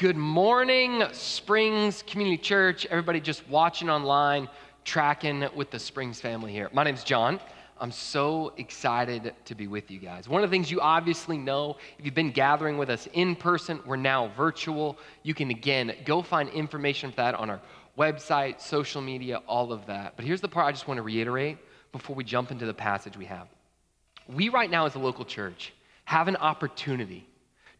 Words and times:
Good 0.00 0.16
morning, 0.16 1.04
Springs 1.12 2.02
Community 2.06 2.38
Church. 2.38 2.86
Everybody 2.86 3.20
just 3.20 3.46
watching 3.50 3.90
online, 3.90 4.48
tracking 4.82 5.46
with 5.54 5.70
the 5.70 5.78
Springs 5.78 6.18
family 6.18 6.52
here. 6.52 6.70
My 6.72 6.84
name's 6.84 7.04
John. 7.04 7.38
I'm 7.78 7.92
so 7.92 8.54
excited 8.56 9.34
to 9.44 9.54
be 9.54 9.66
with 9.66 9.90
you 9.90 9.98
guys. 9.98 10.26
One 10.26 10.42
of 10.42 10.48
the 10.48 10.54
things 10.54 10.70
you 10.70 10.80
obviously 10.80 11.36
know, 11.36 11.76
if 11.98 12.06
you've 12.06 12.14
been 12.14 12.30
gathering 12.30 12.78
with 12.78 12.88
us 12.88 13.08
in 13.12 13.36
person, 13.36 13.78
we're 13.84 13.96
now 13.96 14.28
virtual. 14.28 14.96
You 15.22 15.34
can 15.34 15.50
again 15.50 15.94
go 16.06 16.22
find 16.22 16.48
information 16.48 17.10
for 17.10 17.16
that 17.16 17.34
on 17.34 17.50
our 17.50 17.60
website, 17.98 18.58
social 18.58 19.02
media, 19.02 19.42
all 19.46 19.70
of 19.70 19.84
that. 19.84 20.14
But 20.16 20.24
here's 20.24 20.40
the 20.40 20.48
part 20.48 20.64
I 20.64 20.72
just 20.72 20.88
want 20.88 20.96
to 20.96 21.02
reiterate 21.02 21.58
before 21.92 22.16
we 22.16 22.24
jump 22.24 22.50
into 22.50 22.64
the 22.64 22.72
passage 22.72 23.18
we 23.18 23.26
have. 23.26 23.48
We, 24.26 24.48
right 24.48 24.70
now, 24.70 24.86
as 24.86 24.94
a 24.94 24.98
local 24.98 25.26
church, 25.26 25.74
have 26.06 26.26
an 26.26 26.36
opportunity 26.36 27.26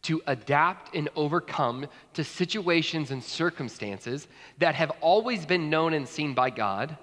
to 0.03 0.23
adapt 0.27 0.95
and 0.95 1.09
overcome 1.14 1.87
to 2.14 2.25
situations 2.25 3.11
and 3.11 3.23
circumstances 3.23 4.29
that 4.59 4.75
have 4.75 4.90
always 5.00 5.45
been 5.45 5.68
known 5.68 5.93
and 5.93 6.09
seen 6.09 6.35
by 6.35 6.50
God, 6.50 6.96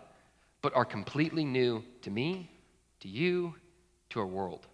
but 0.61 0.75
are 0.75 0.85
completely 0.85 1.45
new 1.45 1.83
to 2.01 2.09
me, 2.09 2.49
to 3.01 3.07
you, 3.07 3.53
to 4.09 4.19
our 4.19 4.25
world. 4.25 4.67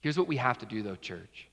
Here's 0.00 0.18
what 0.18 0.28
we 0.28 0.36
have 0.36 0.58
to 0.58 0.66
do, 0.66 0.82
though, 0.82 0.96
church. 0.96 1.48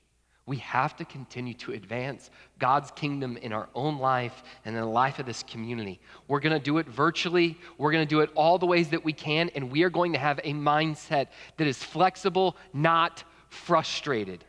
We 0.46 0.58
have 0.58 0.94
to 0.96 1.06
continue 1.06 1.54
to 1.54 1.72
advance 1.72 2.30
God's 2.58 2.90
kingdom 2.90 3.38
in 3.38 3.52
our 3.52 3.68
own 3.74 3.98
life 3.98 4.42
and 4.64 4.76
in 4.76 4.82
the 4.82 4.86
life 4.86 5.18
of 5.18 5.24
this 5.24 5.42
community. 5.44 6.00
We're 6.28 6.40
going 6.40 6.52
to 6.52 6.62
do 6.62 6.76
it 6.78 6.86
virtually. 6.86 7.58
We're 7.78 7.92
going 7.92 8.06
to 8.06 8.08
do 8.08 8.20
it 8.20 8.30
all 8.34 8.58
the 8.58 8.66
ways 8.66 8.90
that 8.90 9.02
we 9.02 9.14
can, 9.14 9.48
and 9.54 9.70
we 9.70 9.84
are 9.84 9.90
going 9.90 10.12
to 10.12 10.18
have 10.18 10.40
a 10.44 10.52
mindset 10.52 11.28
that 11.56 11.66
is 11.66 11.82
flexible, 11.82 12.56
not 12.74 13.24
frustrated. 13.48 14.44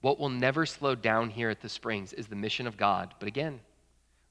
What 0.00 0.18
will 0.18 0.28
never 0.28 0.64
slow 0.64 0.94
down 0.94 1.30
here 1.30 1.50
at 1.50 1.60
the 1.60 1.68
Springs 1.68 2.12
is 2.12 2.28
the 2.28 2.36
mission 2.36 2.66
of 2.66 2.76
God. 2.76 3.14
But 3.18 3.28
again, 3.28 3.60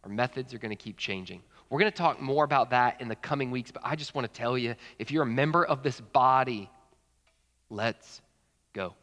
our 0.03 0.09
methods 0.09 0.53
are 0.53 0.57
going 0.57 0.75
to 0.75 0.81
keep 0.81 0.97
changing. 0.97 1.41
We're 1.69 1.79
going 1.79 1.91
to 1.91 1.97
talk 1.97 2.21
more 2.21 2.45
about 2.45 2.69
that 2.69 3.01
in 3.01 3.09
the 3.09 3.15
coming 3.15 3.51
weeks, 3.51 3.71
but 3.71 3.81
I 3.83 3.95
just 3.95 4.15
want 4.15 4.31
to 4.31 4.39
tell 4.39 4.57
you 4.57 4.75
if 4.99 5.11
you're 5.11 5.23
a 5.23 5.27
member 5.27 5.65
of 5.65 5.83
this 5.83 5.99
body, 5.99 6.69
let's 7.69 8.21
go. 8.71 8.93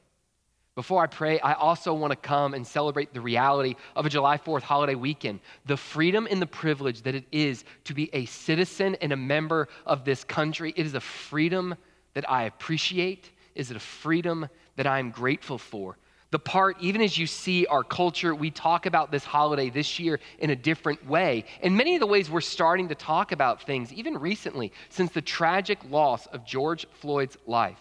Before 0.74 1.02
I 1.02 1.06
pray, 1.06 1.38
I 1.38 1.52
also 1.52 1.94
want 1.94 2.10
to 2.12 2.16
come 2.16 2.54
and 2.54 2.66
celebrate 2.66 3.12
the 3.12 3.20
reality 3.20 3.76
of 3.94 4.06
a 4.06 4.08
July 4.08 4.38
4th 4.38 4.62
holiday 4.62 4.96
weekend, 4.96 5.40
the 5.66 5.76
freedom 5.76 6.26
and 6.28 6.42
the 6.42 6.46
privilege 6.46 7.02
that 7.02 7.14
it 7.14 7.26
is 7.30 7.64
to 7.84 7.94
be 7.94 8.10
a 8.12 8.24
citizen 8.24 8.96
and 8.96 9.12
a 9.12 9.16
member 9.16 9.68
of 9.86 10.04
this 10.04 10.24
country. 10.24 10.72
It 10.74 10.86
is 10.86 10.94
a 10.94 11.00
freedom 11.00 11.76
that 12.14 12.28
I 12.28 12.44
appreciate. 12.44 13.30
Is 13.54 13.70
it 13.70 13.76
a 13.76 13.80
freedom 13.80 14.48
that 14.74 14.86
I'm 14.86 15.10
grateful 15.10 15.58
for? 15.58 15.96
The 16.34 16.38
part, 16.40 16.76
even 16.80 17.00
as 17.00 17.16
you 17.16 17.28
see 17.28 17.64
our 17.66 17.84
culture, 17.84 18.34
we 18.34 18.50
talk 18.50 18.86
about 18.86 19.12
this 19.12 19.24
holiday 19.24 19.70
this 19.70 20.00
year 20.00 20.18
in 20.40 20.50
a 20.50 20.56
different 20.56 21.06
way. 21.06 21.44
In 21.62 21.76
many 21.76 21.94
of 21.94 22.00
the 22.00 22.08
ways 22.08 22.28
we're 22.28 22.40
starting 22.40 22.88
to 22.88 22.96
talk 22.96 23.30
about 23.30 23.62
things, 23.62 23.92
even 23.92 24.18
recently, 24.18 24.72
since 24.88 25.12
the 25.12 25.22
tragic 25.22 25.78
loss 25.88 26.26
of 26.26 26.44
George 26.44 26.88
Floyd's 26.94 27.38
life. 27.46 27.78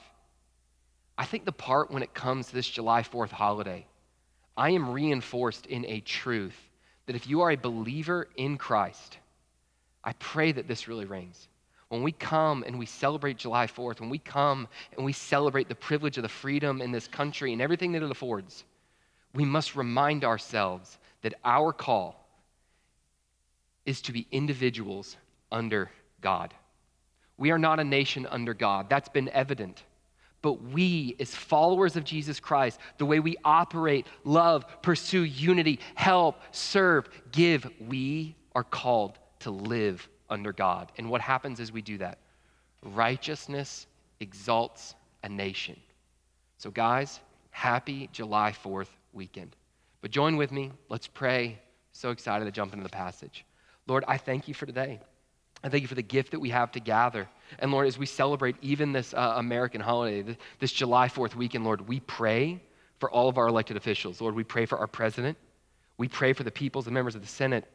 I 1.18 1.26
think 1.26 1.46
the 1.46 1.52
part 1.52 1.90
when 1.90 2.04
it 2.04 2.14
comes 2.14 2.50
to 2.50 2.54
this 2.54 2.70
July 2.70 3.02
4th 3.02 3.32
holiday, 3.32 3.88
I 4.56 4.70
am 4.70 4.92
reinforced 4.92 5.66
in 5.66 5.84
a 5.88 6.02
truth 6.02 6.70
that 7.08 7.16
if 7.16 7.26
you 7.26 7.42
are 7.42 7.50
a 7.50 7.58
believer 7.58 8.28
in 8.36 8.60
Christ, 8.60 9.18
I 10.04 10.14
pray 10.14 10.52
that 10.52 10.68
this 10.68 10.88
really 10.88 11.06
rings 11.06 11.48
when 11.94 12.02
we 12.02 12.12
come 12.12 12.64
and 12.66 12.80
we 12.80 12.88
celebrate 12.88 13.38
July 13.38 13.68
4th, 13.68 14.00
when 14.00 14.10
we 14.10 14.18
come 14.18 14.68
and 14.98 15.06
we 15.06 15.14
celebrate 15.14 15.70
the 15.70 15.76
privilege 15.76 16.18
of 16.18 16.24
the 16.24 16.28
freedom 16.28 16.82
in 16.82 16.92
this 16.92 17.08
country 17.08 17.54
and 17.54 17.62
everything 17.62 17.92
that 17.92 18.02
it 18.02 18.10
affords, 18.10 18.64
we 19.36 19.46
must 19.46 19.76
remind 19.76 20.26
ourselves 20.26 20.98
that 21.22 21.36
our 21.46 21.72
call 21.72 22.28
is 23.86 24.02
to 24.02 24.12
be 24.12 24.26
individuals 24.32 25.18
under 25.52 25.92
God. 26.20 26.56
We 27.38 27.52
are 27.52 27.60
not 27.60 27.80
a 27.80 27.84
nation 27.84 28.26
under 28.26 28.56
God. 28.56 28.90
That's 28.90 29.10
been 29.10 29.30
evident. 29.30 29.84
But 30.42 30.64
we, 30.64 31.16
as 31.20 31.36
followers 31.36 31.96
of 31.96 32.06
Jesus 32.06 32.40
Christ, 32.40 32.80
the 32.98 33.06
way 33.06 33.20
we 33.20 33.38
operate, 33.46 34.08
love, 34.24 34.66
pursue 34.82 35.26
unity, 35.26 35.80
help, 35.94 36.42
serve, 36.50 37.08
give, 37.32 37.70
we 37.88 38.36
are 38.56 38.64
called 38.64 39.20
to 39.42 39.52
live 39.52 40.10
under 40.34 40.52
God. 40.52 40.92
And 40.98 41.10
what 41.10 41.22
happens 41.22 41.60
as 41.60 41.72
we 41.72 41.82
do 41.82 41.98
that? 42.00 42.18
Righteousness 42.82 43.88
exalts 44.20 44.96
a 45.24 45.30
nation. 45.30 45.80
So, 46.58 46.72
guys, 46.72 47.20
happy 47.52 48.10
July 48.12 48.54
4th 48.64 48.90
weekend. 49.14 49.56
But 50.02 50.12
join 50.12 50.36
with 50.36 50.52
me. 50.52 50.72
Let's 50.90 51.08
pray. 51.08 51.60
So 51.94 52.10
excited 52.10 52.46
to 52.46 52.52
jump 52.52 52.74
into 52.74 52.84
the 52.84 52.90
passage. 52.90 53.46
Lord, 53.88 54.04
I 54.08 54.18
thank 54.18 54.48
you 54.48 54.54
for 54.54 54.66
today. 54.66 55.00
I 55.64 55.70
thank 55.70 55.82
you 55.82 55.88
for 55.88 55.96
the 55.96 56.02
gift 56.02 56.32
that 56.32 56.40
we 56.40 56.50
have 56.50 56.72
to 56.74 56.82
gather. 56.82 57.30
And 57.60 57.72
Lord, 57.72 57.88
as 57.88 57.98
we 57.98 58.06
celebrate 58.06 58.58
even 58.62 58.92
this 58.92 59.14
uh, 59.14 59.36
American 59.38 59.80
holiday, 59.80 60.36
this 60.60 60.74
July 60.74 61.08
4th 61.08 61.36
weekend, 61.36 61.64
Lord, 61.64 61.88
we 61.88 62.02
pray 62.02 62.62
for 63.00 63.10
all 63.10 63.30
of 63.30 63.38
our 63.38 63.48
elected 63.48 63.78
officials. 63.78 64.20
Lord, 64.20 64.36
we 64.36 64.44
pray 64.44 64.66
for 64.66 64.78
our 64.78 64.88
president. 64.88 65.38
We 65.98 66.08
pray 66.08 66.34
for 66.34 66.44
the 66.44 66.52
peoples 66.52 66.88
and 66.88 66.94
members 66.94 67.16
of 67.16 67.22
the 67.22 67.28
Senate 67.28 67.66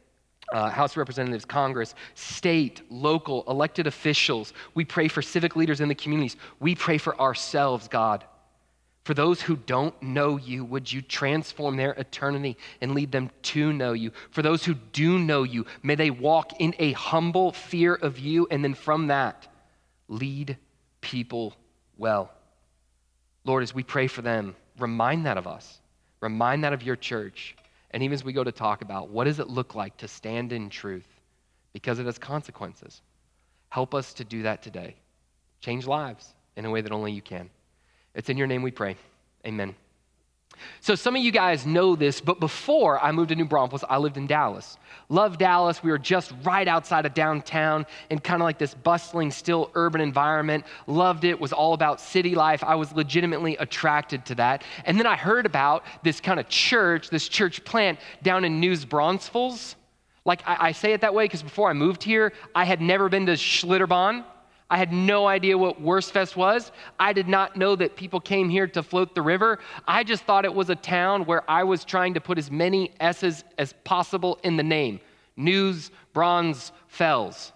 uh, 0.51 0.69
House 0.69 0.91
of 0.91 0.97
Representatives, 0.97 1.45
Congress, 1.45 1.95
state, 2.15 2.81
local, 2.89 3.43
elected 3.47 3.87
officials. 3.87 4.53
We 4.73 4.85
pray 4.85 5.07
for 5.07 5.21
civic 5.21 5.55
leaders 5.55 5.81
in 5.81 5.87
the 5.87 5.95
communities. 5.95 6.37
We 6.59 6.75
pray 6.75 6.97
for 6.97 7.19
ourselves, 7.19 7.87
God. 7.87 8.23
For 9.03 9.13
those 9.13 9.41
who 9.41 9.55
don't 9.55 9.99
know 10.03 10.37
you, 10.37 10.63
would 10.65 10.91
you 10.91 11.01
transform 11.01 11.77
their 11.77 11.93
eternity 11.93 12.57
and 12.81 12.93
lead 12.93 13.11
them 13.11 13.31
to 13.43 13.73
know 13.73 13.93
you? 13.93 14.11
For 14.29 14.41
those 14.41 14.63
who 14.63 14.75
do 14.75 15.17
know 15.17 15.43
you, 15.43 15.65
may 15.81 15.95
they 15.95 16.11
walk 16.11 16.59
in 16.59 16.75
a 16.77 16.91
humble 16.91 17.51
fear 17.51 17.95
of 17.95 18.19
you, 18.19 18.47
and 18.51 18.63
then 18.63 18.73
from 18.75 19.07
that, 19.07 19.47
lead 20.07 20.57
people 21.01 21.55
well. 21.97 22.31
Lord, 23.45 23.63
as 23.63 23.73
we 23.73 23.83
pray 23.83 24.07
for 24.07 24.21
them, 24.21 24.55
remind 24.77 25.25
that 25.25 25.37
of 25.37 25.47
us. 25.47 25.79
Remind 26.21 26.63
that 26.63 26.73
of 26.73 26.83
your 26.83 26.95
church. 26.95 27.55
And 27.91 28.03
even 28.03 28.13
as 28.13 28.23
we 28.23 28.33
go 28.33 28.43
to 28.43 28.51
talk 28.51 28.81
about 28.81 29.09
what 29.09 29.23
does 29.25 29.39
it 29.39 29.47
look 29.47 29.75
like 29.75 29.97
to 29.97 30.07
stand 30.07 30.53
in 30.53 30.69
truth 30.69 31.07
because 31.73 31.99
it 31.99 32.05
has 32.05 32.17
consequences, 32.17 33.01
help 33.69 33.95
us 33.95 34.13
to 34.13 34.23
do 34.23 34.43
that 34.43 34.61
today. 34.61 34.95
Change 35.61 35.87
lives 35.87 36.33
in 36.55 36.65
a 36.65 36.69
way 36.69 36.81
that 36.81 36.91
only 36.91 37.11
you 37.11 37.21
can. 37.21 37.49
It's 38.13 38.29
in 38.29 38.37
your 38.37 38.47
name 38.47 38.61
we 38.61 38.71
pray. 38.71 38.95
Amen. 39.45 39.75
So, 40.81 40.95
some 40.95 41.15
of 41.15 41.21
you 41.21 41.31
guys 41.31 41.65
know 41.65 41.95
this, 41.95 42.21
but 42.21 42.39
before 42.39 42.99
I 43.03 43.11
moved 43.11 43.29
to 43.29 43.35
New 43.35 43.45
Braunfels, 43.45 43.83
I 43.89 43.97
lived 43.97 44.17
in 44.17 44.27
Dallas. 44.27 44.77
Loved 45.09 45.39
Dallas. 45.39 45.81
We 45.83 45.91
were 45.91 45.97
just 45.97 46.33
right 46.43 46.67
outside 46.67 47.05
of 47.05 47.13
downtown 47.13 47.85
in 48.09 48.19
kind 48.19 48.41
of 48.41 48.45
like 48.45 48.57
this 48.59 48.73
bustling, 48.73 49.31
still 49.31 49.71
urban 49.75 50.01
environment. 50.01 50.65
Loved 50.87 51.23
it, 51.23 51.39
was 51.39 51.51
all 51.51 51.73
about 51.73 51.99
city 51.99 52.35
life. 52.35 52.63
I 52.63 52.75
was 52.75 52.91
legitimately 52.93 53.57
attracted 53.57 54.25
to 54.27 54.35
that. 54.35 54.63
And 54.85 54.99
then 54.99 55.07
I 55.07 55.15
heard 55.15 55.45
about 55.45 55.83
this 56.03 56.19
kind 56.21 56.39
of 56.39 56.47
church, 56.47 57.09
this 57.09 57.27
church 57.27 57.63
plant 57.63 57.99
down 58.21 58.45
in 58.45 58.59
New 58.59 58.77
Braunfels. 58.85 59.75
Like 60.25 60.47
I, 60.47 60.67
I 60.67 60.71
say 60.73 60.93
it 60.93 61.01
that 61.01 61.13
way 61.13 61.25
because 61.25 61.41
before 61.41 61.69
I 61.69 61.73
moved 61.73 62.03
here, 62.03 62.33
I 62.53 62.65
had 62.65 62.81
never 62.81 63.09
been 63.09 63.25
to 63.25 63.33
Schlitterbahn. 63.33 64.23
I 64.69 64.77
had 64.77 64.93
no 64.93 65.25
idea 65.25 65.57
what 65.57 65.81
Wurstfest 65.81 66.35
was. 66.35 66.71
I 66.99 67.11
did 67.11 67.27
not 67.27 67.55
know 67.55 67.75
that 67.75 67.95
people 67.95 68.19
came 68.19 68.49
here 68.49 68.67
to 68.67 68.83
float 68.83 69.15
the 69.15 69.21
river. 69.21 69.59
I 69.87 70.03
just 70.03 70.23
thought 70.23 70.45
it 70.45 70.53
was 70.53 70.69
a 70.69 70.75
town 70.75 71.25
where 71.25 71.49
I 71.49 71.63
was 71.63 71.83
trying 71.83 72.13
to 72.13 72.21
put 72.21 72.37
as 72.37 72.51
many 72.51 72.91
S's 72.99 73.43
as 73.57 73.73
possible 73.83 74.39
in 74.43 74.57
the 74.57 74.63
name. 74.63 74.99
News, 75.35 75.89
Bronze, 76.13 76.71
Fells. 76.87 77.51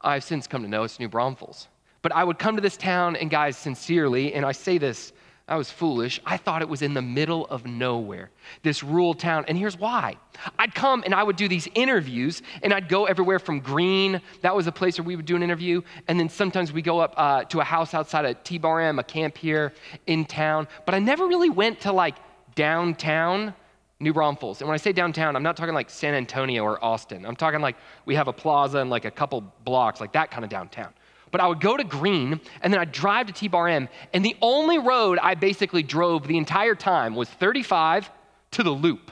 I've 0.00 0.22
since 0.22 0.46
come 0.46 0.62
to 0.62 0.68
know 0.68 0.84
it's 0.84 1.00
New 1.00 1.08
Braunfels. 1.08 1.68
But 2.02 2.12
I 2.12 2.22
would 2.22 2.38
come 2.38 2.54
to 2.54 2.60
this 2.60 2.76
town, 2.76 3.16
and 3.16 3.30
guys, 3.30 3.56
sincerely, 3.56 4.34
and 4.34 4.44
I 4.44 4.52
say 4.52 4.78
this 4.78 5.12
I 5.46 5.56
was 5.56 5.70
foolish. 5.70 6.20
I 6.24 6.38
thought 6.38 6.62
it 6.62 6.68
was 6.70 6.80
in 6.80 6.94
the 6.94 7.02
middle 7.02 7.46
of 7.46 7.66
nowhere, 7.66 8.30
this 8.62 8.82
rural 8.82 9.12
town. 9.12 9.44
And 9.46 9.58
here's 9.58 9.78
why 9.78 10.16
I'd 10.58 10.74
come 10.74 11.02
and 11.04 11.14
I 11.14 11.22
would 11.22 11.36
do 11.36 11.48
these 11.48 11.68
interviews, 11.74 12.40
and 12.62 12.72
I'd 12.72 12.88
go 12.88 13.04
everywhere 13.04 13.38
from 13.38 13.60
Gruene, 13.60 14.22
that 14.40 14.56
was 14.56 14.66
a 14.66 14.72
place 14.72 14.98
where 14.98 15.04
we 15.04 15.16
would 15.16 15.26
do 15.26 15.36
an 15.36 15.42
interview. 15.42 15.82
And 16.08 16.18
then 16.18 16.30
sometimes 16.30 16.72
we 16.72 16.80
go 16.80 16.98
up 16.98 17.12
uh, 17.18 17.44
to 17.44 17.60
a 17.60 17.64
house 17.64 17.92
outside 17.92 18.24
of 18.24 18.42
T 18.42 18.56
Bar 18.56 18.80
M, 18.80 18.98
a 18.98 19.04
camp 19.04 19.36
here 19.36 19.74
in 20.06 20.24
town. 20.24 20.66
But 20.86 20.94
I 20.94 20.98
never 20.98 21.26
really 21.26 21.50
went 21.50 21.80
to 21.80 21.92
like 21.92 22.16
downtown 22.54 23.52
New 24.00 24.14
Braunfels. 24.14 24.62
And 24.62 24.68
when 24.68 24.74
I 24.74 24.78
say 24.78 24.92
downtown, 24.92 25.36
I'm 25.36 25.42
not 25.42 25.58
talking 25.58 25.74
like 25.74 25.90
San 25.90 26.14
Antonio 26.14 26.62
or 26.62 26.82
Austin. 26.82 27.26
I'm 27.26 27.36
talking 27.36 27.60
like 27.60 27.76
we 28.06 28.14
have 28.14 28.28
a 28.28 28.32
plaza 28.32 28.78
and 28.78 28.88
like 28.88 29.04
a 29.04 29.10
couple 29.10 29.42
blocks, 29.64 30.00
like 30.00 30.12
that 30.12 30.30
kind 30.30 30.42
of 30.42 30.48
downtown 30.48 30.94
but 31.34 31.40
I 31.40 31.48
would 31.48 31.58
go 31.60 31.76
to 31.76 31.82
Gruene 31.82 32.40
and 32.62 32.72
then 32.72 32.80
I'd 32.80 32.92
drive 32.92 33.26
to 33.26 33.32
T 33.32 33.48
Bar 33.48 33.66
M. 33.66 33.88
And 34.12 34.24
the 34.24 34.36
only 34.40 34.78
road 34.78 35.18
I 35.20 35.34
basically 35.34 35.82
drove 35.82 36.28
the 36.28 36.38
entire 36.38 36.76
time 36.76 37.16
was 37.16 37.28
35 37.28 38.08
to 38.52 38.62
the 38.62 38.70
loop. 38.70 39.10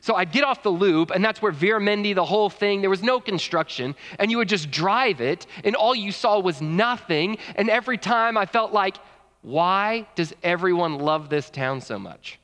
So 0.00 0.14
I'd 0.14 0.32
get 0.32 0.44
off 0.44 0.62
the 0.62 0.70
loop, 0.70 1.10
and 1.10 1.22
that's 1.22 1.42
where 1.42 1.52
Mendy, 1.52 2.14
the 2.14 2.24
whole 2.24 2.48
thing, 2.48 2.80
there 2.80 2.88
was 2.88 3.02
no 3.02 3.20
construction, 3.20 3.94
and 4.18 4.30
you 4.30 4.38
would 4.38 4.48
just 4.48 4.70
drive 4.70 5.20
it, 5.20 5.46
and 5.62 5.76
all 5.76 5.94
you 5.94 6.10
saw 6.10 6.38
was 6.38 6.62
nothing. 6.62 7.36
And 7.54 7.68
every 7.68 7.98
time 7.98 8.38
I 8.38 8.46
felt 8.46 8.72
like, 8.72 8.96
why 9.42 10.08
does 10.14 10.34
everyone 10.42 10.98
love 10.98 11.28
this 11.28 11.50
town 11.50 11.82
so 11.82 11.98
much? 11.98 12.38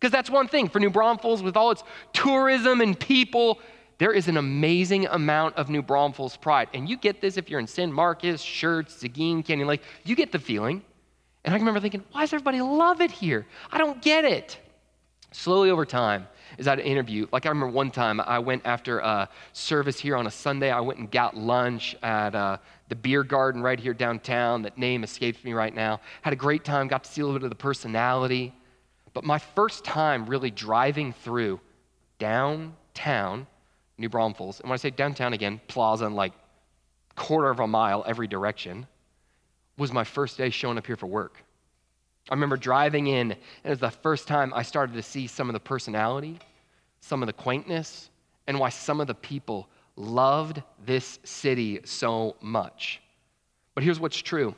Because 0.00 0.10
that's 0.10 0.28
one 0.28 0.48
thing 0.48 0.68
for 0.68 0.80
New 0.80 0.90
Braunfels, 0.90 1.40
with 1.40 1.56
all 1.56 1.70
its 1.70 1.84
tourism 2.12 2.80
and 2.80 2.98
people, 2.98 3.60
there 3.98 4.12
is 4.12 4.28
an 4.28 4.36
amazing 4.36 5.06
amount 5.06 5.56
of 5.56 5.70
New 5.70 5.82
Braunfels 5.82 6.36
pride. 6.36 6.68
And 6.74 6.88
you 6.88 6.96
get 6.96 7.20
this 7.20 7.36
if 7.36 7.48
you're 7.48 7.60
in 7.60 7.66
San 7.66 7.92
Marcos, 7.92 8.42
Schertz, 8.42 8.90
Seguin, 8.90 9.42
Canyon 9.42 9.68
Lake. 9.68 9.82
You 10.04 10.14
get 10.14 10.32
the 10.32 10.38
feeling. 10.38 10.82
And 11.44 11.54
I 11.54 11.58
remember 11.58 11.80
thinking, 11.80 12.04
why 12.12 12.22
does 12.22 12.32
everybody 12.32 12.60
love 12.60 13.00
it 13.00 13.10
here? 13.10 13.46
I 13.70 13.78
don't 13.78 14.02
get 14.02 14.24
it. 14.24 14.58
Slowly 15.32 15.70
over 15.70 15.86
time, 15.86 16.26
as 16.58 16.68
I'd 16.68 16.80
interview, 16.80 17.26
like 17.32 17.46
I 17.46 17.48
remember 17.48 17.72
one 17.72 17.90
time 17.90 18.20
I 18.20 18.38
went 18.38 18.62
after 18.64 18.98
a 18.98 19.28
service 19.52 19.98
here 19.98 20.16
on 20.16 20.26
a 20.26 20.30
Sunday, 20.30 20.70
I 20.70 20.80
went 20.80 20.98
and 20.98 21.10
got 21.10 21.36
lunch 21.36 21.96
at 22.02 22.34
uh, 22.34 22.58
the 22.88 22.94
beer 22.94 23.22
garden 23.22 23.62
right 23.62 23.78
here 23.78 23.94
downtown. 23.94 24.62
That 24.62 24.76
name 24.76 25.04
escapes 25.04 25.42
me 25.44 25.52
right 25.52 25.74
now. 25.74 26.00
Had 26.22 26.32
a 26.32 26.36
great 26.36 26.64
time, 26.64 26.88
got 26.88 27.04
to 27.04 27.10
see 27.10 27.20
a 27.20 27.24
little 27.24 27.38
bit 27.38 27.44
of 27.44 27.50
the 27.50 27.56
personality. 27.56 28.54
But 29.14 29.24
my 29.24 29.38
first 29.38 29.84
time 29.84 30.26
really 30.26 30.50
driving 30.50 31.12
through 31.12 31.60
downtown 32.18 33.46
New 33.98 34.08
Braunfels, 34.08 34.60
and 34.60 34.68
when 34.68 34.74
I 34.74 34.78
say 34.78 34.90
downtown 34.90 35.32
again, 35.32 35.60
plaza 35.68 36.06
and 36.06 36.14
like 36.14 36.32
quarter 37.14 37.50
of 37.50 37.60
a 37.60 37.66
mile 37.66 38.04
every 38.06 38.26
direction, 38.26 38.86
was 39.78 39.92
my 39.92 40.04
first 40.04 40.36
day 40.36 40.50
showing 40.50 40.78
up 40.78 40.86
here 40.86 40.96
for 40.96 41.06
work. 41.06 41.42
I 42.28 42.34
remember 42.34 42.56
driving 42.56 43.06
in, 43.06 43.32
and 43.32 43.38
it 43.64 43.70
was 43.70 43.78
the 43.78 43.90
first 43.90 44.26
time 44.26 44.52
I 44.54 44.62
started 44.62 44.94
to 44.94 45.02
see 45.02 45.26
some 45.26 45.48
of 45.48 45.52
the 45.52 45.60
personality, 45.60 46.38
some 47.00 47.22
of 47.22 47.26
the 47.26 47.32
quaintness, 47.32 48.10
and 48.46 48.58
why 48.58 48.68
some 48.68 49.00
of 49.00 49.06
the 49.06 49.14
people 49.14 49.68
loved 49.96 50.62
this 50.84 51.18
city 51.24 51.80
so 51.84 52.36
much. 52.40 53.00
But 53.74 53.84
here's 53.84 54.00
what's 54.00 54.18
true 54.18 54.54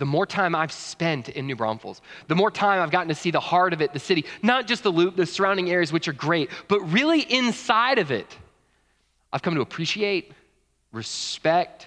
the 0.00 0.06
more 0.06 0.24
time 0.24 0.54
I've 0.54 0.72
spent 0.72 1.28
in 1.28 1.46
New 1.46 1.56
Braunfels, 1.56 2.00
the 2.26 2.34
more 2.34 2.50
time 2.50 2.80
I've 2.80 2.90
gotten 2.90 3.08
to 3.08 3.14
see 3.14 3.30
the 3.30 3.38
heart 3.38 3.74
of 3.74 3.82
it, 3.82 3.92
the 3.92 3.98
city, 3.98 4.24
not 4.42 4.66
just 4.66 4.82
the 4.82 4.90
loop, 4.90 5.14
the 5.14 5.26
surrounding 5.26 5.70
areas, 5.70 5.92
which 5.92 6.08
are 6.08 6.14
great, 6.14 6.48
but 6.68 6.80
really 6.90 7.20
inside 7.20 7.98
of 7.98 8.10
it, 8.10 8.26
I've 9.30 9.42
come 9.42 9.54
to 9.56 9.60
appreciate, 9.60 10.32
respect, 10.90 11.86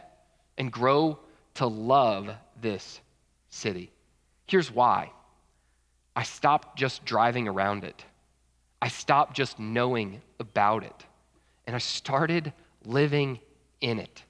and 0.59 0.71
grow 0.71 1.17
to 1.55 1.65
love 1.65 2.29
this 2.61 3.01
city. 3.49 3.89
Here's 4.45 4.69
why 4.69 5.09
I 6.15 6.21
stopped 6.21 6.77
just 6.77 7.05
driving 7.05 7.47
around 7.47 7.83
it, 7.83 8.05
I 8.79 8.89
stopped 8.89 9.35
just 9.35 9.57
knowing 9.57 10.21
about 10.39 10.83
it, 10.83 11.05
and 11.65 11.75
I 11.75 11.79
started 11.79 12.53
living 12.85 13.39
in 13.81 13.97
it. 13.97 14.23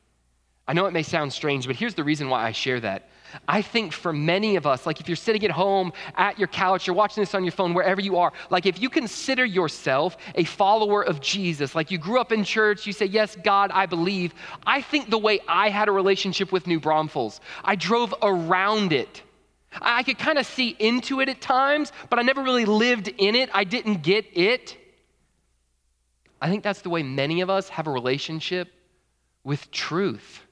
I 0.70 0.72
know 0.72 0.86
it 0.86 0.94
may 0.94 1.04
sound 1.04 1.34
strange, 1.34 1.68
but 1.68 1.76
here's 1.76 1.96
the 1.96 2.06
reason 2.06 2.30
why 2.30 2.46
I 2.46 2.54
share 2.54 2.80
that. 2.80 3.10
I 3.48 3.62
think 3.62 3.94
for 3.94 4.14
many 4.14 4.56
of 4.56 4.66
us, 4.66 4.86
like 4.86 5.00
if 5.00 5.08
you're 5.08 5.16
sitting 5.16 5.44
at 5.44 5.52
home, 5.52 5.94
at 6.16 6.38
your 6.38 6.48
couch, 6.48 6.88
you're 6.88 6.96
watching 6.96 7.22
this 7.22 7.34
on 7.34 7.44
your 7.44 7.52
phone, 7.52 7.74
wherever 7.74 8.02
you 8.02 8.18
are, 8.18 8.34
like 8.50 8.66
if 8.66 8.82
you 8.82 8.90
consider 8.90 9.46
yourself 9.46 10.18
a 10.36 10.44
follower 10.44 11.04
of 11.04 11.22
Jesus, 11.22 11.76
like 11.76 11.92
you 11.92 11.98
grew 11.98 12.20
up 12.20 12.32
in 12.32 12.44
church, 12.44 12.86
you 12.86 12.94
say, 12.94 13.06
Yes, 13.06 13.36
God, 13.44 13.72
I 13.74 13.86
believe. 13.86 14.34
I 14.66 14.82
think 14.82 15.10
the 15.10 15.18
way 15.18 15.40
I 15.48 15.70
had 15.70 15.88
a 15.88 15.92
relationship 15.92 16.52
with 16.52 16.68
New 16.68 16.80
Braunfels, 16.80 17.42
I 17.64 17.76
drove 17.76 18.14
around 18.22 18.94
it. 18.94 19.22
I 19.82 20.04
could 20.04 20.20
kind 20.20 20.38
of 20.38 20.46
see 20.46 20.76
into 20.80 21.20
it 21.20 21.30
at 21.30 21.42
times, 21.42 21.92
but 22.10 22.20
I 22.20 22.22
never 22.22 22.44
really 22.44 22.66
lived 22.66 23.08
in 23.08 23.36
it. 23.36 23.50
I 23.54 23.64
didn't 23.64 24.04
get 24.04 24.26
it. 24.38 24.78
I 26.42 26.50
think 26.50 26.64
that's 26.64 26.82
the 26.82 26.90
way 26.90 27.04
many 27.04 27.42
of 27.42 27.50
us 27.50 27.70
have 27.70 27.88
a 27.88 27.92
relationship 27.92 28.72
with 29.44 29.72
truth. 29.72 30.43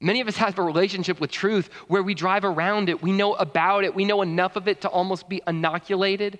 Many 0.00 0.20
of 0.20 0.28
us 0.28 0.36
have 0.36 0.58
a 0.58 0.62
relationship 0.62 1.20
with 1.20 1.30
truth 1.30 1.70
where 1.88 2.02
we 2.02 2.14
drive 2.14 2.44
around 2.44 2.88
it, 2.88 3.02
we 3.02 3.10
know 3.10 3.34
about 3.34 3.84
it, 3.84 3.94
we 3.94 4.04
know 4.04 4.22
enough 4.22 4.54
of 4.54 4.68
it 4.68 4.82
to 4.82 4.88
almost 4.88 5.28
be 5.28 5.42
inoculated 5.46 6.38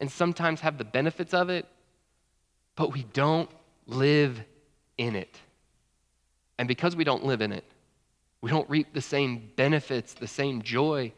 and 0.00 0.10
sometimes 0.10 0.60
have 0.60 0.76
the 0.76 0.84
benefits 0.84 1.32
of 1.32 1.48
it, 1.48 1.66
but 2.74 2.92
we 2.92 3.04
don't 3.12 3.48
live 3.86 4.40
in 4.98 5.14
it. 5.14 5.38
And 6.58 6.66
because 6.66 6.96
we 6.96 7.04
don't 7.04 7.24
live 7.24 7.42
in 7.42 7.52
it, 7.52 7.64
we 8.40 8.50
don't 8.50 8.68
reap 8.68 8.92
the 8.92 9.00
same 9.00 9.50
benefits, 9.56 10.14
the 10.14 10.26
same 10.26 10.62
joy, 10.62 11.12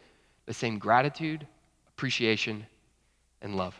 the 0.46 0.54
same 0.54 0.78
gratitude, 0.78 1.46
appreciation, 1.88 2.66
and 3.40 3.56
love. 3.56 3.78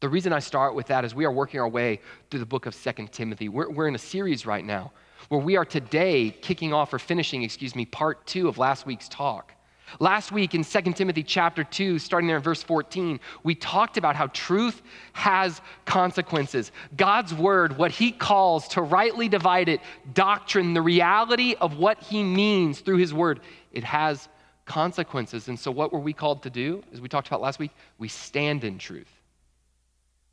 The 0.00 0.08
reason 0.08 0.32
I 0.32 0.38
start 0.38 0.74
with 0.74 0.86
that 0.88 1.04
is 1.04 1.14
we 1.14 1.24
are 1.24 1.32
working 1.32 1.60
our 1.60 1.68
way 1.68 2.00
through 2.30 2.40
the 2.40 2.46
book 2.46 2.66
of 2.66 2.74
Second 2.74 3.10
Timothy. 3.12 3.48
We're, 3.48 3.70
we're 3.70 3.88
in 3.88 3.94
a 3.94 3.98
series 3.98 4.46
right 4.46 4.64
now 4.64 4.92
where 5.28 5.40
we 5.40 5.56
are 5.56 5.64
today 5.64 6.30
kicking 6.30 6.72
off 6.72 6.92
or 6.92 6.98
finishing, 6.98 7.42
excuse 7.42 7.74
me, 7.74 7.84
part 7.84 8.26
two 8.26 8.48
of 8.48 8.58
last 8.58 8.86
week's 8.86 9.08
talk. 9.08 9.52
Last 10.00 10.32
week 10.32 10.54
in 10.54 10.64
2 10.64 10.80
Timothy 10.92 11.22
chapter 11.22 11.62
2, 11.62 11.98
starting 11.98 12.26
there 12.26 12.38
in 12.38 12.42
verse 12.42 12.62
14, 12.62 13.20
we 13.42 13.54
talked 13.54 13.96
about 13.96 14.16
how 14.16 14.26
truth 14.28 14.82
has 15.12 15.60
consequences. 15.84 16.72
God's 16.96 17.32
word, 17.32 17.76
what 17.76 17.90
he 17.90 18.10
calls 18.10 18.66
to 18.68 18.82
rightly 18.82 19.28
divide 19.28 19.68
it, 19.68 19.80
doctrine, 20.12 20.74
the 20.74 20.82
reality 20.82 21.54
of 21.60 21.78
what 21.78 22.02
he 22.02 22.22
means 22.22 22.80
through 22.80 22.96
his 22.96 23.14
word, 23.14 23.40
it 23.72 23.84
has 23.84 24.28
consequences. 24.64 25.48
And 25.48 25.58
so, 25.58 25.70
what 25.70 25.92
were 25.92 26.00
we 26.00 26.12
called 26.12 26.42
to 26.42 26.50
do, 26.50 26.82
as 26.92 27.00
we 27.00 27.08
talked 27.08 27.28
about 27.28 27.40
last 27.40 27.58
week? 27.58 27.70
We 27.98 28.08
stand 28.08 28.64
in 28.64 28.78
truth. 28.78 29.10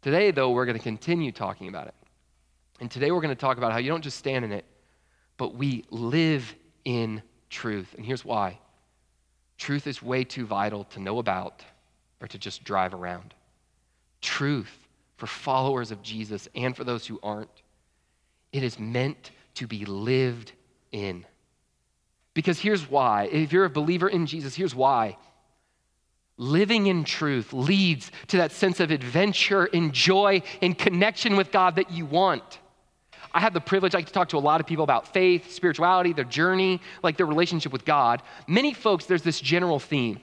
Today, 0.01 0.31
though, 0.31 0.51
we're 0.51 0.65
going 0.65 0.77
to 0.77 0.83
continue 0.83 1.31
talking 1.31 1.67
about 1.67 1.87
it. 1.87 1.93
And 2.79 2.89
today, 2.89 3.11
we're 3.11 3.21
going 3.21 3.35
to 3.35 3.39
talk 3.39 3.57
about 3.57 3.71
how 3.71 3.77
you 3.77 3.89
don't 3.89 4.03
just 4.03 4.17
stand 4.17 4.45
in 4.45 4.51
it, 4.51 4.65
but 5.41 5.55
we 5.55 5.83
live 5.89 6.53
in 6.85 7.19
truth. 7.49 7.95
And 7.97 8.05
here's 8.05 8.23
why 8.23 8.59
truth 9.57 9.87
is 9.87 9.99
way 9.99 10.23
too 10.23 10.45
vital 10.45 10.83
to 10.83 10.99
know 10.99 11.17
about 11.17 11.63
or 12.21 12.27
to 12.27 12.37
just 12.37 12.63
drive 12.63 12.93
around. 12.93 13.33
Truth 14.21 14.71
for 15.17 15.25
followers 15.25 15.89
of 15.89 16.03
Jesus 16.03 16.47
and 16.53 16.77
for 16.77 16.83
those 16.83 17.07
who 17.07 17.19
aren't, 17.23 17.63
it 18.51 18.61
is 18.61 18.77
meant 18.77 19.31
to 19.55 19.65
be 19.65 19.83
lived 19.83 20.51
in. 20.91 21.25
Because 22.35 22.59
here's 22.59 22.87
why. 22.87 23.27
If 23.31 23.51
you're 23.51 23.65
a 23.65 23.69
believer 23.71 24.09
in 24.09 24.27
Jesus, 24.27 24.53
here's 24.53 24.75
why. 24.75 25.17
Living 26.37 26.85
in 26.85 27.03
truth 27.03 27.51
leads 27.51 28.11
to 28.27 28.37
that 28.37 28.51
sense 28.51 28.79
of 28.79 28.91
adventure 28.91 29.67
and 29.73 29.91
joy 29.91 30.43
and 30.61 30.77
connection 30.77 31.35
with 31.35 31.51
God 31.51 31.77
that 31.77 31.89
you 31.89 32.05
want. 32.05 32.59
I 33.33 33.39
have 33.39 33.53
the 33.53 33.61
privilege, 33.61 33.95
I 33.95 33.99
get 33.99 34.07
to 34.07 34.13
talk 34.13 34.29
to 34.29 34.37
a 34.37 34.39
lot 34.39 34.59
of 34.59 34.67
people 34.67 34.83
about 34.83 35.13
faith, 35.13 35.51
spirituality, 35.51 36.13
their 36.13 36.25
journey, 36.25 36.81
like 37.01 37.17
their 37.17 37.25
relationship 37.25 37.71
with 37.71 37.85
God. 37.85 38.21
Many 38.47 38.73
folks, 38.73 39.05
there's 39.05 39.21
this 39.21 39.39
general 39.39 39.79
theme. 39.79 40.19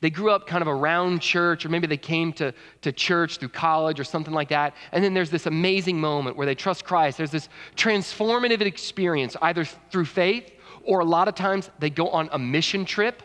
They 0.00 0.10
grew 0.10 0.30
up 0.30 0.46
kind 0.46 0.62
of 0.62 0.68
around 0.68 1.20
church, 1.20 1.64
or 1.64 1.68
maybe 1.68 1.86
they 1.86 1.96
came 1.96 2.32
to, 2.34 2.52
to 2.82 2.92
church 2.92 3.38
through 3.38 3.50
college 3.50 4.00
or 4.00 4.04
something 4.04 4.34
like 4.34 4.48
that. 4.48 4.74
And 4.92 5.04
then 5.04 5.14
there's 5.14 5.30
this 5.30 5.46
amazing 5.46 6.00
moment 6.00 6.36
where 6.36 6.46
they 6.46 6.54
trust 6.54 6.84
Christ. 6.84 7.18
There's 7.18 7.30
this 7.30 7.48
transformative 7.76 8.60
experience, 8.60 9.36
either 9.40 9.64
through 9.64 10.06
faith 10.06 10.50
or 10.84 11.00
a 11.00 11.04
lot 11.04 11.28
of 11.28 11.34
times 11.34 11.70
they 11.78 11.90
go 11.90 12.08
on 12.08 12.28
a 12.32 12.38
mission 12.38 12.84
trip, 12.84 13.22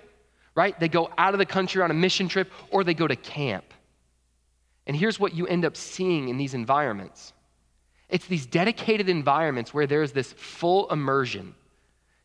right? 0.55 0.79
They 0.79 0.89
go 0.89 1.09
out 1.17 1.33
of 1.33 1.39
the 1.39 1.45
country 1.45 1.81
on 1.81 1.91
a 1.91 1.93
mission 1.93 2.27
trip 2.27 2.51
or 2.71 2.83
they 2.83 2.93
go 2.93 3.07
to 3.07 3.15
camp. 3.15 3.65
And 4.87 4.95
here's 4.95 5.19
what 5.19 5.33
you 5.33 5.45
end 5.47 5.65
up 5.65 5.77
seeing 5.77 6.29
in 6.29 6.37
these 6.37 6.53
environments 6.53 7.33
it's 8.09 8.25
these 8.25 8.45
dedicated 8.45 9.09
environments 9.09 9.73
where 9.73 9.87
there's 9.87 10.11
this 10.11 10.33
full 10.33 10.89
immersion 10.89 11.53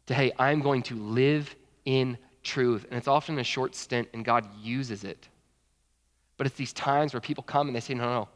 to, 0.07 0.15
hey, 0.15 0.33
I'm 0.39 0.61
going 0.61 0.83
to 0.85 0.97
live 0.97 1.55
in 1.85 2.19
truth. 2.43 2.87
And 2.89 2.97
it's 2.97 3.09
often 3.09 3.39
a 3.39 3.45
short 3.45 3.75
stint, 3.75 4.09
and 4.15 4.25
God 4.25 4.47
uses 4.63 5.05
it. 5.05 5.29
But 6.37 6.47
it's 6.47 6.57
these 6.57 6.73
times 6.73 7.13
where 7.13 7.21
people 7.21 7.45
come 7.45 7.69
and 7.69 7.77
they 7.77 7.81
say, 7.81 7.95
no, 7.95 8.05
no, 8.05 8.29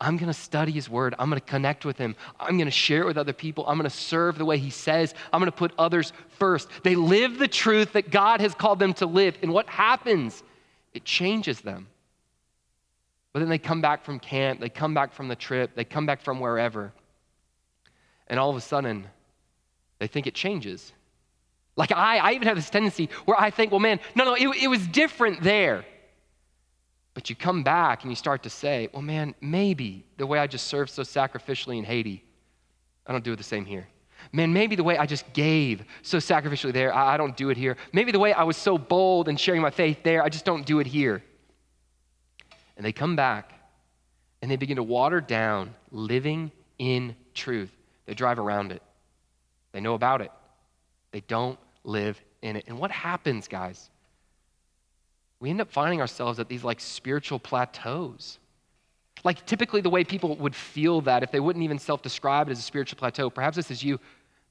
I'm 0.00 0.16
going 0.16 0.28
to 0.28 0.38
study 0.38 0.70
his 0.70 0.88
word. 0.88 1.14
I'm 1.18 1.28
going 1.28 1.40
to 1.40 1.46
connect 1.46 1.84
with 1.84 1.98
him. 1.98 2.14
I'm 2.38 2.56
going 2.56 2.66
to 2.66 2.70
share 2.70 3.02
it 3.02 3.06
with 3.06 3.18
other 3.18 3.32
people. 3.32 3.64
I'm 3.66 3.76
going 3.76 3.90
to 3.90 3.96
serve 3.96 4.38
the 4.38 4.44
way 4.44 4.58
he 4.58 4.70
says. 4.70 5.12
I'm 5.32 5.40
going 5.40 5.50
to 5.50 5.56
put 5.56 5.72
others 5.76 6.12
first. 6.28 6.68
They 6.84 6.94
live 6.94 7.38
the 7.38 7.48
truth 7.48 7.94
that 7.94 8.10
God 8.10 8.40
has 8.40 8.54
called 8.54 8.78
them 8.78 8.94
to 8.94 9.06
live. 9.06 9.36
And 9.42 9.52
what 9.52 9.68
happens? 9.68 10.44
It 10.94 11.04
changes 11.04 11.60
them. 11.60 11.88
But 13.32 13.40
then 13.40 13.48
they 13.48 13.58
come 13.58 13.80
back 13.80 14.04
from 14.04 14.18
camp, 14.18 14.60
they 14.60 14.68
come 14.68 14.94
back 14.94 15.12
from 15.12 15.28
the 15.28 15.36
trip, 15.36 15.74
they 15.74 15.84
come 15.84 16.06
back 16.06 16.22
from 16.22 16.40
wherever. 16.40 16.92
And 18.26 18.40
all 18.40 18.50
of 18.50 18.56
a 18.56 18.60
sudden, 18.60 19.06
they 19.98 20.06
think 20.06 20.26
it 20.26 20.34
changes. 20.34 20.92
Like 21.76 21.92
I, 21.92 22.18
I 22.18 22.32
even 22.32 22.48
have 22.48 22.56
this 22.56 22.70
tendency 22.70 23.08
where 23.24 23.40
I 23.40 23.50
think, 23.50 23.70
well, 23.70 23.80
man, 23.80 24.00
no, 24.14 24.24
no, 24.24 24.34
it, 24.34 24.62
it 24.62 24.68
was 24.68 24.86
different 24.88 25.42
there. 25.42 25.84
But 27.14 27.30
you 27.30 27.36
come 27.36 27.62
back 27.62 28.02
and 28.02 28.12
you 28.12 28.16
start 28.16 28.42
to 28.44 28.50
say, 28.50 28.88
well, 28.92 29.02
man, 29.02 29.34
maybe 29.40 30.04
the 30.16 30.26
way 30.26 30.38
I 30.38 30.46
just 30.46 30.66
served 30.66 30.90
so 30.90 31.02
sacrificially 31.02 31.78
in 31.78 31.84
Haiti, 31.84 32.24
I 33.06 33.12
don't 33.12 33.24
do 33.24 33.32
it 33.32 33.36
the 33.36 33.42
same 33.42 33.64
here. 33.64 33.88
Man, 34.32 34.52
maybe 34.52 34.76
the 34.76 34.84
way 34.84 34.98
I 34.98 35.06
just 35.06 35.32
gave 35.32 35.84
so 36.02 36.18
sacrificially 36.18 36.72
there, 36.72 36.92
I, 36.92 37.14
I 37.14 37.16
don't 37.16 37.36
do 37.36 37.50
it 37.50 37.56
here. 37.56 37.76
Maybe 37.92 38.12
the 38.12 38.18
way 38.18 38.32
I 38.32 38.42
was 38.42 38.56
so 38.56 38.76
bold 38.76 39.28
in 39.28 39.36
sharing 39.36 39.62
my 39.62 39.70
faith 39.70 40.02
there, 40.02 40.22
I 40.22 40.28
just 40.28 40.44
don't 40.44 40.66
do 40.66 40.80
it 40.80 40.86
here. 40.86 41.22
And 42.78 42.86
they 42.86 42.92
come 42.92 43.14
back 43.14 43.52
and 44.40 44.50
they 44.50 44.56
begin 44.56 44.76
to 44.76 44.82
water 44.82 45.20
down 45.20 45.74
living 45.90 46.50
in 46.78 47.14
truth. 47.34 47.70
They 48.06 48.14
drive 48.14 48.38
around 48.38 48.72
it, 48.72 48.82
they 49.72 49.80
know 49.80 49.92
about 49.92 50.22
it, 50.22 50.32
they 51.12 51.20
don't 51.20 51.58
live 51.84 52.18
in 52.40 52.56
it. 52.56 52.64
And 52.66 52.78
what 52.78 52.90
happens, 52.90 53.48
guys? 53.48 53.90
we 55.40 55.50
end 55.50 55.60
up 55.60 55.70
finding 55.70 56.00
ourselves 56.00 56.40
at 56.40 56.48
these 56.48 56.64
like 56.64 56.80
spiritual 56.80 57.38
plateaus. 57.38 58.38
Like 59.24 59.44
typically 59.46 59.80
the 59.80 59.90
way 59.90 60.04
people 60.04 60.36
would 60.36 60.54
feel 60.54 61.00
that 61.02 61.22
if 61.22 61.30
they 61.30 61.40
wouldn't 61.40 61.62
even 61.62 61.78
self 61.78 62.02
describe 62.02 62.48
it 62.48 62.52
as 62.52 62.58
a 62.58 62.62
spiritual 62.62 62.98
plateau, 62.98 63.30
perhaps 63.30 63.56
this 63.56 63.70
is 63.70 63.82
you, 63.82 64.00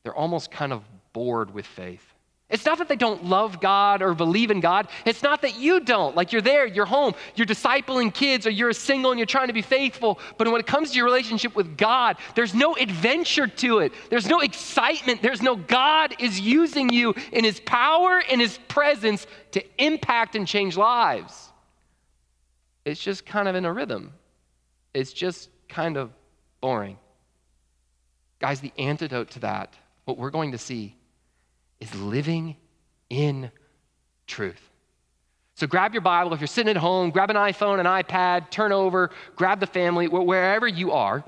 they're 0.04 0.16
almost 0.16 0.52
kind 0.52 0.72
of 0.72 0.84
bored 1.14 1.54
with 1.54 1.66
faith. 1.66 2.14
It's 2.50 2.66
not 2.66 2.78
that 2.78 2.88
they 2.88 2.96
don't 2.96 3.26
love 3.26 3.60
God 3.60 4.02
or 4.02 4.14
believe 4.14 4.52
in 4.52 4.62
God. 4.62 4.88
It's 5.06 5.22
not 5.22 5.42
that 5.42 5.60
you 5.60 5.82
don't. 5.82 6.16
Like 6.16 6.32
you're 6.32 6.42
there, 6.42 6.66
you're 6.66 6.86
home, 6.86 7.14
you're 7.36 7.46
discipling 7.46 8.14
kids, 8.14 8.48
or 8.48 8.52
you're 8.52 8.70
a 8.70 8.74
single 8.74 9.12
and 9.12 9.20
you're 9.20 9.26
trying 9.26 9.48
to 9.48 9.54
be 9.54 9.62
faithful. 9.62 10.18
But 10.38 10.48
when 10.50 10.62
it 10.62 10.66
comes 10.66 10.92
to 10.92 10.96
your 10.96 11.04
relationship 11.04 11.58
with 11.58 11.78
God, 11.78 12.16
there's 12.36 12.54
no 12.54 12.76
adventure 12.76 13.48
to 13.48 13.80
it. 13.80 13.92
There's 14.10 14.28
no 14.28 14.40
excitement. 14.40 15.22
There's 15.22 15.42
no 15.42 15.58
God 15.58 16.16
is 16.20 16.40
using 16.40 16.90
you 16.90 17.14
in 17.34 17.44
His 17.44 17.60
power 17.60 18.24
and 18.32 18.40
His 18.40 18.58
presence 18.70 19.28
to 19.52 19.64
impact 19.84 20.38
and 20.38 20.48
change 20.48 20.78
lives. 20.78 21.52
It's 22.86 23.02
just 23.02 23.26
kind 23.26 23.50
of 23.50 23.56
in 23.56 23.66
a 23.66 23.74
rhythm, 23.74 24.14
it's 24.94 25.12
just 25.12 25.50
kind 25.68 25.98
of 25.98 26.12
boring. 26.62 26.98
Guys, 28.40 28.62
the 28.62 28.72
antidote 28.78 29.32
to 29.32 29.40
that, 29.40 29.74
what 30.06 30.18
we're 30.18 30.30
going 30.30 30.54
to 30.54 30.58
see 30.58 30.97
is 31.80 31.94
living 31.96 32.56
in 33.10 33.52
truth. 34.26 34.70
So 35.56 35.66
grab 35.66 35.94
your 35.94 36.02
Bible. 36.02 36.34
If 36.34 36.40
you're 36.40 36.48
sitting 36.48 36.70
at 36.70 36.78
home, 36.78 37.10
grab 37.10 37.30
an 37.30 37.36
iPhone, 37.36 37.80
an 37.80 37.86
iPad, 37.86 38.52
turn 38.52 38.72
over, 38.72 39.10
grab 39.36 39.60
the 39.60 39.66
family, 39.66 40.08
wherever 40.08 40.68
you 40.68 40.92
are, 40.92 41.24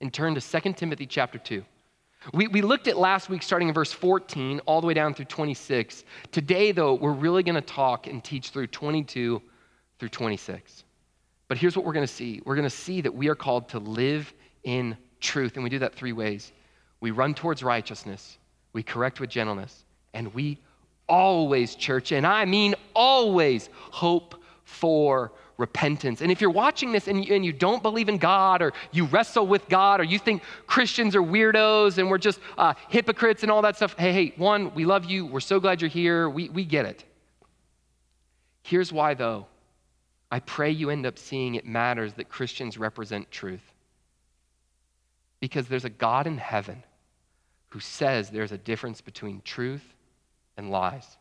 and 0.00 0.12
turn 0.12 0.34
to 0.34 0.60
2 0.60 0.72
Timothy 0.74 1.06
chapter 1.06 1.38
2. 1.38 1.64
We, 2.34 2.48
we 2.48 2.62
looked 2.62 2.88
at 2.88 2.98
last 2.98 3.28
week 3.28 3.42
starting 3.42 3.68
in 3.68 3.74
verse 3.74 3.92
14 3.92 4.60
all 4.66 4.80
the 4.80 4.86
way 4.86 4.94
down 4.94 5.14
through 5.14 5.26
26. 5.26 6.04
Today, 6.32 6.72
though, 6.72 6.94
we're 6.94 7.12
really 7.12 7.42
going 7.42 7.54
to 7.54 7.60
talk 7.60 8.06
and 8.06 8.22
teach 8.22 8.50
through 8.50 8.66
22 8.66 9.40
through 9.98 10.08
26. 10.08 10.84
But 11.46 11.56
here's 11.56 11.76
what 11.76 11.86
we're 11.86 11.92
going 11.92 12.06
to 12.06 12.12
see 12.12 12.42
we're 12.44 12.56
going 12.56 12.64
to 12.64 12.70
see 12.70 13.00
that 13.00 13.14
we 13.14 13.28
are 13.28 13.34
called 13.34 13.68
to 13.70 13.78
live 13.78 14.32
in 14.64 14.96
truth, 15.20 15.54
and 15.54 15.64
we 15.64 15.70
do 15.70 15.78
that 15.78 15.94
three 15.94 16.12
ways. 16.12 16.52
We 17.00 17.12
run 17.12 17.34
towards 17.34 17.62
righteousness, 17.62 18.38
we 18.72 18.82
correct 18.82 19.20
with 19.20 19.30
gentleness, 19.30 19.84
and 20.14 20.32
we 20.34 20.58
always, 21.08 21.74
church, 21.74 22.12
and 22.12 22.26
I 22.26 22.44
mean 22.44 22.74
always, 22.94 23.70
hope 23.72 24.42
for 24.64 25.32
repentance. 25.56 26.20
And 26.20 26.30
if 26.30 26.40
you're 26.40 26.50
watching 26.50 26.92
this 26.92 27.08
and 27.08 27.24
you, 27.24 27.34
and 27.34 27.44
you 27.44 27.52
don't 27.52 27.82
believe 27.82 28.08
in 28.08 28.16
God, 28.16 28.62
or 28.62 28.72
you 28.92 29.06
wrestle 29.06 29.46
with 29.46 29.68
God, 29.68 30.00
or 30.00 30.04
you 30.04 30.18
think 30.18 30.42
Christians 30.66 31.16
are 31.16 31.22
weirdos 31.22 31.98
and 31.98 32.08
we're 32.08 32.18
just 32.18 32.38
uh, 32.56 32.74
hypocrites 32.88 33.42
and 33.42 33.50
all 33.50 33.62
that 33.62 33.76
stuff, 33.76 33.94
hey, 33.98 34.12
hey, 34.12 34.32
one, 34.36 34.72
we 34.74 34.84
love 34.84 35.04
you. 35.04 35.26
We're 35.26 35.40
so 35.40 35.58
glad 35.58 35.80
you're 35.82 35.90
here. 35.90 36.28
We, 36.30 36.48
we 36.48 36.64
get 36.64 36.86
it. 36.86 37.04
Here's 38.62 38.92
why, 38.92 39.14
though. 39.14 39.46
I 40.30 40.40
pray 40.40 40.70
you 40.70 40.90
end 40.90 41.06
up 41.06 41.18
seeing 41.18 41.54
it 41.54 41.66
matters 41.66 42.12
that 42.14 42.28
Christians 42.28 42.78
represent 42.78 43.30
truth. 43.30 43.72
Because 45.40 45.68
there's 45.68 45.86
a 45.86 45.90
God 45.90 46.26
in 46.26 46.36
heaven 46.38 46.82
who 47.70 47.80
says 47.80 48.30
there's 48.30 48.52
a 48.52 48.58
difference 48.58 49.00
between 49.00 49.42
truth 49.44 49.84
and 50.56 50.70
lies, 50.70 51.16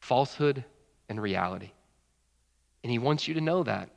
falsehood 0.00 0.64
and 1.08 1.20
reality. 1.20 1.70
And 2.82 2.90
he 2.90 2.98
wants 2.98 3.28
you 3.28 3.34
to 3.34 3.40
know 3.40 3.62
that. 3.62 3.88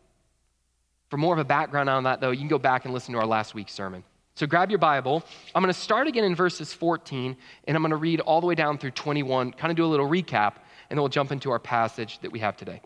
For 1.09 1.17
more 1.17 1.33
of 1.33 1.39
a 1.39 1.45
background 1.45 1.89
on 1.89 2.03
that, 2.03 2.21
though, 2.21 2.31
you 2.31 2.39
can 2.39 2.47
go 2.47 2.57
back 2.57 2.85
and 2.85 2.93
listen 2.93 3.13
to 3.13 3.19
our 3.19 3.25
last 3.25 3.53
week's 3.53 3.73
sermon. 3.73 4.03
So 4.35 4.45
grab 4.45 4.69
your 4.69 4.79
Bible. 4.79 5.23
I'm 5.53 5.61
going 5.61 5.73
to 5.73 5.79
start 5.79 6.07
again 6.07 6.25
in 6.25 6.35
verses 6.35 6.73
14, 6.73 7.37
and 7.67 7.77
I'm 7.77 7.81
going 7.81 7.91
to 7.91 7.95
read 7.95 8.19
all 8.19 8.41
the 8.41 8.47
way 8.47 8.55
down 8.55 8.77
through 8.77 8.91
21, 8.91 9.53
kind 9.53 9.71
of 9.71 9.77
do 9.77 9.85
a 9.85 9.87
little 9.87 10.09
recap, 10.09 10.55
and 10.89 10.97
then 10.97 10.99
we'll 10.99 11.07
jump 11.07 11.31
into 11.31 11.51
our 11.51 11.59
passage 11.59 12.19
that 12.19 12.31
we 12.31 12.39
have 12.39 12.57
today. 12.57 12.81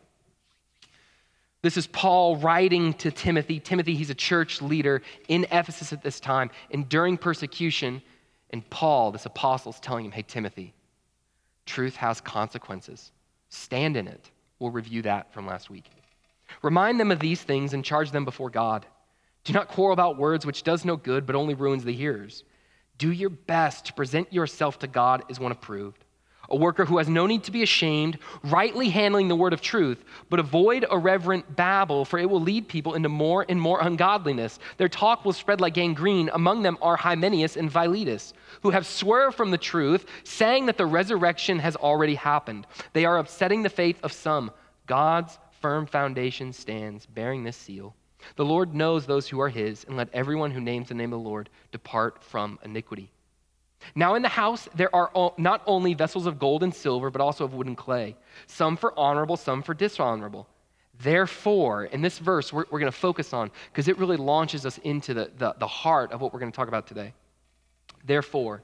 This 1.61 1.75
is 1.75 1.87
Paul 1.87 2.37
writing 2.37 2.93
to 2.95 3.11
Timothy. 3.11 3.59
Timothy, 3.59 3.95
he's 3.95 4.09
a 4.09 4.15
church 4.15 4.61
leader 4.61 5.01
in 5.27 5.45
Ephesus 5.51 5.91
at 5.91 6.03
this 6.03 6.19
time, 6.19 6.51
enduring 6.69 7.17
persecution. 7.17 8.01
And 8.51 8.67
Paul, 8.69 9.11
this 9.11 9.25
apostle, 9.25 9.71
is 9.71 9.79
telling 9.79 10.05
him, 10.05 10.11
hey, 10.11 10.23
Timothy, 10.23 10.73
truth 11.65 11.95
has 11.97 12.19
consequences. 12.21 13.11
Stand 13.49 13.95
in 13.95 14.07
it. 14.07 14.31
We'll 14.59 14.71
review 14.71 15.01
that 15.03 15.33
from 15.33 15.45
last 15.47 15.69
week. 15.69 15.89
Remind 16.61 16.99
them 16.99 17.11
of 17.11 17.19
these 17.19 17.41
things 17.41 17.73
and 17.73 17.85
charge 17.85 18.11
them 18.11 18.25
before 18.25 18.49
God. 18.49 18.85
Do 19.43 19.53
not 19.53 19.67
quarrel 19.67 19.93
about 19.93 20.17
words, 20.17 20.45
which 20.45 20.63
does 20.63 20.83
no 20.83 20.95
good, 20.95 21.25
but 21.25 21.35
only 21.35 21.53
ruins 21.53 21.83
the 21.83 21.93
hearers. 21.93 22.43
Do 22.97 23.11
your 23.11 23.29
best 23.29 23.85
to 23.85 23.93
present 23.93 24.33
yourself 24.33 24.79
to 24.79 24.87
God 24.87 25.23
as 25.29 25.39
one 25.39 25.51
approved 25.51 26.03
a 26.49 26.55
worker 26.55 26.85
who 26.85 26.97
has 26.97 27.07
no 27.07 27.25
need 27.25 27.43
to 27.43 27.51
be 27.51 27.63
ashamed, 27.63 28.17
rightly 28.43 28.89
handling 28.89 29.27
the 29.27 29.35
word 29.35 29.53
of 29.53 29.61
truth, 29.61 30.03
but 30.29 30.39
avoid 30.39 30.85
irreverent 30.91 31.55
babble, 31.55 32.05
for 32.05 32.19
it 32.19 32.29
will 32.29 32.41
lead 32.41 32.67
people 32.67 32.95
into 32.95 33.09
more 33.09 33.45
and 33.47 33.59
more 33.61 33.81
ungodliness. 33.81 34.59
Their 34.77 34.89
talk 34.89 35.25
will 35.25 35.33
spread 35.33 35.61
like 35.61 35.73
gangrene. 35.73 36.29
Among 36.33 36.61
them 36.61 36.77
are 36.81 36.95
Hymenaeus 36.95 37.57
and 37.57 37.71
Philetus, 37.71 38.33
who 38.61 38.69
have 38.71 38.85
swerved 38.85 39.37
from 39.37 39.51
the 39.51 39.57
truth, 39.57 40.05
saying 40.23 40.65
that 40.65 40.77
the 40.77 40.85
resurrection 40.85 41.59
has 41.59 41.75
already 41.75 42.15
happened. 42.15 42.67
They 42.93 43.05
are 43.05 43.17
upsetting 43.17 43.63
the 43.63 43.69
faith 43.69 43.99
of 44.03 44.11
some. 44.11 44.51
God's 44.87 45.37
firm 45.61 45.85
foundation 45.85 46.53
stands, 46.53 47.05
bearing 47.05 47.43
this 47.43 47.57
seal. 47.57 47.95
The 48.35 48.45
Lord 48.45 48.75
knows 48.75 49.05
those 49.05 49.27
who 49.27 49.39
are 49.39 49.49
his, 49.49 49.83
and 49.85 49.95
let 49.95 50.09
everyone 50.13 50.51
who 50.51 50.61
names 50.61 50.89
the 50.89 50.93
name 50.93 51.13
of 51.13 51.21
the 51.21 51.29
Lord 51.29 51.49
depart 51.71 52.23
from 52.23 52.59
iniquity. 52.63 53.11
Now, 53.95 54.15
in 54.15 54.21
the 54.21 54.29
house, 54.29 54.67
there 54.75 54.93
are 54.93 55.33
not 55.37 55.61
only 55.65 55.93
vessels 55.93 56.25
of 56.25 56.39
gold 56.39 56.63
and 56.63 56.73
silver, 56.73 57.09
but 57.09 57.21
also 57.21 57.45
of 57.45 57.53
wood 57.53 57.67
and 57.67 57.77
clay, 57.77 58.15
some 58.47 58.77
for 58.77 58.97
honorable, 58.97 59.37
some 59.37 59.63
for 59.63 59.73
dishonorable. 59.73 60.47
Therefore, 61.01 61.85
in 61.85 62.01
this 62.01 62.19
verse, 62.19 62.51
we're, 62.51 62.65
we're 62.69 62.79
going 62.79 62.91
to 62.91 62.97
focus 62.97 63.33
on 63.33 63.51
because 63.71 63.87
it 63.87 63.97
really 63.97 64.17
launches 64.17 64.65
us 64.65 64.77
into 64.79 65.13
the, 65.13 65.31
the, 65.37 65.55
the 65.57 65.67
heart 65.67 66.11
of 66.11 66.19
what 66.19 66.33
we're 66.33 66.39
going 66.39 66.51
to 66.51 66.55
talk 66.55 66.67
about 66.67 66.87
today. 66.87 67.13
Therefore, 68.05 68.61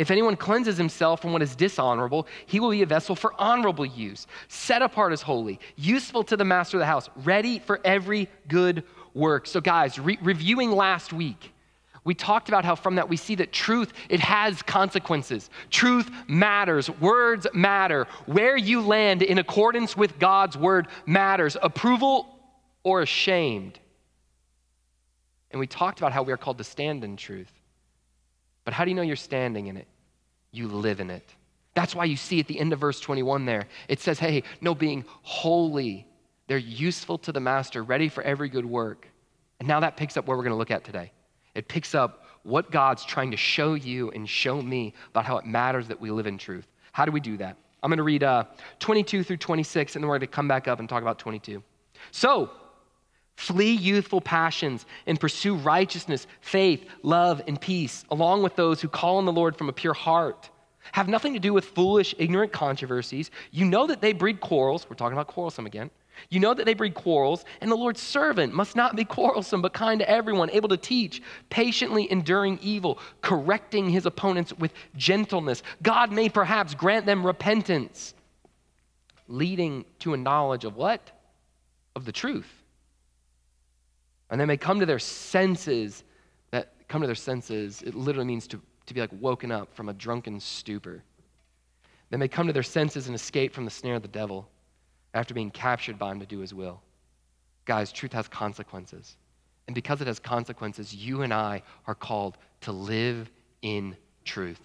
if 0.00 0.10
anyone 0.10 0.36
cleanses 0.36 0.76
himself 0.76 1.22
from 1.22 1.32
what 1.32 1.42
is 1.42 1.54
dishonorable, 1.54 2.26
he 2.46 2.58
will 2.58 2.70
be 2.70 2.82
a 2.82 2.86
vessel 2.86 3.14
for 3.14 3.32
honorable 3.38 3.86
use, 3.86 4.26
set 4.48 4.82
apart 4.82 5.12
as 5.12 5.22
holy, 5.22 5.60
useful 5.76 6.24
to 6.24 6.36
the 6.36 6.44
master 6.44 6.76
of 6.76 6.80
the 6.80 6.86
house, 6.86 7.08
ready 7.16 7.60
for 7.60 7.80
every 7.84 8.28
good 8.48 8.82
work. 9.14 9.46
So, 9.46 9.60
guys, 9.60 9.96
re- 9.98 10.18
reviewing 10.20 10.72
last 10.72 11.12
week, 11.12 11.52
we 12.06 12.14
talked 12.14 12.48
about 12.48 12.64
how 12.64 12.76
from 12.76 12.94
that 12.94 13.08
we 13.08 13.16
see 13.16 13.34
that 13.34 13.52
truth 13.52 13.92
it 14.08 14.20
has 14.20 14.62
consequences. 14.62 15.50
Truth 15.70 16.08
matters. 16.28 16.88
Words 16.88 17.48
matter. 17.52 18.06
Where 18.26 18.56
you 18.56 18.80
land 18.80 19.22
in 19.22 19.38
accordance 19.38 19.96
with 19.96 20.16
god's 20.20 20.56
word 20.56 20.86
matters. 21.04 21.56
Approval 21.60 22.38
or 22.84 23.02
ashamed. 23.02 23.80
And 25.50 25.58
we 25.58 25.66
talked 25.66 25.98
about 25.98 26.12
how 26.12 26.22
we 26.22 26.32
are 26.32 26.36
called 26.36 26.58
to 26.58 26.64
stand 26.64 27.02
in 27.02 27.16
truth. 27.16 27.50
But 28.64 28.72
how 28.72 28.84
do 28.84 28.90
you 28.90 28.94
know 28.94 29.02
you're 29.02 29.16
standing 29.16 29.66
in 29.66 29.76
it? 29.76 29.88
You 30.52 30.68
live 30.68 31.00
in 31.00 31.10
it. 31.10 31.28
That's 31.74 31.92
why 31.92 32.04
you 32.04 32.16
see 32.16 32.38
at 32.38 32.46
the 32.46 32.58
end 32.60 32.72
of 32.72 32.78
verse 32.78 33.00
21 33.00 33.46
there 33.46 33.66
it 33.88 33.98
says 33.98 34.20
hey 34.20 34.44
no 34.60 34.76
being 34.76 35.04
holy. 35.22 36.06
They're 36.46 36.56
useful 36.56 37.18
to 37.18 37.32
the 37.32 37.40
master 37.40 37.82
ready 37.82 38.08
for 38.08 38.22
every 38.22 38.48
good 38.48 38.64
work. 38.64 39.08
And 39.58 39.66
now 39.66 39.80
that 39.80 39.96
picks 39.96 40.16
up 40.16 40.28
where 40.28 40.36
we're 40.36 40.44
going 40.44 40.52
to 40.52 40.58
look 40.58 40.70
at 40.70 40.84
today 40.84 41.10
it 41.56 41.68
picks 41.68 41.94
up 41.94 42.24
what 42.42 42.70
God's 42.70 43.04
trying 43.04 43.32
to 43.32 43.36
show 43.36 43.74
you 43.74 44.10
and 44.12 44.28
show 44.28 44.62
me 44.62 44.94
about 45.10 45.24
how 45.24 45.36
it 45.38 45.46
matters 45.46 45.88
that 45.88 46.00
we 46.00 46.10
live 46.10 46.26
in 46.26 46.38
truth. 46.38 46.66
How 46.92 47.04
do 47.04 47.12
we 47.12 47.20
do 47.20 47.36
that? 47.38 47.56
I'm 47.82 47.90
going 47.90 47.98
to 47.98 48.04
read 48.04 48.22
uh, 48.22 48.44
22 48.78 49.24
through 49.24 49.36
26, 49.38 49.96
and 49.96 50.02
then 50.02 50.08
we're 50.08 50.14
going 50.18 50.20
to 50.20 50.26
come 50.28 50.48
back 50.48 50.68
up 50.68 50.78
and 50.78 50.88
talk 50.88 51.02
about 51.02 51.18
22. 51.18 51.62
So, 52.10 52.50
flee 53.36 53.72
youthful 53.72 54.20
passions 54.20 54.86
and 55.06 55.18
pursue 55.18 55.56
righteousness, 55.56 56.26
faith, 56.40 56.88
love, 57.02 57.42
and 57.46 57.60
peace, 57.60 58.04
along 58.10 58.42
with 58.42 58.56
those 58.56 58.80
who 58.80 58.88
call 58.88 59.18
on 59.18 59.24
the 59.24 59.32
Lord 59.32 59.56
from 59.56 59.68
a 59.68 59.72
pure 59.72 59.94
heart. 59.94 60.48
Have 60.92 61.08
nothing 61.08 61.34
to 61.34 61.40
do 61.40 61.52
with 61.52 61.64
foolish, 61.64 62.14
ignorant 62.18 62.52
controversies. 62.52 63.30
You 63.50 63.64
know 63.64 63.86
that 63.88 64.00
they 64.00 64.12
breed 64.12 64.40
quarrels. 64.40 64.88
We're 64.88 64.96
talking 64.96 65.16
about 65.16 65.26
quarrelsome 65.26 65.66
again. 65.66 65.90
You 66.30 66.40
know 66.40 66.54
that 66.54 66.64
they 66.66 66.74
breed 66.74 66.94
quarrels, 66.94 67.44
and 67.60 67.70
the 67.70 67.76
Lord's 67.76 68.00
servant 68.00 68.52
must 68.52 68.76
not 68.76 68.96
be 68.96 69.04
quarrelsome, 69.16 69.62
but 69.62 69.72
kind 69.72 70.00
to 70.00 70.08
everyone, 70.08 70.50
able 70.50 70.68
to 70.70 70.76
teach, 70.76 71.22
patiently 71.50 72.10
enduring 72.10 72.58
evil, 72.62 72.98
correcting 73.20 73.90
his 73.90 74.06
opponents 74.06 74.52
with 74.54 74.72
gentleness. 74.96 75.62
God 75.82 76.12
may 76.12 76.28
perhaps 76.28 76.74
grant 76.74 77.06
them 77.06 77.24
repentance, 77.26 78.14
leading 79.28 79.84
to 80.00 80.14
a 80.14 80.16
knowledge 80.16 80.64
of 80.64 80.76
what? 80.76 81.10
Of 81.94 82.04
the 82.04 82.12
truth. 82.12 82.50
And 84.30 84.40
they 84.40 84.46
may 84.46 84.56
come 84.56 84.80
to 84.80 84.86
their 84.86 84.98
senses. 84.98 86.02
That 86.50 86.72
come 86.88 87.00
to 87.00 87.06
their 87.06 87.14
senses, 87.14 87.82
it 87.82 87.94
literally 87.94 88.26
means 88.26 88.46
to, 88.48 88.60
to 88.86 88.94
be 88.94 89.00
like 89.00 89.10
woken 89.20 89.52
up 89.52 89.74
from 89.74 89.88
a 89.88 89.92
drunken 89.92 90.40
stupor. 90.40 91.02
They 92.10 92.16
may 92.16 92.28
come 92.28 92.46
to 92.46 92.52
their 92.52 92.62
senses 92.62 93.06
and 93.06 93.14
escape 93.14 93.52
from 93.52 93.64
the 93.64 93.70
snare 93.70 93.96
of 93.96 94.02
the 94.02 94.08
devil 94.08 94.48
after 95.16 95.34
being 95.34 95.50
captured 95.50 95.98
by 95.98 96.12
him 96.12 96.20
to 96.20 96.26
do 96.26 96.40
his 96.40 96.52
will. 96.52 96.80
Guys, 97.64 97.90
truth 97.90 98.12
has 98.12 98.28
consequences. 98.28 99.16
And 99.66 99.74
because 99.74 100.00
it 100.00 100.06
has 100.06 100.18
consequences, 100.18 100.94
you 100.94 101.22
and 101.22 101.32
I 101.34 101.62
are 101.86 101.94
called 101.94 102.38
to 102.62 102.72
live 102.72 103.30
in 103.62 103.96
truth. 104.24 104.60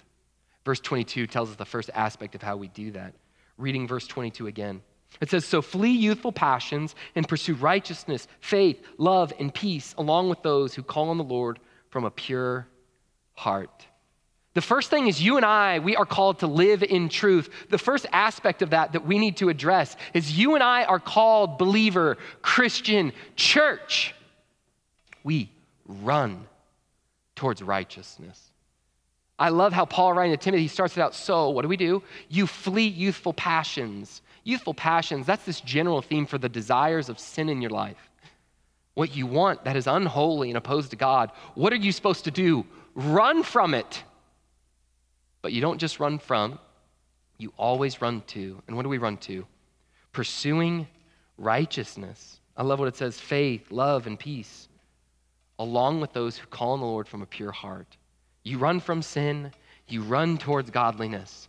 Verse 0.63 0.79
22 0.79 1.25
tells 1.25 1.49
us 1.49 1.55
the 1.55 1.65
first 1.65 1.89
aspect 1.93 2.35
of 2.35 2.41
how 2.41 2.57
we 2.57 2.67
do 2.67 2.91
that. 2.91 3.13
Reading 3.57 3.87
verse 3.87 4.05
22 4.05 4.47
again. 4.47 4.81
It 5.19 5.29
says, 5.29 5.45
So 5.45 5.61
flee 5.61 5.91
youthful 5.91 6.31
passions 6.31 6.95
and 7.15 7.27
pursue 7.27 7.55
righteousness, 7.55 8.27
faith, 8.39 8.81
love, 8.97 9.33
and 9.39 9.53
peace, 9.53 9.95
along 9.97 10.29
with 10.29 10.43
those 10.43 10.73
who 10.73 10.83
call 10.83 11.09
on 11.09 11.17
the 11.17 11.23
Lord 11.23 11.59
from 11.89 12.05
a 12.05 12.11
pure 12.11 12.67
heart. 13.33 13.87
The 14.53 14.61
first 14.61 14.89
thing 14.89 15.07
is 15.07 15.21
you 15.21 15.37
and 15.37 15.45
I, 15.45 15.79
we 15.79 15.95
are 15.95 16.05
called 16.05 16.39
to 16.39 16.47
live 16.47 16.83
in 16.83 17.07
truth. 17.07 17.49
The 17.69 17.77
first 17.77 18.05
aspect 18.11 18.61
of 18.61 18.71
that 18.71 18.91
that 18.93 19.05
we 19.05 19.17
need 19.17 19.37
to 19.37 19.49
address 19.49 19.95
is 20.13 20.37
you 20.37 20.55
and 20.55 20.63
I 20.63 20.83
are 20.83 20.99
called 20.99 21.57
believer, 21.57 22.17
Christian, 22.41 23.13
church. 23.37 24.13
We 25.23 25.49
run 25.85 26.45
towards 27.35 27.63
righteousness. 27.63 28.51
I 29.39 29.49
love 29.49 29.73
how 29.73 29.85
Paul 29.85 30.13
writing 30.13 30.37
to 30.37 30.37
Timothy, 30.37 30.63
he 30.63 30.67
starts 30.67 30.97
it 30.97 31.01
out 31.01 31.15
so, 31.15 31.49
what 31.49 31.63
do 31.63 31.67
we 31.67 31.77
do? 31.77 32.03
You 32.29 32.45
flee 32.45 32.87
youthful 32.87 33.33
passions. 33.33 34.21
Youthful 34.43 34.73
passions, 34.73 35.25
that's 35.27 35.45
this 35.45 35.61
general 35.61 36.01
theme 36.01 36.25
for 36.25 36.37
the 36.37 36.49
desires 36.49 37.09
of 37.09 37.19
sin 37.19 37.47
in 37.47 37.61
your 37.61 37.69
life. 37.69 38.09
What 38.95 39.15
you 39.15 39.27
want 39.27 39.63
that 39.63 39.75
is 39.75 39.87
unholy 39.87 40.49
and 40.49 40.57
opposed 40.57 40.89
to 40.91 40.95
God. 40.95 41.31
What 41.55 41.71
are 41.71 41.77
you 41.77 41.91
supposed 41.91 42.25
to 42.25 42.31
do? 42.31 42.65
Run 42.95 43.43
from 43.43 43.73
it. 43.73 44.03
But 45.41 45.53
you 45.53 45.61
don't 45.61 45.79
just 45.79 45.99
run 45.99 46.19
from, 46.19 46.59
you 47.37 47.51
always 47.57 48.01
run 48.01 48.21
to. 48.27 48.61
And 48.67 48.75
what 48.75 48.83
do 48.83 48.89
we 48.89 48.99
run 48.99 49.17
to? 49.17 49.45
Pursuing 50.11 50.87
righteousness. 51.37 52.39
I 52.55 52.63
love 52.63 52.79
what 52.79 52.87
it 52.87 52.95
says 52.95 53.19
faith, 53.19 53.71
love, 53.71 54.07
and 54.07 54.19
peace, 54.19 54.67
along 55.57 56.01
with 56.01 56.13
those 56.13 56.37
who 56.37 56.47
call 56.47 56.73
on 56.73 56.79
the 56.79 56.85
Lord 56.85 57.07
from 57.07 57.21
a 57.21 57.25
pure 57.25 57.51
heart. 57.51 57.97
You 58.43 58.57
run 58.57 58.79
from 58.79 59.01
sin, 59.01 59.51
you 59.87 60.03
run 60.03 60.37
towards 60.37 60.69
godliness, 60.69 61.47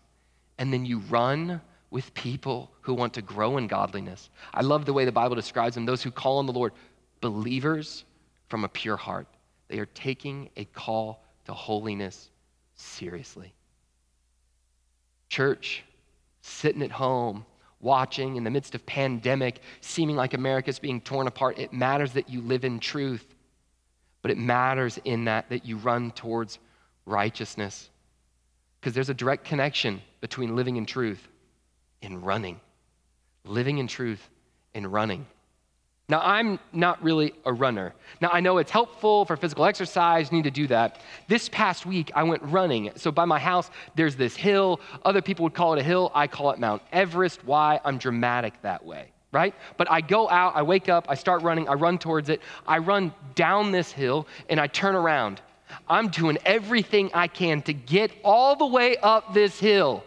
and 0.58 0.72
then 0.72 0.87
you 0.87 0.99
run 1.11 1.61
with 1.90 2.12
people 2.14 2.70
who 2.80 2.94
want 2.94 3.12
to 3.14 3.22
grow 3.22 3.58
in 3.58 3.66
godliness. 3.66 4.30
I 4.54 4.62
love 4.62 4.87
the 4.87 4.92
way 4.92 5.04
the 5.04 5.12
Bible 5.12 5.37
describes 5.37 5.75
them 5.75 5.84
those 5.84 6.02
who 6.02 6.11
call 6.11 6.38
on 6.38 6.46
the 6.46 6.52
Lord, 6.52 6.72
believers 7.20 8.04
from 8.49 8.64
a 8.64 8.68
pure 8.68 8.96
heart. 8.96 9.26
They 9.68 9.78
are 9.78 9.87
taking 9.87 10.49
a 10.56 10.64
call 10.64 11.22
to 11.44 11.52
holiness 11.52 12.30
seriously. 12.75 13.52
Church, 15.32 15.82
sitting 16.42 16.82
at 16.82 16.90
home, 16.90 17.46
watching 17.80 18.36
in 18.36 18.44
the 18.44 18.50
midst 18.50 18.74
of 18.74 18.84
pandemic, 18.84 19.62
seeming 19.80 20.14
like 20.14 20.34
America's 20.34 20.78
being 20.78 21.00
torn 21.00 21.26
apart, 21.26 21.58
it 21.58 21.72
matters 21.72 22.12
that 22.12 22.28
you 22.28 22.42
live 22.42 22.66
in 22.66 22.78
truth. 22.78 23.24
But 24.20 24.30
it 24.30 24.36
matters 24.36 24.98
in 25.06 25.24
that 25.24 25.48
that 25.48 25.64
you 25.64 25.78
run 25.78 26.10
towards 26.10 26.58
righteousness. 27.06 27.88
Because 28.78 28.92
there's 28.92 29.08
a 29.08 29.14
direct 29.14 29.46
connection 29.46 30.02
between 30.20 30.54
living 30.54 30.76
in 30.76 30.84
truth 30.84 31.26
and 32.02 32.26
running. 32.26 32.60
Living 33.46 33.78
in 33.78 33.86
truth 33.86 34.28
and 34.74 34.92
running. 34.92 35.26
Now, 36.09 36.21
I'm 36.21 36.59
not 36.75 37.02
really 37.02 37.32
a 37.47 37.52
runner. 37.54 37.94
Now, 38.21 38.28
I 38.32 38.40
know 38.40 38.59
it's 38.59 38.71
helpful 38.71 39.25
for 39.25 39.35
physical 39.35 39.64
exercise, 39.64 40.30
you 40.30 40.37
need 40.37 40.44
to 40.44 40.50
do 40.50 40.66
that. 40.66 41.00
This 41.28 41.49
past 41.49 41.87
week, 41.87 42.11
I 42.14 42.23
went 42.25 42.42
running. 42.42 42.90
So, 42.97 43.11
by 43.11 43.25
my 43.25 43.38
house, 43.38 43.71
there's 43.94 44.16
this 44.16 44.37
hill. 44.37 44.80
Other 45.04 45.23
people 45.23 45.44
would 45.44 45.54
call 45.54 45.73
it 45.73 45.78
a 45.78 45.82
hill. 45.82 46.11
I 46.14 46.26
call 46.26 46.50
it 46.50 46.59
Mount 46.59 46.82
Everest. 46.92 47.44
Why? 47.44 47.80
I'm 47.85 47.99
dramatic 47.99 48.61
that 48.62 48.85
way, 48.85 49.11
right? 49.32 49.54
But 49.76 49.90
I 49.90 50.00
go 50.00 50.28
out, 50.28 50.56
I 50.56 50.62
wake 50.62 50.88
up, 50.88 51.06
I 51.09 51.14
start 51.14 51.42
running, 51.42 51.68
I 51.68 51.75
run 51.75 51.99
towards 51.99 52.28
it. 52.28 52.42
I 52.66 52.76
run 52.78 53.14
down 53.35 53.71
this 53.71 53.90
hill, 53.92 54.26
and 54.50 54.61
I 54.61 54.66
turn 54.66 54.94
around. 54.94 55.40
I'm 55.88 56.09
doing 56.09 56.37
everything 56.44 57.11
I 57.14 57.28
can 57.28 57.62
to 57.62 57.73
get 57.73 58.11
all 58.25 58.56
the 58.56 58.66
way 58.66 58.97
up 58.99 59.32
this 59.32 59.59
hill. 59.59 60.04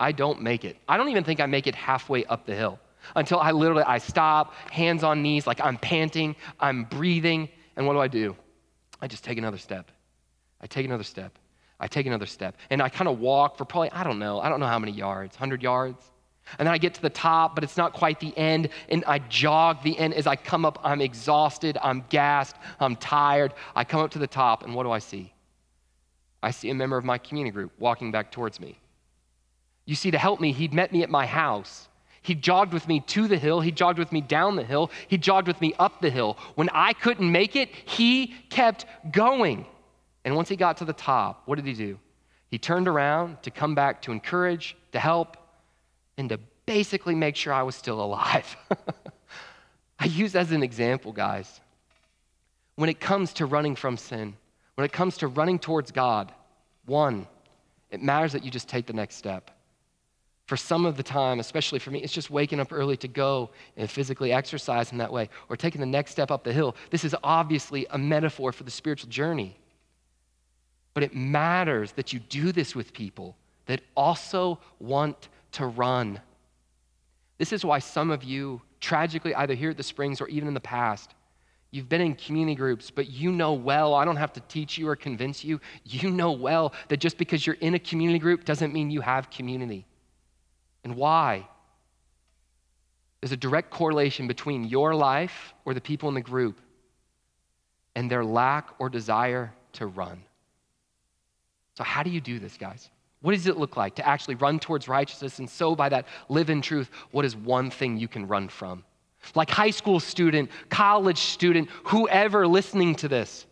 I 0.00 0.12
don't 0.12 0.42
make 0.42 0.64
it. 0.64 0.76
I 0.88 0.96
don't 0.96 1.10
even 1.10 1.24
think 1.24 1.40
I 1.40 1.46
make 1.46 1.66
it 1.66 1.74
halfway 1.76 2.24
up 2.24 2.46
the 2.46 2.54
hill 2.56 2.80
until 3.16 3.38
I 3.38 3.52
literally 3.52 3.82
I 3.82 3.98
stop, 3.98 4.54
hands 4.70 5.02
on 5.02 5.22
knees, 5.22 5.46
like 5.46 5.60
I'm 5.60 5.76
panting, 5.76 6.36
I'm 6.58 6.84
breathing, 6.84 7.48
and 7.76 7.86
what 7.86 7.94
do 7.94 8.00
I 8.00 8.08
do? 8.08 8.36
I 9.00 9.06
just 9.06 9.24
take 9.24 9.38
another 9.38 9.58
step. 9.58 9.90
I 10.60 10.66
take 10.66 10.84
another 10.84 11.04
step. 11.04 11.38
I 11.78 11.86
take 11.86 12.06
another 12.06 12.26
step. 12.26 12.56
And 12.68 12.82
I 12.82 12.88
kind 12.88 13.08
of 13.08 13.18
walk 13.18 13.56
for 13.56 13.64
probably, 13.64 13.90
I 13.92 14.04
don't 14.04 14.18
know, 14.18 14.40
I 14.40 14.48
don't 14.48 14.60
know 14.60 14.66
how 14.66 14.78
many 14.78 14.92
yards, 14.92 15.34
100 15.36 15.62
yards. 15.62 16.04
And 16.58 16.66
then 16.66 16.74
I 16.74 16.78
get 16.78 16.94
to 16.94 17.02
the 17.02 17.10
top, 17.10 17.54
but 17.54 17.64
it's 17.64 17.76
not 17.76 17.92
quite 17.92 18.20
the 18.20 18.36
end. 18.36 18.68
And 18.88 19.04
I 19.06 19.20
jog 19.20 19.82
the 19.82 19.98
end. 19.98 20.14
As 20.14 20.26
I 20.26 20.36
come 20.36 20.64
up, 20.64 20.78
I'm 20.82 21.00
exhausted, 21.00 21.78
I'm 21.82 22.04
gassed, 22.08 22.56
I'm 22.80 22.96
tired. 22.96 23.54
I 23.74 23.84
come 23.84 24.00
up 24.00 24.10
to 24.12 24.18
the 24.18 24.26
top, 24.26 24.64
and 24.64 24.74
what 24.74 24.82
do 24.82 24.90
I 24.90 24.98
see? 24.98 25.32
I 26.42 26.50
see 26.50 26.70
a 26.70 26.74
member 26.74 26.96
of 26.96 27.04
my 27.04 27.18
community 27.18 27.52
group 27.52 27.72
walking 27.78 28.10
back 28.10 28.30
towards 28.32 28.60
me. 28.60 28.78
You 29.84 29.94
see, 29.94 30.10
to 30.10 30.18
help 30.18 30.40
me, 30.40 30.52
he'd 30.52 30.72
met 30.72 30.92
me 30.92 31.02
at 31.02 31.10
my 31.10 31.26
house. 31.26 31.88
He 32.22 32.34
jogged 32.34 32.72
with 32.72 32.86
me 32.86 33.00
to 33.00 33.28
the 33.28 33.38
hill. 33.38 33.60
He 33.60 33.72
jogged 33.72 33.98
with 33.98 34.12
me 34.12 34.20
down 34.20 34.56
the 34.56 34.64
hill. 34.64 34.90
He 35.08 35.16
jogged 35.16 35.48
with 35.48 35.60
me 35.60 35.74
up 35.78 36.00
the 36.00 36.10
hill. 36.10 36.36
When 36.54 36.68
I 36.70 36.92
couldn't 36.92 37.30
make 37.30 37.56
it, 37.56 37.70
he 37.70 38.34
kept 38.50 38.84
going. 39.10 39.66
And 40.24 40.36
once 40.36 40.48
he 40.48 40.56
got 40.56 40.76
to 40.78 40.84
the 40.84 40.92
top, 40.92 41.42
what 41.46 41.56
did 41.56 41.66
he 41.66 41.72
do? 41.72 41.98
He 42.50 42.58
turned 42.58 42.88
around 42.88 43.42
to 43.42 43.50
come 43.50 43.74
back 43.74 44.02
to 44.02 44.12
encourage, 44.12 44.76
to 44.92 44.98
help, 44.98 45.36
and 46.18 46.28
to 46.28 46.38
basically 46.66 47.14
make 47.14 47.36
sure 47.36 47.52
I 47.52 47.62
was 47.62 47.74
still 47.74 48.02
alive. 48.02 48.56
I 49.98 50.06
use 50.06 50.34
as 50.34 50.52
an 50.52 50.62
example, 50.62 51.12
guys. 51.12 51.60
When 52.74 52.90
it 52.90 53.00
comes 53.00 53.32
to 53.34 53.46
running 53.46 53.76
from 53.76 53.96
sin, 53.96 54.36
when 54.74 54.84
it 54.84 54.92
comes 54.92 55.18
to 55.18 55.26
running 55.26 55.58
towards 55.58 55.90
God, 55.90 56.32
one, 56.84 57.26
it 57.90 58.02
matters 58.02 58.32
that 58.32 58.44
you 58.44 58.50
just 58.50 58.68
take 58.68 58.86
the 58.86 58.92
next 58.92 59.16
step 59.16 59.50
for 60.50 60.56
some 60.56 60.84
of 60.84 60.96
the 60.96 61.02
time, 61.04 61.38
especially 61.38 61.78
for 61.78 61.92
me, 61.92 62.00
it's 62.00 62.12
just 62.12 62.28
waking 62.28 62.58
up 62.58 62.72
early 62.72 62.96
to 62.96 63.06
go 63.06 63.50
and 63.76 63.88
physically 63.88 64.32
exercise 64.32 64.90
in 64.90 64.98
that 64.98 65.12
way 65.12 65.28
or 65.48 65.56
taking 65.56 65.80
the 65.80 65.86
next 65.86 66.10
step 66.10 66.32
up 66.32 66.42
the 66.42 66.52
hill. 66.52 66.74
This 66.90 67.04
is 67.04 67.14
obviously 67.22 67.86
a 67.90 67.96
metaphor 67.96 68.50
for 68.50 68.64
the 68.64 68.70
spiritual 68.72 69.08
journey. 69.10 69.56
But 70.92 71.04
it 71.04 71.14
matters 71.14 71.92
that 71.92 72.12
you 72.12 72.18
do 72.18 72.50
this 72.50 72.74
with 72.74 72.92
people 72.92 73.36
that 73.66 73.80
also 73.96 74.58
want 74.80 75.28
to 75.52 75.66
run. 75.66 76.20
This 77.38 77.52
is 77.52 77.64
why 77.64 77.78
some 77.78 78.10
of 78.10 78.24
you, 78.24 78.60
tragically, 78.80 79.32
either 79.36 79.54
here 79.54 79.70
at 79.70 79.76
the 79.76 79.84
Springs 79.84 80.20
or 80.20 80.26
even 80.26 80.48
in 80.48 80.54
the 80.54 80.58
past, 80.58 81.14
You've 81.72 81.88
been 81.88 82.00
in 82.00 82.16
community 82.16 82.56
groups, 82.56 82.90
but 82.90 83.08
you 83.08 83.30
know 83.30 83.52
well, 83.52 83.94
I 83.94 84.04
don't 84.04 84.16
have 84.16 84.32
to 84.32 84.40
teach 84.48 84.76
you 84.76 84.88
or 84.88 84.96
convince 84.96 85.44
you. 85.44 85.60
You 85.84 86.10
know 86.10 86.32
well 86.32 86.72
that 86.88 86.96
just 86.96 87.16
because 87.16 87.46
you're 87.46 87.54
in 87.60 87.74
a 87.74 87.78
community 87.78 88.18
group 88.18 88.44
doesn't 88.44 88.72
mean 88.72 88.90
you 88.90 89.00
have 89.02 89.30
community. 89.30 89.86
And 90.84 90.96
why? 90.96 91.46
There's 93.20 93.32
a 93.32 93.36
direct 93.36 93.70
correlation 93.70 94.26
between 94.26 94.64
your 94.64 94.94
life 94.94 95.54
or 95.64 95.74
the 95.74 95.80
people 95.80 96.08
in 96.08 96.14
the 96.14 96.20
group 96.20 96.60
and 97.94 98.10
their 98.10 98.24
lack 98.24 98.70
or 98.78 98.88
desire 98.88 99.52
to 99.74 99.86
run. 99.86 100.22
So, 101.76 101.84
how 101.84 102.02
do 102.02 102.10
you 102.10 102.20
do 102.20 102.38
this, 102.38 102.56
guys? 102.56 102.90
What 103.22 103.32
does 103.32 103.46
it 103.46 103.58
look 103.58 103.76
like 103.76 103.94
to 103.96 104.06
actually 104.06 104.36
run 104.36 104.58
towards 104.58 104.88
righteousness 104.88 105.38
and 105.38 105.48
so 105.48 105.74
by 105.74 105.90
that 105.90 106.06
live 106.28 106.48
in 106.48 106.62
truth? 106.62 106.90
What 107.10 107.24
is 107.24 107.36
one 107.36 107.70
thing 107.70 107.98
you 107.98 108.08
can 108.08 108.26
run 108.26 108.48
from? 108.48 108.84
Like 109.34 109.50
high 109.50 109.70
school 109.70 110.00
student, 110.00 110.50
college 110.70 111.18
student, 111.18 111.68
whoever 111.84 112.46
listening 112.46 112.94
to 112.96 113.08
this, 113.08 113.46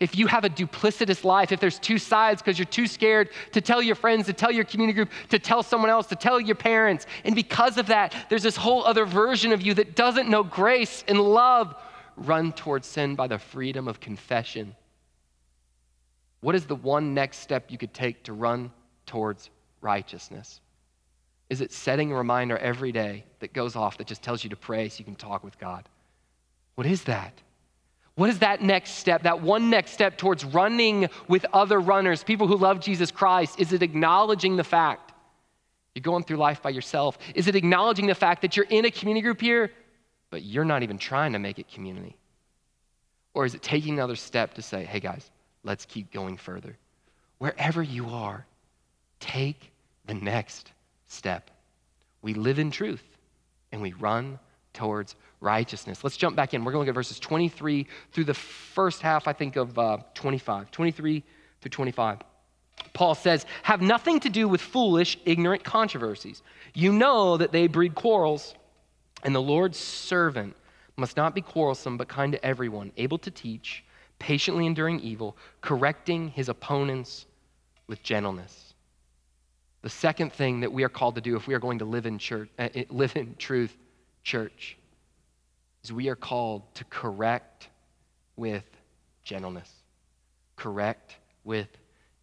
if 0.00 0.16
you 0.16 0.26
have 0.26 0.44
a 0.44 0.48
duplicitous 0.48 1.24
life, 1.24 1.52
if 1.52 1.60
there's 1.60 1.78
two 1.78 1.98
sides 1.98 2.42
because 2.42 2.58
you're 2.58 2.66
too 2.66 2.86
scared 2.86 3.30
to 3.52 3.60
tell 3.60 3.82
your 3.82 3.94
friends, 3.94 4.26
to 4.26 4.32
tell 4.32 4.50
your 4.50 4.64
community 4.64 4.94
group, 4.94 5.10
to 5.30 5.38
tell 5.38 5.62
someone 5.62 5.90
else, 5.90 6.06
to 6.08 6.16
tell 6.16 6.40
your 6.40 6.56
parents, 6.56 7.06
and 7.24 7.34
because 7.34 7.78
of 7.78 7.86
that, 7.86 8.14
there's 8.28 8.42
this 8.42 8.56
whole 8.56 8.84
other 8.84 9.04
version 9.04 9.52
of 9.52 9.62
you 9.62 9.74
that 9.74 9.96
doesn't 9.96 10.28
know 10.28 10.42
grace 10.42 11.04
and 11.08 11.20
love, 11.20 11.74
run 12.16 12.52
towards 12.52 12.86
sin 12.86 13.14
by 13.14 13.26
the 13.26 13.38
freedom 13.38 13.88
of 13.88 14.00
confession. 14.00 14.74
What 16.40 16.54
is 16.54 16.66
the 16.66 16.76
one 16.76 17.14
next 17.14 17.38
step 17.38 17.70
you 17.70 17.78
could 17.78 17.94
take 17.94 18.22
to 18.24 18.32
run 18.32 18.70
towards 19.06 19.50
righteousness? 19.80 20.60
Is 21.48 21.60
it 21.60 21.72
setting 21.72 22.12
a 22.12 22.16
reminder 22.16 22.58
every 22.58 22.92
day 22.92 23.24
that 23.40 23.52
goes 23.52 23.76
off 23.76 23.98
that 23.98 24.06
just 24.06 24.22
tells 24.22 24.42
you 24.42 24.50
to 24.50 24.56
pray 24.56 24.88
so 24.88 24.98
you 24.98 25.04
can 25.04 25.14
talk 25.14 25.44
with 25.44 25.58
God? 25.58 25.88
What 26.74 26.86
is 26.86 27.04
that? 27.04 27.40
What 28.16 28.30
is 28.30 28.38
that 28.38 28.62
next 28.62 28.92
step, 28.92 29.22
that 29.24 29.42
one 29.42 29.68
next 29.68 29.92
step 29.92 30.16
towards 30.16 30.42
running 30.44 31.08
with 31.28 31.44
other 31.52 31.78
runners, 31.78 32.24
people 32.24 32.46
who 32.46 32.56
love 32.56 32.80
Jesus 32.80 33.10
Christ? 33.10 33.60
Is 33.60 33.72
it 33.74 33.82
acknowledging 33.82 34.56
the 34.56 34.64
fact 34.64 35.12
you're 35.94 36.02
going 36.02 36.24
through 36.24 36.38
life 36.38 36.62
by 36.62 36.70
yourself? 36.70 37.18
Is 37.34 37.46
it 37.46 37.54
acknowledging 37.54 38.06
the 38.06 38.14
fact 38.14 38.40
that 38.42 38.56
you're 38.56 38.66
in 38.70 38.86
a 38.86 38.90
community 38.90 39.22
group 39.22 39.40
here, 39.40 39.70
but 40.30 40.42
you're 40.42 40.64
not 40.64 40.82
even 40.82 40.96
trying 40.96 41.34
to 41.34 41.38
make 41.38 41.58
it 41.58 41.68
community? 41.68 42.16
Or 43.34 43.44
is 43.44 43.54
it 43.54 43.62
taking 43.62 43.94
another 43.94 44.16
step 44.16 44.54
to 44.54 44.62
say, 44.62 44.86
hey 44.86 44.98
guys, 44.98 45.30
let's 45.62 45.84
keep 45.84 46.10
going 46.10 46.38
further? 46.38 46.78
Wherever 47.36 47.82
you 47.82 48.08
are, 48.08 48.46
take 49.20 49.72
the 50.06 50.14
next 50.14 50.72
step. 51.06 51.50
We 52.22 52.32
live 52.32 52.58
in 52.58 52.70
truth 52.70 53.04
and 53.72 53.82
we 53.82 53.92
run 53.92 54.38
towards 54.76 55.16
righteousness. 55.40 56.04
Let's 56.04 56.16
jump 56.16 56.36
back 56.36 56.54
in. 56.54 56.64
We're 56.64 56.72
going 56.72 56.84
to 56.84 56.90
look 56.90 56.94
at 56.94 56.98
verses 56.98 57.18
23 57.18 57.86
through 58.12 58.24
the 58.24 58.34
first 58.34 59.02
half, 59.02 59.26
I 59.26 59.32
think, 59.32 59.56
of 59.56 59.76
uh, 59.78 59.98
25. 60.14 60.70
23 60.70 61.24
through 61.60 61.70
25. 61.70 62.18
Paul 62.92 63.14
says, 63.14 63.46
have 63.62 63.80
nothing 63.80 64.20
to 64.20 64.28
do 64.28 64.48
with 64.48 64.60
foolish, 64.60 65.18
ignorant 65.24 65.64
controversies. 65.64 66.42
You 66.74 66.92
know 66.92 67.36
that 67.36 67.52
they 67.52 67.66
breed 67.66 67.94
quarrels, 67.94 68.54
and 69.24 69.34
the 69.34 69.42
Lord's 69.42 69.78
servant 69.78 70.54
must 70.96 71.16
not 71.16 71.34
be 71.34 71.40
quarrelsome, 71.40 71.96
but 71.96 72.08
kind 72.08 72.32
to 72.32 72.44
everyone, 72.44 72.92
able 72.96 73.18
to 73.18 73.30
teach, 73.30 73.84
patiently 74.18 74.66
enduring 74.66 75.00
evil, 75.00 75.36
correcting 75.60 76.28
his 76.28 76.48
opponents 76.48 77.26
with 77.86 78.02
gentleness. 78.02 78.74
The 79.82 79.90
second 79.90 80.32
thing 80.32 80.60
that 80.60 80.72
we 80.72 80.84
are 80.84 80.88
called 80.88 81.14
to 81.16 81.20
do 81.20 81.36
if 81.36 81.46
we 81.46 81.54
are 81.54 81.58
going 81.58 81.78
to 81.78 81.84
live 81.84 82.06
in 82.06 82.18
church, 82.18 82.48
uh, 82.58 82.68
live 82.88 83.14
in 83.14 83.36
truth, 83.36 83.76
church, 84.26 84.76
is 85.84 85.92
we 85.92 86.08
are 86.08 86.16
called 86.16 86.62
to 86.74 86.84
correct 86.84 87.68
with 88.34 88.64
gentleness. 89.22 89.70
Correct 90.56 91.16
with 91.44 91.68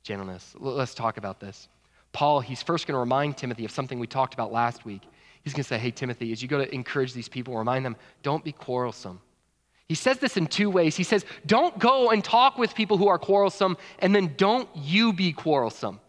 gentleness. 0.04 0.54
Let's 0.60 0.94
talk 0.94 1.18
about 1.18 1.40
this. 1.40 1.70
Paul, 2.12 2.42
he's 2.42 2.62
first 2.62 2.86
going 2.86 2.94
to 2.94 3.00
remind 3.00 3.38
Timothy 3.38 3.64
of 3.64 3.72
something 3.72 4.00
we 4.00 4.06
talked 4.06 4.34
about 4.34 4.52
last 4.52 4.84
week. 4.86 5.02
He's 5.44 5.54
going 5.54 5.64
to 5.64 5.68
say, 5.68 5.78
Hey, 5.78 5.92
Timothy, 5.92 6.32
as 6.34 6.42
you 6.42 6.50
go 6.50 6.58
to 6.58 6.76
encourage 6.76 7.14
these 7.14 7.30
people, 7.30 7.58
remind 7.58 7.86
them, 7.86 7.96
don't 8.22 8.44
be 8.44 8.52
quarrelsome. 8.52 9.22
He 9.88 9.96
says 9.96 10.20
this 10.20 10.36
in 10.36 10.48
two 10.48 10.70
ways. 10.70 10.98
He 10.98 11.04
says, 11.04 11.26
Don't 11.46 11.80
go 11.80 12.12
and 12.12 12.24
talk 12.24 12.58
with 12.58 12.76
people 12.76 12.98
who 12.98 13.08
are 13.08 13.18
quarrelsome, 13.18 13.78
and 14.00 14.14
then 14.14 14.34
don't 14.38 14.70
you 14.76 15.14
be 15.14 15.32
quarrelsome. 15.32 16.02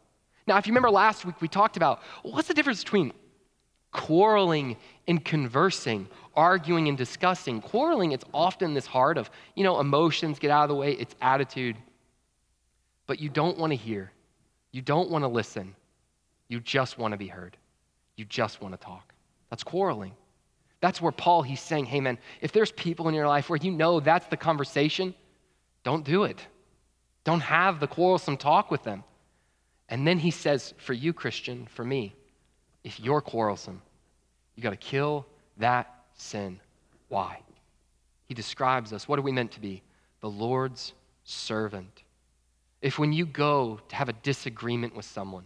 Now, 0.47 0.59
if 0.59 0.67
you 0.67 0.73
remember 0.73 0.91
last 0.91 1.25
week, 1.25 1.41
we 1.41 1.49
talked 1.49 1.77
about 1.77 2.03
what's 2.23 2.49
the 2.49 2.55
difference 2.55 2.83
between 2.83 3.13
quarreling 3.95 4.77
and 5.07 5.25
conversing, 5.25 6.09
arguing 6.35 6.89
and 6.89 6.97
discussing. 6.97 7.61
Quarreling, 7.61 8.13
it's 8.13 8.25
often 8.33 8.75
this 8.75 8.87
heart 8.87 9.19
of, 9.19 9.31
you 9.55 9.65
know, 9.65 9.81
emotions 9.81 10.39
get 10.39 10.51
out 10.51 10.65
of 10.65 10.69
the 10.69 10.75
way, 10.75 10.93
it's 10.93 11.15
attitude. 11.21 11.77
But 13.07 13.21
you 13.21 13.29
don't 13.29 13.59
want 13.59 13.73
to 13.73 13.77
hear, 13.77 14.11
you 14.73 14.83
don't 14.83 15.11
want 15.11 15.23
to 15.25 15.29
listen, 15.29 15.75
you 16.49 16.61
just 16.61 16.99
want 16.99 17.13
to 17.13 17.19
be 17.19 17.27
heard, 17.27 17.57
you 18.17 18.25
just 18.25 18.63
want 18.63 18.73
to 18.73 18.85
talk. 18.85 19.13
That's 19.51 19.63
quarreling. 19.63 20.13
That's 20.81 21.01
where 21.01 21.13
Paul, 21.13 21.43
he's 21.43 21.61
saying, 21.61 21.87
hey 21.87 22.01
man, 22.01 22.19
if 22.41 22.53
there's 22.53 22.73
people 22.73 23.09
in 23.09 23.15
your 23.15 23.29
life 23.29 23.49
where 23.49 23.59
you 23.59 23.71
know 23.71 24.01
that's 24.01 24.27
the 24.27 24.37
conversation, 24.37 25.15
don't 25.83 26.05
do 26.05 26.25
it. 26.25 26.47
Don't 27.25 27.41
have 27.41 27.81
the 27.81 27.87
quarrelsome 27.87 28.37
talk 28.37 28.71
with 28.71 28.83
them. 28.83 29.05
And 29.89 30.07
then 30.07 30.19
he 30.19 30.31
says, 30.31 30.75
for 30.79 30.93
you, 30.93 31.13
Christian, 31.13 31.67
for 31.67 31.85
me, 31.85 32.15
if 32.85 33.01
you're 33.01 33.21
quarrelsome, 33.21 33.81
you 34.57 34.63
got 34.63 34.71
to 34.71 34.77
kill 34.77 35.27
that 35.59 36.05
sin. 36.15 36.61
Why? 37.09 37.41
He 38.27 38.35
describes 38.35 38.93
us. 38.93 39.09
What 39.09 39.19
are 39.19 39.23
we 39.23 39.33
meant 39.33 39.53
to 39.53 39.61
be? 39.61 39.83
The 40.21 40.31
Lord's 40.31 40.93
servant. 41.25 42.03
If 42.81 42.99
when 42.99 43.13
you 43.13 43.27
go 43.27 43.81
to 43.89 43.97
have 43.97 44.09
a 44.09 44.13
disagreement 44.13 44.95
with 44.95 45.05
someone, 45.05 45.45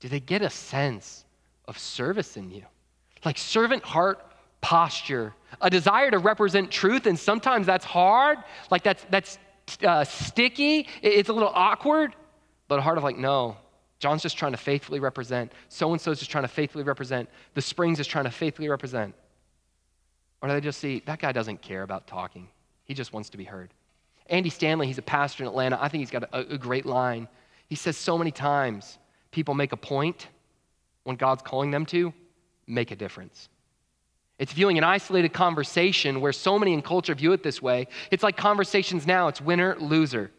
do 0.00 0.08
they 0.08 0.20
get 0.20 0.42
a 0.42 0.50
sense 0.50 1.24
of 1.66 1.78
service 1.78 2.36
in 2.36 2.50
you? 2.50 2.64
Like 3.24 3.38
servant 3.38 3.82
heart 3.82 4.24
posture, 4.60 5.34
a 5.60 5.68
desire 5.68 6.10
to 6.10 6.18
represent 6.18 6.70
truth, 6.70 7.06
and 7.06 7.18
sometimes 7.18 7.66
that's 7.66 7.84
hard, 7.84 8.38
like 8.70 8.82
that's, 8.82 9.04
that's 9.10 9.38
uh, 9.82 10.04
sticky, 10.04 10.88
it's 11.02 11.28
a 11.28 11.32
little 11.32 11.52
awkward, 11.54 12.14
but 12.68 12.78
a 12.78 12.82
heart 12.82 12.96
of 12.96 13.04
like, 13.04 13.18
no, 13.18 13.56
John's 14.04 14.20
just 14.20 14.36
trying 14.36 14.52
to 14.52 14.58
faithfully 14.58 15.00
represent. 15.00 15.50
So 15.70 15.92
and 15.92 15.98
so 15.98 16.10
is 16.10 16.18
just 16.18 16.30
trying 16.30 16.44
to 16.44 16.48
faithfully 16.48 16.84
represent. 16.84 17.26
The 17.54 17.62
Springs 17.62 17.98
is 17.98 18.06
trying 18.06 18.26
to 18.26 18.30
faithfully 18.30 18.68
represent. 18.68 19.14
Or 20.42 20.48
do 20.50 20.54
they 20.54 20.60
just 20.60 20.78
see 20.78 21.02
that 21.06 21.20
guy 21.20 21.32
doesn't 21.32 21.62
care 21.62 21.84
about 21.84 22.06
talking? 22.06 22.46
He 22.84 22.92
just 22.92 23.14
wants 23.14 23.30
to 23.30 23.38
be 23.38 23.44
heard. 23.44 23.70
Andy 24.26 24.50
Stanley, 24.50 24.88
he's 24.88 24.98
a 24.98 25.02
pastor 25.16 25.42
in 25.42 25.48
Atlanta. 25.48 25.78
I 25.80 25.88
think 25.88 26.02
he's 26.02 26.10
got 26.10 26.24
a, 26.34 26.52
a 26.52 26.58
great 26.58 26.84
line. 26.84 27.28
He 27.66 27.76
says 27.76 27.96
so 27.96 28.18
many 28.18 28.30
times 28.30 28.98
people 29.30 29.54
make 29.54 29.72
a 29.72 29.76
point 29.78 30.28
when 31.04 31.16
God's 31.16 31.40
calling 31.40 31.70
them 31.70 31.86
to 31.86 32.12
make 32.66 32.90
a 32.90 32.96
difference. 32.96 33.48
It's 34.38 34.52
viewing 34.52 34.76
an 34.76 34.84
isolated 34.84 35.32
conversation 35.32 36.20
where 36.20 36.34
so 36.34 36.58
many 36.58 36.74
in 36.74 36.82
culture 36.82 37.14
view 37.14 37.32
it 37.32 37.42
this 37.42 37.62
way. 37.62 37.88
It's 38.10 38.22
like 38.22 38.36
conversations 38.36 39.06
now, 39.06 39.28
it's 39.28 39.40
winner, 39.40 39.76
loser. 39.80 40.30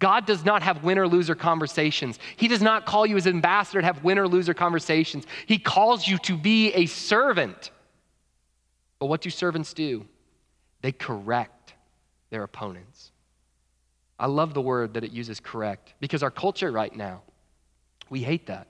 God 0.00 0.26
does 0.26 0.44
not 0.44 0.62
have 0.62 0.82
winner 0.82 1.06
loser 1.06 1.36
conversations. 1.36 2.18
He 2.36 2.48
does 2.48 2.62
not 2.62 2.86
call 2.86 3.06
you 3.06 3.16
as 3.16 3.26
ambassador 3.26 3.80
to 3.80 3.86
have 3.86 4.02
winner 4.02 4.26
loser 4.26 4.54
conversations. 4.54 5.26
He 5.46 5.58
calls 5.58 6.08
you 6.08 6.18
to 6.18 6.36
be 6.36 6.72
a 6.72 6.86
servant. 6.86 7.70
But 8.98 9.06
what 9.06 9.20
do 9.20 9.30
servants 9.30 9.72
do? 9.72 10.06
They 10.80 10.90
correct 10.90 11.74
their 12.30 12.42
opponents. 12.42 13.12
I 14.18 14.26
love 14.26 14.54
the 14.54 14.62
word 14.62 14.94
that 14.94 15.04
it 15.04 15.12
uses 15.12 15.38
correct 15.38 15.94
because 16.00 16.22
our 16.22 16.30
culture 16.30 16.72
right 16.72 16.94
now, 16.94 17.22
we 18.08 18.20
hate 18.20 18.46
that. 18.46 18.66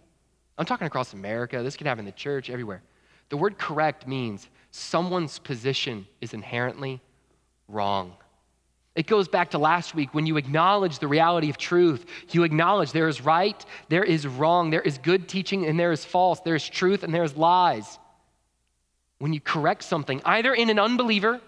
I'm 0.59 0.67
talking 0.67 0.87
across 0.87 1.13
America, 1.13 1.63
this 1.63 1.77
can 1.77 1.87
happen 1.87 2.01
in 2.01 2.07
the 2.07 2.13
church, 2.13 2.51
everywhere. 2.51 2.83
The 3.31 3.37
word 3.37 3.57
correct 3.57 4.07
means 4.07 4.49
someone's 4.73 5.39
position 5.39 6.07
is 6.21 6.35
inherently 6.35 7.01
wrong. 7.69 8.15
It 8.97 9.07
goes 9.07 9.29
back 9.29 9.51
to 9.51 9.59
last 9.59 9.95
week 9.95 10.13
when 10.15 10.27
you 10.27 10.37
acknowledge 10.37 10.99
the 10.99 11.07
reality 11.07 11.49
of 11.49 11.57
truth. 11.57 12.05
You 12.31 12.43
acknowledge 12.43 12.93
there 12.93 13.09
is 13.09 13.21
right, 13.21 13.65
there 13.89 14.05
is 14.05 14.27
wrong, 14.27 14.71
there 14.71 14.81
is 14.81 14.99
good 14.99 15.29
teaching, 15.29 15.65
and 15.67 15.79
there 15.79 15.93
is 15.93 16.05
false, 16.05 16.41
there 16.41 16.57
is 16.57 16.69
truth, 16.69 17.05
and 17.05 17.15
there 17.15 17.23
is 17.23 17.37
lies. 17.37 17.99
When 19.19 19.33
you 19.33 19.41
correct 19.41 19.85
something, 19.85 20.21
either 20.25 20.53
in 20.53 20.71
an 20.71 20.79
unbeliever 20.79 21.41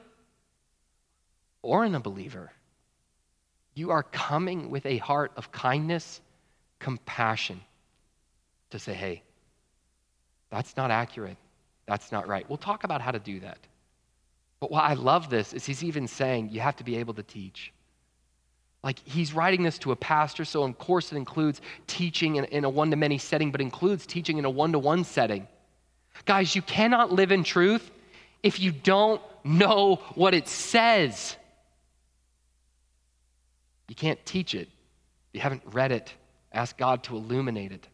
or 1.62 1.84
in 1.84 1.94
a 1.94 2.00
believer, 2.00 2.52
you 3.74 3.90
are 3.90 4.02
coming 4.02 4.70
with 4.70 4.86
a 4.86 4.98
heart 4.98 5.32
of 5.36 5.50
kindness, 5.50 6.20
compassion 6.78 7.60
to 8.70 8.78
say, 8.78 8.92
hey, 8.92 9.22
that's 10.50 10.76
not 10.76 10.90
accurate. 10.90 11.38
That's 11.86 12.12
not 12.12 12.28
right. 12.28 12.48
We'll 12.48 12.58
talk 12.58 12.84
about 12.84 13.00
how 13.00 13.10
to 13.10 13.18
do 13.18 13.40
that. 13.40 13.58
But 14.62 14.70
why 14.70 14.82
I 14.82 14.94
love 14.94 15.28
this 15.28 15.52
is 15.54 15.66
he's 15.66 15.82
even 15.82 16.06
saying 16.06 16.50
you 16.52 16.60
have 16.60 16.76
to 16.76 16.84
be 16.84 16.98
able 16.98 17.14
to 17.14 17.24
teach. 17.24 17.72
Like 18.84 19.00
he's 19.04 19.34
writing 19.34 19.64
this 19.64 19.76
to 19.78 19.90
a 19.90 19.96
pastor, 19.96 20.44
so 20.44 20.62
of 20.62 20.78
course 20.78 21.10
it 21.10 21.16
includes 21.16 21.60
teaching 21.88 22.36
in, 22.36 22.44
in 22.44 22.62
a 22.62 22.70
one 22.70 22.88
to 22.92 22.96
many 22.96 23.18
setting, 23.18 23.50
but 23.50 23.60
includes 23.60 24.06
teaching 24.06 24.38
in 24.38 24.44
a 24.44 24.50
one 24.50 24.70
to 24.70 24.78
one 24.78 25.02
setting. 25.02 25.48
Guys, 26.26 26.54
you 26.54 26.62
cannot 26.62 27.10
live 27.10 27.32
in 27.32 27.42
truth 27.42 27.90
if 28.44 28.60
you 28.60 28.70
don't 28.70 29.20
know 29.42 29.96
what 30.14 30.32
it 30.32 30.46
says. 30.46 31.34
You 33.88 33.96
can't 33.96 34.24
teach 34.24 34.54
it. 34.54 34.68
You 35.32 35.40
haven't 35.40 35.62
read 35.72 35.90
it, 35.90 36.14
ask 36.52 36.78
God 36.78 37.02
to 37.04 37.16
illuminate 37.16 37.72
it, 37.72 37.88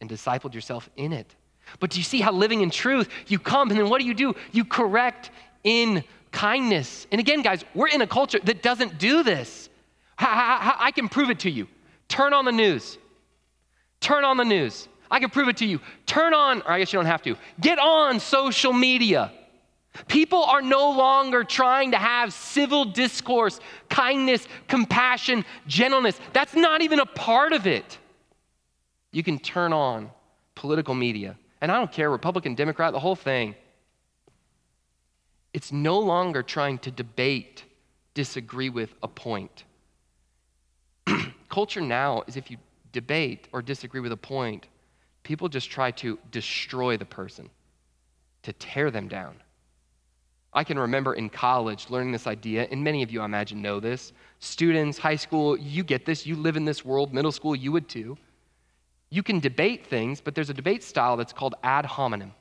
and 0.00 0.08
discipled 0.08 0.54
yourself 0.54 0.88
in 0.96 1.12
it. 1.12 1.34
But 1.80 1.90
do 1.90 1.98
you 1.98 2.04
see 2.04 2.22
how 2.22 2.32
living 2.32 2.62
in 2.62 2.70
truth, 2.70 3.10
you 3.26 3.38
come 3.38 3.68
and 3.68 3.78
then 3.78 3.90
what 3.90 4.00
do 4.00 4.06
you 4.06 4.14
do? 4.14 4.34
You 4.52 4.64
correct 4.64 5.30
in 5.64 6.04
kindness. 6.30 7.06
And 7.10 7.20
again, 7.20 7.42
guys, 7.42 7.64
we're 7.74 7.88
in 7.88 8.02
a 8.02 8.06
culture 8.06 8.38
that 8.44 8.62
doesn't 8.62 8.98
do 8.98 9.22
this. 9.22 9.68
I 10.18 10.92
can 10.94 11.08
prove 11.08 11.30
it 11.30 11.40
to 11.40 11.50
you. 11.50 11.66
Turn 12.08 12.32
on 12.32 12.44
the 12.44 12.52
news. 12.52 12.98
Turn 14.00 14.24
on 14.24 14.36
the 14.36 14.44
news. 14.44 14.88
I 15.10 15.18
can 15.18 15.30
prove 15.30 15.48
it 15.48 15.56
to 15.58 15.66
you. 15.66 15.80
Turn 16.06 16.34
on, 16.34 16.62
or 16.62 16.70
I 16.70 16.78
guess 16.78 16.92
you 16.92 16.98
don't 16.98 17.06
have 17.06 17.22
to, 17.22 17.36
get 17.60 17.78
on 17.78 18.20
social 18.20 18.72
media. 18.72 19.32
People 20.08 20.42
are 20.42 20.60
no 20.60 20.90
longer 20.90 21.44
trying 21.44 21.92
to 21.92 21.98
have 21.98 22.32
civil 22.32 22.84
discourse, 22.84 23.60
kindness, 23.88 24.46
compassion, 24.66 25.44
gentleness. 25.66 26.18
That's 26.32 26.54
not 26.54 26.82
even 26.82 27.00
a 27.00 27.06
part 27.06 27.52
of 27.52 27.66
it. 27.66 27.98
You 29.12 29.22
can 29.22 29.38
turn 29.38 29.72
on 29.72 30.10
political 30.56 30.94
media. 30.94 31.36
And 31.60 31.70
I 31.70 31.76
don't 31.76 31.92
care, 31.92 32.10
Republican, 32.10 32.56
Democrat, 32.56 32.92
the 32.92 32.98
whole 32.98 33.14
thing. 33.14 33.54
It's 35.54 35.70
no 35.70 36.00
longer 36.00 36.42
trying 36.42 36.78
to 36.78 36.90
debate, 36.90 37.62
disagree 38.12 38.68
with 38.68 38.92
a 39.02 39.08
point. 39.08 39.64
Culture 41.48 41.80
now 41.80 42.24
is 42.26 42.36
if 42.36 42.50
you 42.50 42.58
debate 42.92 43.48
or 43.52 43.62
disagree 43.62 44.00
with 44.00 44.10
a 44.10 44.16
point, 44.16 44.66
people 45.22 45.48
just 45.48 45.70
try 45.70 45.92
to 45.92 46.18
destroy 46.32 46.96
the 46.96 47.04
person, 47.04 47.48
to 48.42 48.52
tear 48.54 48.90
them 48.90 49.06
down. 49.06 49.36
I 50.52 50.64
can 50.64 50.78
remember 50.78 51.14
in 51.14 51.30
college 51.30 51.88
learning 51.88 52.12
this 52.12 52.26
idea, 52.26 52.66
and 52.70 52.82
many 52.82 53.04
of 53.04 53.10
you, 53.12 53.20
I 53.20 53.24
imagine, 53.24 53.62
know 53.62 53.78
this. 53.78 54.12
Students, 54.40 54.98
high 54.98 55.16
school, 55.16 55.56
you 55.56 55.84
get 55.84 56.04
this. 56.04 56.26
You 56.26 56.34
live 56.34 56.56
in 56.56 56.64
this 56.64 56.84
world. 56.84 57.14
Middle 57.14 57.32
school, 57.32 57.54
you 57.54 57.70
would 57.72 57.88
too. 57.88 58.18
You 59.10 59.22
can 59.22 59.38
debate 59.38 59.86
things, 59.86 60.20
but 60.20 60.34
there's 60.34 60.50
a 60.50 60.54
debate 60.54 60.82
style 60.82 61.16
that's 61.16 61.32
called 61.32 61.54
ad 61.62 61.86
hominem. 61.86 62.32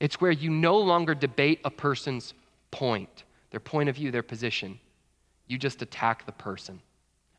It's 0.00 0.20
where 0.20 0.30
you 0.30 0.50
no 0.50 0.78
longer 0.78 1.14
debate 1.14 1.60
a 1.64 1.70
person's 1.70 2.34
point, 2.70 3.24
their 3.50 3.60
point 3.60 3.88
of 3.88 3.96
view, 3.96 4.10
their 4.10 4.22
position. 4.22 4.78
You 5.46 5.58
just 5.58 5.82
attack 5.82 6.26
the 6.26 6.32
person. 6.32 6.80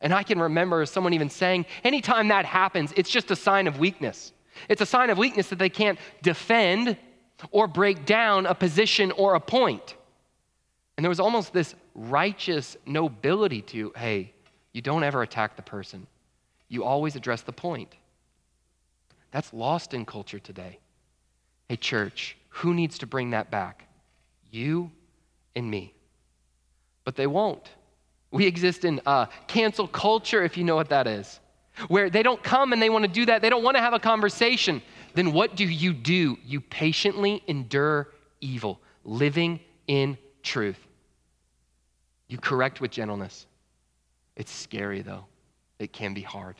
And 0.01 0.13
I 0.13 0.23
can 0.23 0.39
remember 0.39 0.85
someone 0.85 1.13
even 1.13 1.29
saying, 1.29 1.65
anytime 1.83 2.29
that 2.29 2.45
happens, 2.45 2.93
it's 2.95 3.09
just 3.09 3.31
a 3.31 3.35
sign 3.35 3.67
of 3.67 3.79
weakness. 3.79 4.33
It's 4.67 4.81
a 4.81 4.85
sign 4.85 5.09
of 5.09 5.17
weakness 5.17 5.49
that 5.49 5.59
they 5.59 5.69
can't 5.69 5.99
defend 6.21 6.97
or 7.51 7.67
break 7.67 8.05
down 8.05 8.45
a 8.45 8.55
position 8.55 9.11
or 9.11 9.35
a 9.35 9.39
point. 9.39 9.95
And 10.97 11.03
there 11.03 11.09
was 11.09 11.19
almost 11.19 11.53
this 11.53 11.75
righteous 11.95 12.75
nobility 12.85 13.61
to, 13.63 13.93
hey, 13.95 14.33
you 14.73 14.81
don't 14.81 15.03
ever 15.03 15.21
attack 15.21 15.55
the 15.55 15.61
person. 15.61 16.07
You 16.67 16.83
always 16.83 17.15
address 17.15 17.41
the 17.41 17.53
point. 17.53 17.95
That's 19.31 19.53
lost 19.53 19.93
in 19.93 20.05
culture 20.05 20.39
today. 20.39 20.79
Hey, 21.67 21.77
church, 21.77 22.35
who 22.49 22.73
needs 22.73 22.99
to 22.99 23.07
bring 23.07 23.31
that 23.31 23.51
back? 23.51 23.87
You 24.51 24.91
and 25.55 25.69
me. 25.69 25.93
But 27.03 27.15
they 27.15 27.27
won't. 27.27 27.69
We 28.31 28.45
exist 28.45 28.85
in 28.85 29.01
uh, 29.05 29.27
cancel 29.47 29.87
culture, 29.87 30.43
if 30.43 30.57
you 30.57 30.63
know 30.63 30.75
what 30.75 30.89
that 30.89 31.07
is, 31.07 31.39
where 31.87 32.09
they 32.09 32.21
don't 32.21 32.43
come 32.43 32.73
and 32.73 32.81
they 32.81 32.89
want 32.89 33.05
to 33.05 33.11
do 33.11 33.25
that. 33.25 33.41
They 33.41 33.49
don't 33.49 33.63
want 33.63 33.77
to 33.77 33.81
have 33.81 33.93
a 33.93 33.99
conversation. 33.99 34.81
Then 35.13 35.33
what 35.33 35.55
do 35.55 35.65
you 35.65 35.93
do? 35.93 36.37
You 36.45 36.61
patiently 36.61 37.41
endure 37.47 38.09
evil, 38.41 38.79
living 39.03 39.59
in 39.87 40.17
truth. 40.43 40.79
You 42.27 42.37
correct 42.37 42.79
with 42.79 42.91
gentleness. 42.91 43.47
It's 44.35 44.51
scary, 44.51 45.01
though. 45.01 45.25
It 45.79 45.91
can 45.91 46.13
be 46.13 46.21
hard. 46.21 46.55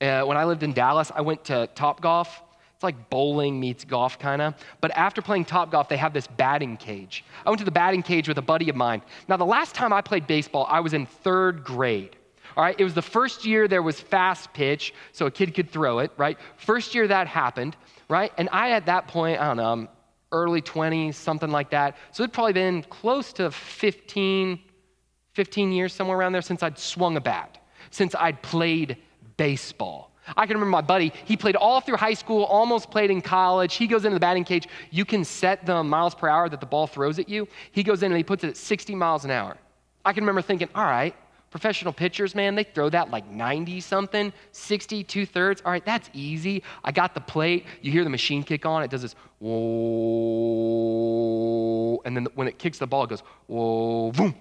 Uh, 0.00 0.22
when 0.22 0.36
I 0.36 0.44
lived 0.44 0.64
in 0.64 0.72
Dallas, 0.72 1.12
I 1.14 1.20
went 1.20 1.44
to 1.44 1.68
Top 1.74 2.00
Golf. 2.00 2.42
It's 2.82 2.84
like 2.84 3.10
bowling 3.10 3.60
meets 3.60 3.84
golf, 3.84 4.18
kind 4.18 4.42
of. 4.42 4.54
But 4.80 4.90
after 4.96 5.22
playing 5.22 5.44
Top 5.44 5.70
Golf, 5.70 5.88
they 5.88 5.96
have 5.98 6.12
this 6.12 6.26
batting 6.26 6.76
cage. 6.76 7.24
I 7.46 7.48
went 7.48 7.60
to 7.60 7.64
the 7.64 7.70
batting 7.70 8.02
cage 8.02 8.26
with 8.26 8.38
a 8.38 8.42
buddy 8.42 8.68
of 8.68 8.74
mine. 8.74 9.02
Now, 9.28 9.36
the 9.36 9.46
last 9.46 9.72
time 9.72 9.92
I 9.92 10.00
played 10.00 10.26
baseball, 10.26 10.66
I 10.68 10.80
was 10.80 10.92
in 10.92 11.06
third 11.06 11.62
grade. 11.62 12.16
All 12.56 12.64
right, 12.64 12.74
it 12.76 12.82
was 12.82 12.92
the 12.92 13.00
first 13.00 13.44
year 13.44 13.68
there 13.68 13.84
was 13.84 14.00
fast 14.00 14.52
pitch, 14.52 14.94
so 15.12 15.26
a 15.26 15.30
kid 15.30 15.54
could 15.54 15.70
throw 15.70 16.00
it, 16.00 16.10
right? 16.16 16.36
First 16.56 16.92
year 16.92 17.06
that 17.06 17.28
happened, 17.28 17.76
right? 18.08 18.32
And 18.36 18.48
I, 18.50 18.72
at 18.72 18.86
that 18.86 19.06
point, 19.06 19.40
I 19.40 19.46
don't 19.46 19.58
know, 19.58 19.88
early 20.32 20.60
20s, 20.60 21.14
something 21.14 21.50
like 21.50 21.70
that. 21.70 21.96
So 22.10 22.24
it'd 22.24 22.32
probably 22.32 22.54
been 22.54 22.82
close 22.82 23.32
to 23.34 23.52
15, 23.52 24.58
15 25.34 25.70
years, 25.70 25.92
somewhere 25.92 26.18
around 26.18 26.32
there, 26.32 26.42
since 26.42 26.64
I'd 26.64 26.80
swung 26.80 27.16
a 27.16 27.20
bat, 27.20 27.58
since 27.92 28.16
I'd 28.16 28.42
played 28.42 28.96
baseball. 29.36 30.11
I 30.36 30.46
can 30.46 30.54
remember 30.54 30.70
my 30.70 30.80
buddy, 30.82 31.12
he 31.24 31.36
played 31.36 31.56
all 31.56 31.80
through 31.80 31.96
high 31.96 32.14
school, 32.14 32.44
almost 32.44 32.90
played 32.90 33.10
in 33.10 33.20
college. 33.20 33.74
He 33.74 33.86
goes 33.86 34.04
into 34.04 34.14
the 34.14 34.20
batting 34.20 34.44
cage. 34.44 34.68
You 34.90 35.04
can 35.04 35.24
set 35.24 35.66
the 35.66 35.82
miles 35.82 36.14
per 36.14 36.28
hour 36.28 36.48
that 36.48 36.60
the 36.60 36.66
ball 36.66 36.86
throws 36.86 37.18
at 37.18 37.28
you. 37.28 37.48
He 37.72 37.82
goes 37.82 38.02
in 38.02 38.12
and 38.12 38.16
he 38.16 38.22
puts 38.22 38.44
it 38.44 38.48
at 38.48 38.56
60 38.56 38.94
miles 38.94 39.24
an 39.24 39.32
hour. 39.32 39.56
I 40.04 40.12
can 40.12 40.22
remember 40.22 40.42
thinking, 40.42 40.68
all 40.74 40.84
right, 40.84 41.14
professional 41.50 41.92
pitchers, 41.92 42.34
man, 42.34 42.54
they 42.54 42.64
throw 42.64 42.88
that 42.88 43.10
like 43.10 43.28
90 43.28 43.80
something, 43.80 44.32
60, 44.52 45.04
two 45.04 45.26
thirds. 45.26 45.60
All 45.64 45.70
right, 45.70 45.84
that's 45.84 46.08
easy. 46.12 46.62
I 46.82 46.92
got 46.92 47.14
the 47.14 47.20
plate. 47.20 47.66
You 47.82 47.92
hear 47.92 48.04
the 48.04 48.10
machine 48.10 48.42
kick 48.42 48.64
on, 48.66 48.82
it 48.82 48.90
does 48.90 49.02
this 49.02 49.14
whoa. 49.38 50.42
And 52.04 52.16
then 52.16 52.26
when 52.34 52.48
it 52.48 52.58
kicks 52.58 52.78
the 52.78 52.86
ball, 52.86 53.04
it 53.04 53.10
goes 53.10 53.22
whoa, 53.46 54.12
boom. 54.12 54.34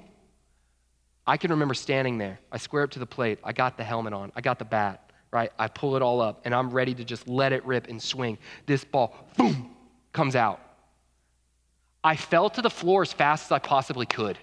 I 1.28 1.38
can 1.38 1.52
remember 1.52 1.74
standing 1.74 2.18
there. 2.18 2.40
I 2.52 2.58
square 2.58 2.84
up 2.84 2.92
to 2.92 3.00
the 3.00 3.06
plate. 3.06 3.40
I 3.44 3.54
got 3.54 3.78
the 3.78 3.84
helmet 3.84 4.14
on. 4.14 4.32
I 4.36 4.42
got 4.42 4.58
the 4.58 4.66
bat, 4.66 5.11
right? 5.32 5.52
I 5.58 5.68
pull 5.68 5.96
it 5.96 6.02
all 6.02 6.22
up 6.22 6.42
and 6.46 6.54
I'm 6.54 6.70
ready 6.70 6.94
to 6.94 7.04
just 7.04 7.28
let 7.28 7.54
it 7.54 7.66
rip 7.66 7.88
and 7.88 8.02
swing. 8.02 8.38
This 8.66 8.84
ball, 8.84 9.16
boom, 9.38 9.72
comes 10.14 10.36
out. 10.36 10.60
I 12.04 12.16
fell 12.16 12.50
to 12.50 12.62
the 12.62 12.70
floor 12.70 13.02
as 13.04 13.14
fast 13.14 13.46
as 13.46 13.52
I 13.52 13.60
possibly 13.60 14.06
could. 14.06 14.38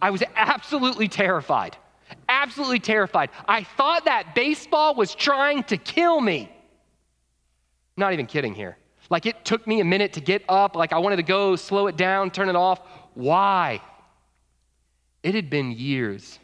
I 0.00 0.10
was 0.10 0.22
absolutely 0.34 1.08
terrified. 1.08 1.76
Absolutely 2.28 2.78
terrified. 2.78 3.30
I 3.48 3.64
thought 3.64 4.04
that 4.04 4.34
baseball 4.34 4.94
was 4.94 5.14
trying 5.14 5.64
to 5.64 5.76
kill 5.76 6.20
me. 6.20 6.52
Not 7.96 8.12
even 8.12 8.26
kidding 8.26 8.54
here. 8.54 8.76
Like 9.10 9.26
it 9.26 9.44
took 9.44 9.66
me 9.66 9.80
a 9.80 9.84
minute 9.84 10.12
to 10.14 10.20
get 10.20 10.42
up. 10.48 10.76
Like 10.76 10.92
I 10.92 10.98
wanted 10.98 11.16
to 11.16 11.22
go, 11.22 11.56
slow 11.56 11.88
it 11.88 11.96
down, 11.96 12.30
turn 12.30 12.48
it 12.48 12.56
off. 12.56 12.80
Why? 13.14 13.80
It 15.22 15.34
had 15.34 15.50
been 15.50 15.72
years 15.72 16.38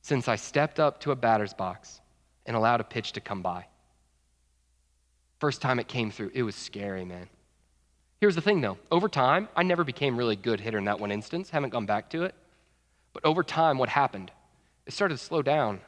since 0.00 0.28
I 0.28 0.36
stepped 0.36 0.80
up 0.80 1.00
to 1.00 1.10
a 1.10 1.16
batter's 1.16 1.52
box 1.52 2.00
and 2.48 2.56
allowed 2.56 2.80
a 2.80 2.84
pitch 2.84 3.12
to 3.12 3.20
come 3.20 3.42
by. 3.42 3.66
First 5.38 5.62
time 5.62 5.78
it 5.78 5.86
came 5.86 6.10
through, 6.10 6.32
it 6.34 6.42
was 6.42 6.56
scary, 6.56 7.04
man. 7.04 7.28
Here's 8.20 8.34
the 8.34 8.40
thing 8.40 8.60
though 8.60 8.78
over 8.90 9.08
time, 9.08 9.48
I 9.54 9.62
never 9.62 9.84
became 9.84 10.16
really 10.16 10.34
good 10.34 10.58
hitter 10.58 10.78
in 10.78 10.86
that 10.86 10.98
one 10.98 11.12
instance, 11.12 11.50
haven't 11.50 11.70
gone 11.70 11.86
back 11.86 12.10
to 12.10 12.24
it. 12.24 12.34
But 13.12 13.24
over 13.24 13.44
time, 13.44 13.78
what 13.78 13.88
happened? 13.88 14.32
It 14.86 14.92
started 14.92 15.18
to 15.18 15.24
slow 15.24 15.42
down. 15.42 15.80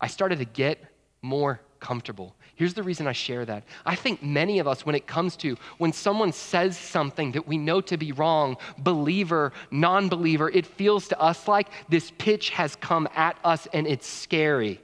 I 0.00 0.08
started 0.08 0.38
to 0.40 0.44
get 0.44 0.82
more 1.22 1.60
comfortable. 1.80 2.34
Here's 2.54 2.74
the 2.74 2.82
reason 2.82 3.06
I 3.06 3.12
share 3.12 3.44
that. 3.44 3.64
I 3.84 3.94
think 3.94 4.22
many 4.22 4.58
of 4.58 4.66
us, 4.66 4.86
when 4.86 4.94
it 4.94 5.06
comes 5.06 5.36
to 5.38 5.56
when 5.78 5.92
someone 5.92 6.32
says 6.32 6.78
something 6.78 7.32
that 7.32 7.46
we 7.46 7.58
know 7.58 7.80
to 7.82 7.96
be 7.96 8.12
wrong, 8.12 8.56
believer, 8.78 9.52
non 9.70 10.08
believer, 10.08 10.48
it 10.48 10.66
feels 10.66 11.08
to 11.08 11.20
us 11.20 11.46
like 11.46 11.68
this 11.88 12.10
pitch 12.16 12.50
has 12.50 12.74
come 12.76 13.06
at 13.14 13.36
us 13.44 13.68
and 13.72 13.86
it's 13.86 14.06
scary. 14.06 14.80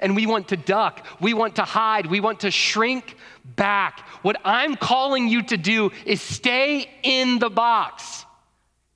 And 0.00 0.16
we 0.16 0.26
want 0.26 0.48
to 0.48 0.56
duck, 0.56 1.06
we 1.20 1.34
want 1.34 1.56
to 1.56 1.62
hide, 1.62 2.06
we 2.06 2.20
want 2.20 2.40
to 2.40 2.50
shrink 2.50 3.16
back. 3.44 4.00
What 4.22 4.36
I'm 4.44 4.76
calling 4.76 5.28
you 5.28 5.42
to 5.44 5.56
do 5.56 5.90
is 6.06 6.22
stay 6.22 6.88
in 7.02 7.38
the 7.38 7.50
box. 7.50 8.24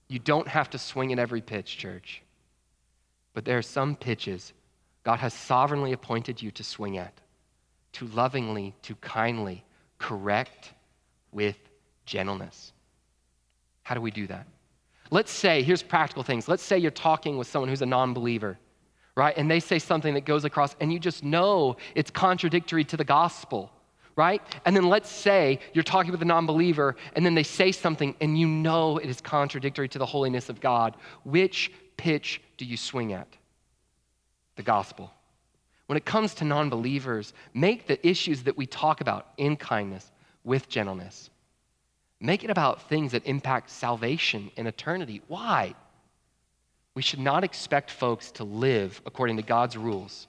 You 0.09 0.19
don't 0.19 0.49
have 0.49 0.71
to 0.71 0.79
swing 0.79 1.13
at 1.13 1.19
every 1.19 1.41
pitch, 1.43 1.77
church. 1.77 2.23
But 3.35 3.45
there 3.45 3.59
are 3.59 3.63
some 3.63 3.97
pitches 3.97 4.53
God 5.03 5.19
has 5.19 5.35
sovereignly 5.35 5.93
appointed 5.93 6.41
you 6.41 6.51
to 6.53 6.65
swing 6.65 6.99
at 6.99 7.13
to 7.97 8.07
lovingly, 8.09 8.75
to 8.83 8.95
kindly 8.97 9.65
correct 9.99 10.75
with 11.33 11.57
gentleness. 12.05 12.75
How 13.85 13.95
do 13.95 14.03
we 14.03 14.11
do 14.11 14.27
that? 14.27 14.47
Let's 15.11 15.31
say, 15.31 15.63
here's 15.63 15.83
practical 15.83 16.23
things. 16.23 16.47
Let's 16.47 16.63
say 16.63 16.77
you're 16.77 16.91
talking 16.91 17.39
with 17.39 17.47
someone 17.47 17.71
who's 17.71 17.81
a 17.81 17.87
non 17.87 18.13
believer, 18.13 18.59
right? 19.17 19.37
And 19.37 19.51
they 19.51 19.61
say 19.61 19.79
something 19.79 20.15
that 20.15 20.25
goes 20.27 20.45
across, 20.45 20.77
and 20.81 20.93
you 20.93 21.01
just 21.01 21.25
know 21.25 21.77
it's 21.95 22.11
contradictory 22.11 22.85
to 22.85 22.97
the 22.97 23.05
gospel, 23.05 23.73
right? 24.15 24.43
And 24.65 24.77
then 24.77 24.89
let's 24.89 25.11
say 25.11 25.59
you're 25.73 25.83
talking 25.83 26.13
with 26.13 26.23
a 26.23 26.27
non 26.27 26.47
believer, 26.47 26.95
and 27.15 27.25
then 27.25 27.35
they 27.35 27.43
say 27.43 27.73
something, 27.73 28.15
and 28.21 28.39
you 28.39 28.47
know 28.47 28.99
it 28.99 29.09
is 29.09 29.21
contradictory 29.21 29.89
to 29.89 29.99
the 29.99 30.07
holiness 30.07 30.49
of 30.49 30.61
God. 30.61 30.97
Which 31.25 31.73
pitch 31.97 32.43
do 32.59 32.67
you 32.67 32.77
swing 32.77 33.15
at? 33.15 33.29
The 34.57 34.63
gospel. 34.63 35.11
When 35.87 35.97
it 35.97 36.05
comes 36.05 36.35
to 36.35 36.45
non 36.45 36.69
believers, 36.69 37.33
make 37.55 37.87
the 37.87 38.07
issues 38.07 38.43
that 38.43 38.57
we 38.57 38.67
talk 38.67 39.01
about 39.01 39.29
in 39.39 39.57
kindness 39.57 40.13
with 40.45 40.69
gentleness. 40.69 41.31
Make 42.21 42.45
it 42.45 42.51
about 42.51 42.89
things 42.89 43.13
that 43.13 43.27
impact 43.27 43.71
salvation 43.71 44.51
and 44.57 44.67
eternity. 44.69 45.23
Why? 45.29 45.75
We 46.97 47.03
should 47.03 47.21
not 47.21 47.45
expect 47.45 47.91
folks 47.91 48.31
to 48.33 48.45
live 48.45 49.03
according 49.05 49.37
to 49.37 49.43
God's 49.43 49.77
rules 49.77 50.29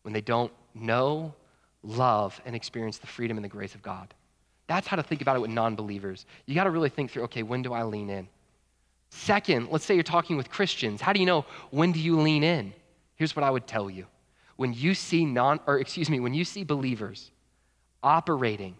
when 0.00 0.14
they 0.14 0.22
don't 0.22 0.50
know, 0.74 1.34
love, 1.82 2.40
and 2.46 2.56
experience 2.56 2.96
the 2.96 3.06
freedom 3.06 3.36
and 3.36 3.44
the 3.44 3.50
grace 3.50 3.74
of 3.74 3.82
God. 3.82 4.14
That's 4.66 4.86
how 4.86 4.96
to 4.96 5.02
think 5.02 5.20
about 5.20 5.36
it 5.36 5.40
with 5.40 5.50
non 5.50 5.76
believers. 5.76 6.24
You 6.46 6.54
got 6.54 6.64
to 6.64 6.70
really 6.70 6.88
think 6.88 7.10
through 7.10 7.24
okay, 7.24 7.42
when 7.42 7.60
do 7.60 7.74
I 7.74 7.82
lean 7.82 8.08
in? 8.08 8.28
Second, 9.10 9.68
let's 9.70 9.84
say 9.84 9.92
you're 9.92 10.02
talking 10.02 10.38
with 10.38 10.48
Christians. 10.48 11.02
How 11.02 11.12
do 11.12 11.20
you 11.20 11.26
know 11.26 11.44
when 11.70 11.92
do 11.92 12.00
you 12.00 12.18
lean 12.18 12.44
in? 12.44 12.72
Here's 13.16 13.36
what 13.36 13.42
I 13.42 13.50
would 13.50 13.66
tell 13.66 13.90
you 13.90 14.06
when 14.56 14.72
you 14.72 14.94
see 14.94 15.26
non, 15.26 15.60
or 15.66 15.80
excuse 15.80 16.08
me, 16.08 16.18
when 16.18 16.32
you 16.32 16.46
see 16.46 16.64
believers 16.64 17.30
operating, 18.02 18.74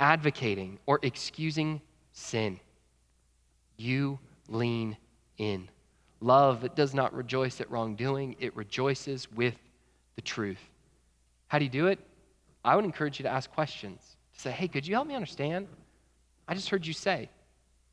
advocating, 0.00 0.80
or 0.86 0.98
excusing 1.02 1.80
sin, 2.12 2.58
you 3.76 4.18
lean 4.48 4.96
in. 5.38 5.68
Love 6.24 6.62
that 6.62 6.74
does 6.74 6.94
not 6.94 7.12
rejoice 7.12 7.60
at 7.60 7.70
wrongdoing, 7.70 8.34
it 8.40 8.56
rejoices 8.56 9.30
with 9.32 9.54
the 10.16 10.22
truth. 10.22 10.58
How 11.48 11.58
do 11.58 11.66
you 11.66 11.70
do 11.70 11.88
it? 11.88 11.98
I 12.64 12.76
would 12.76 12.86
encourage 12.86 13.18
you 13.18 13.24
to 13.24 13.28
ask 13.28 13.50
questions. 13.50 14.16
To 14.32 14.40
say, 14.40 14.50
hey, 14.50 14.66
could 14.66 14.86
you 14.86 14.94
help 14.94 15.06
me 15.06 15.14
understand? 15.14 15.68
I 16.48 16.54
just 16.54 16.70
heard 16.70 16.86
you 16.86 16.94
say. 16.94 17.28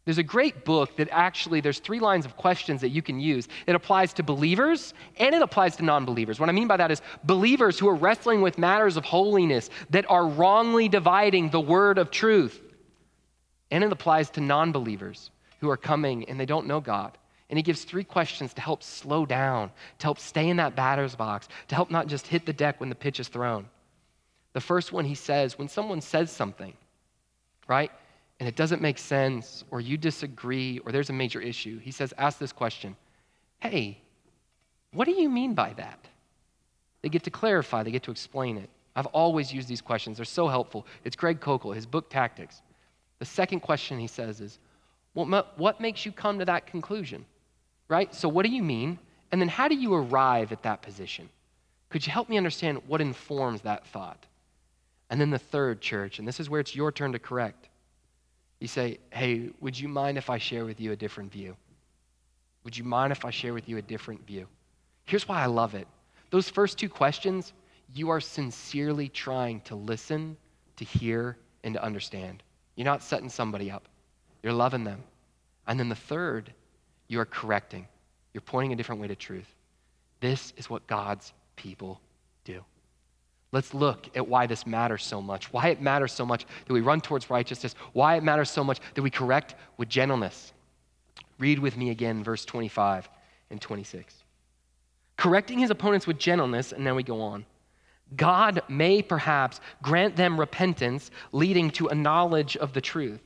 There's 0.06 0.18
a 0.18 0.24
great 0.24 0.64
book 0.64 0.96
that 0.96 1.10
actually 1.12 1.60
there's 1.60 1.80
three 1.80 2.00
lines 2.00 2.26
of 2.26 2.38
questions 2.38 2.80
that 2.80 2.90
you 2.90 3.02
can 3.02 3.20
use. 3.20 3.50
It 3.68 3.76
applies 3.76 4.14
to 4.14 4.24
believers 4.24 4.94
and 5.18 5.36
it 5.36 5.42
applies 5.42 5.76
to 5.76 5.84
non-believers. 5.84 6.40
What 6.40 6.48
I 6.48 6.54
mean 6.54 6.70
by 6.70 6.78
that 6.78 6.90
is 6.90 7.02
believers 7.26 7.78
who 7.78 7.90
are 7.90 7.96
wrestling 7.96 8.42
with 8.42 8.58
matters 8.58 8.96
of 8.96 9.04
holiness 9.04 9.70
that 9.90 10.10
are 10.10 10.26
wrongly 10.26 10.88
dividing 10.88 11.50
the 11.50 11.60
word 11.60 11.98
of 11.98 12.12
truth. 12.12 12.62
And 13.72 13.84
it 13.84 13.92
applies 13.92 14.30
to 14.32 14.42
non-believers 14.42 15.32
who 15.60 15.70
are 15.70 15.76
coming 15.76 16.30
and 16.30 16.40
they 16.40 16.46
don't 16.46 16.66
know 16.66 16.80
God. 16.80 17.18
And 17.52 17.58
he 17.58 17.62
gives 17.62 17.84
three 17.84 18.04
questions 18.04 18.54
to 18.56 18.62
help 18.62 18.82
slow 18.82 19.28
down, 19.28 19.70
to 20.00 20.04
help 20.04 20.18
stay 20.18 20.50
in 20.50 20.58
that 20.58 20.76
batter's 20.76 21.16
box, 21.16 21.48
to 21.68 21.76
help 21.76 21.92
not 21.92 22.08
just 22.08 22.26
hit 22.26 22.48
the 22.48 22.54
deck 22.54 22.80
when 22.80 22.90
the 22.90 22.96
pitch 22.96 23.20
is 23.20 23.28
thrown. 23.28 23.68
The 24.54 24.62
first 24.62 24.92
one 24.92 25.06
he 25.06 25.16
says, 25.16 25.60
when 25.60 25.68
someone 25.68 26.02
says 26.02 26.32
something, 26.32 26.74
right? 27.68 27.92
and 28.42 28.48
it 28.48 28.56
doesn't 28.56 28.82
make 28.82 28.98
sense, 28.98 29.64
or 29.70 29.80
you 29.80 29.98
disagree, 29.98 30.80
or 30.80 30.92
there's 30.92 31.12
a 31.12 31.14
major 31.14 31.40
issue, 31.40 31.78
he 31.78 31.92
says, 31.92 32.12
ask 32.18 32.40
this 32.40 32.52
question 32.52 32.96
Hey, 33.60 34.00
what 34.94 35.06
do 35.06 35.12
you 35.12 35.30
mean 35.30 35.54
by 35.54 35.74
that? 35.74 36.00
They 37.04 37.10
get 37.10 37.22
to 37.26 37.30
clarify, 37.30 37.84
they 37.84 37.92
get 37.92 38.02
to 38.02 38.12
explain 38.12 38.58
it. 38.58 38.68
I've 38.96 39.06
always 39.06 39.54
used 39.54 39.68
these 39.68 39.80
questions, 39.80 40.18
they're 40.18 40.26
so 40.26 40.48
helpful. 40.48 40.88
It's 41.04 41.16
Greg 41.16 41.40
Koukl, 41.40 41.76
his 41.76 41.86
book 41.86 42.10
Tactics. 42.10 42.64
The 43.20 43.26
second 43.26 43.60
question 43.60 44.00
he 44.00 44.08
says 44.08 44.42
is, 44.42 44.58
well, 45.14 45.46
what 45.58 45.80
makes 45.80 46.04
you 46.04 46.12
come 46.12 46.40
to 46.40 46.46
that 46.46 46.66
conclusion? 46.66 47.24
Right? 47.92 48.16
So, 48.16 48.30
what 48.30 48.46
do 48.46 48.52
you 48.54 48.64
mean? 48.64 48.98
And 49.34 49.42
then, 49.42 49.50
how 49.50 49.68
do 49.68 49.76
you 49.76 49.94
arrive 49.94 50.54
at 50.54 50.64
that 50.64 50.82
position? 50.82 51.28
Could 51.90 52.08
you 52.08 52.14
help 52.14 52.30
me 52.30 52.38
understand 52.38 52.82
what 52.88 53.02
informs 53.02 53.64
that 53.64 53.86
thought? 53.86 54.26
And 55.10 55.20
then 55.20 55.30
the 55.30 55.38
third, 55.38 55.82
church, 55.82 56.18
and 56.18 56.26
this 56.26 56.40
is 56.40 56.50
where 56.50 56.62
it's 56.62 56.74
your 56.74 56.94
turn 56.94 57.12
to 57.12 57.20
correct. 57.20 57.68
You 58.62 58.70
say, 58.70 59.00
Hey, 59.12 59.50
would 59.60 59.78
you 59.78 59.90
mind 59.90 60.18
if 60.18 60.30
I 60.30 60.38
share 60.38 60.64
with 60.64 60.80
you 60.80 60.94
a 60.94 60.96
different 60.96 61.34
view? 61.34 61.58
Would 62.64 62.78
you 62.78 62.86
mind 62.86 63.12
if 63.12 63.26
I 63.26 63.30
share 63.30 63.54
with 63.54 63.68
you 63.68 63.76
a 63.76 63.82
different 63.82 64.26
view? 64.26 64.48
Here's 65.04 65.28
why 65.28 65.44
I 65.44 65.48
love 65.48 65.76
it. 65.76 65.88
Those 66.30 66.50
first 66.50 66.78
two 66.78 66.88
questions, 66.88 67.52
you 67.94 68.10
are 68.10 68.22
sincerely 68.22 69.10
trying 69.10 69.60
to 69.62 69.76
listen, 69.76 70.38
to 70.78 70.86
hear, 70.86 71.36
and 71.66 71.74
to 71.74 71.84
understand. 71.84 72.42
You're 72.78 72.86
not 72.86 73.04
setting 73.04 73.28
somebody 73.28 73.70
up, 73.70 73.90
you're 74.44 74.54
loving 74.54 74.86
them. 74.86 75.04
And 75.68 75.78
then 75.78 75.90
the 75.90 75.96
third, 75.96 76.54
you 77.12 77.20
are 77.20 77.26
correcting. 77.26 77.86
You're 78.34 78.42
pointing 78.42 78.72
a 78.72 78.76
different 78.76 79.02
way 79.02 79.08
to 79.10 79.16
truth. 79.16 79.54
This 80.22 80.54
is 80.56 80.70
what 80.70 80.88
God's 80.88 81.34
people 81.58 82.00
do. 82.46 82.64
Let's 83.52 83.74
look 83.74 84.16
at 84.16 84.28
why 84.28 84.48
this 84.48 84.66
matters 84.66 85.04
so 85.04 85.22
much, 85.22 85.52
why 85.52 85.68
it 85.68 85.82
matters 85.82 86.14
so 86.14 86.26
much 86.26 86.46
that 86.66 86.74
we 86.74 86.80
run 86.80 87.02
towards 87.02 87.30
righteousness, 87.30 87.76
why 87.92 88.16
it 88.16 88.24
matters 88.24 88.50
so 88.50 88.64
much 88.64 88.80
that 88.94 89.02
we 89.02 89.10
correct 89.10 89.56
with 89.76 89.90
gentleness. 89.90 90.54
Read 91.38 91.60
with 91.60 91.76
me 91.76 91.90
again, 91.90 92.24
verse 92.24 92.46
25 92.46 93.10
and 93.50 93.60
26. 93.60 94.24
Correcting 95.18 95.60
his 95.60 95.70
opponents 95.70 96.08
with 96.08 96.18
gentleness, 96.18 96.72
and 96.72 96.84
now 96.84 96.96
we 96.96 97.04
go 97.04 97.22
on. 97.22 97.46
God 98.16 98.62
may 98.70 99.02
perhaps 99.02 99.60
grant 99.82 100.16
them 100.16 100.40
repentance, 100.40 101.12
leading 101.34 101.72
to 101.72 101.88
a 101.88 101.96
knowledge 101.96 102.56
of 102.56 102.72
the 102.72 102.82
truth, 102.82 103.22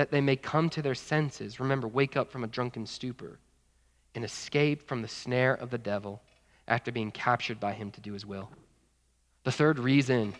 that 0.00 0.10
they 0.10 0.22
may 0.22 0.34
come 0.34 0.70
to 0.70 0.80
their 0.80 0.94
senses. 0.94 1.60
Remember, 1.60 1.86
wake 1.86 2.16
up 2.16 2.32
from 2.32 2.42
a 2.42 2.46
drunken 2.46 2.86
stupor 2.86 3.38
and 4.14 4.24
escape 4.24 4.88
from 4.88 5.02
the 5.02 5.08
snare 5.08 5.52
of 5.52 5.68
the 5.68 5.76
devil 5.76 6.22
after 6.66 6.90
being 6.90 7.10
captured 7.10 7.60
by 7.60 7.74
him 7.74 7.90
to 7.90 8.00
do 8.00 8.14
his 8.14 8.24
will. 8.24 8.48
The 9.44 9.52
third 9.52 9.78
reason 9.78 10.32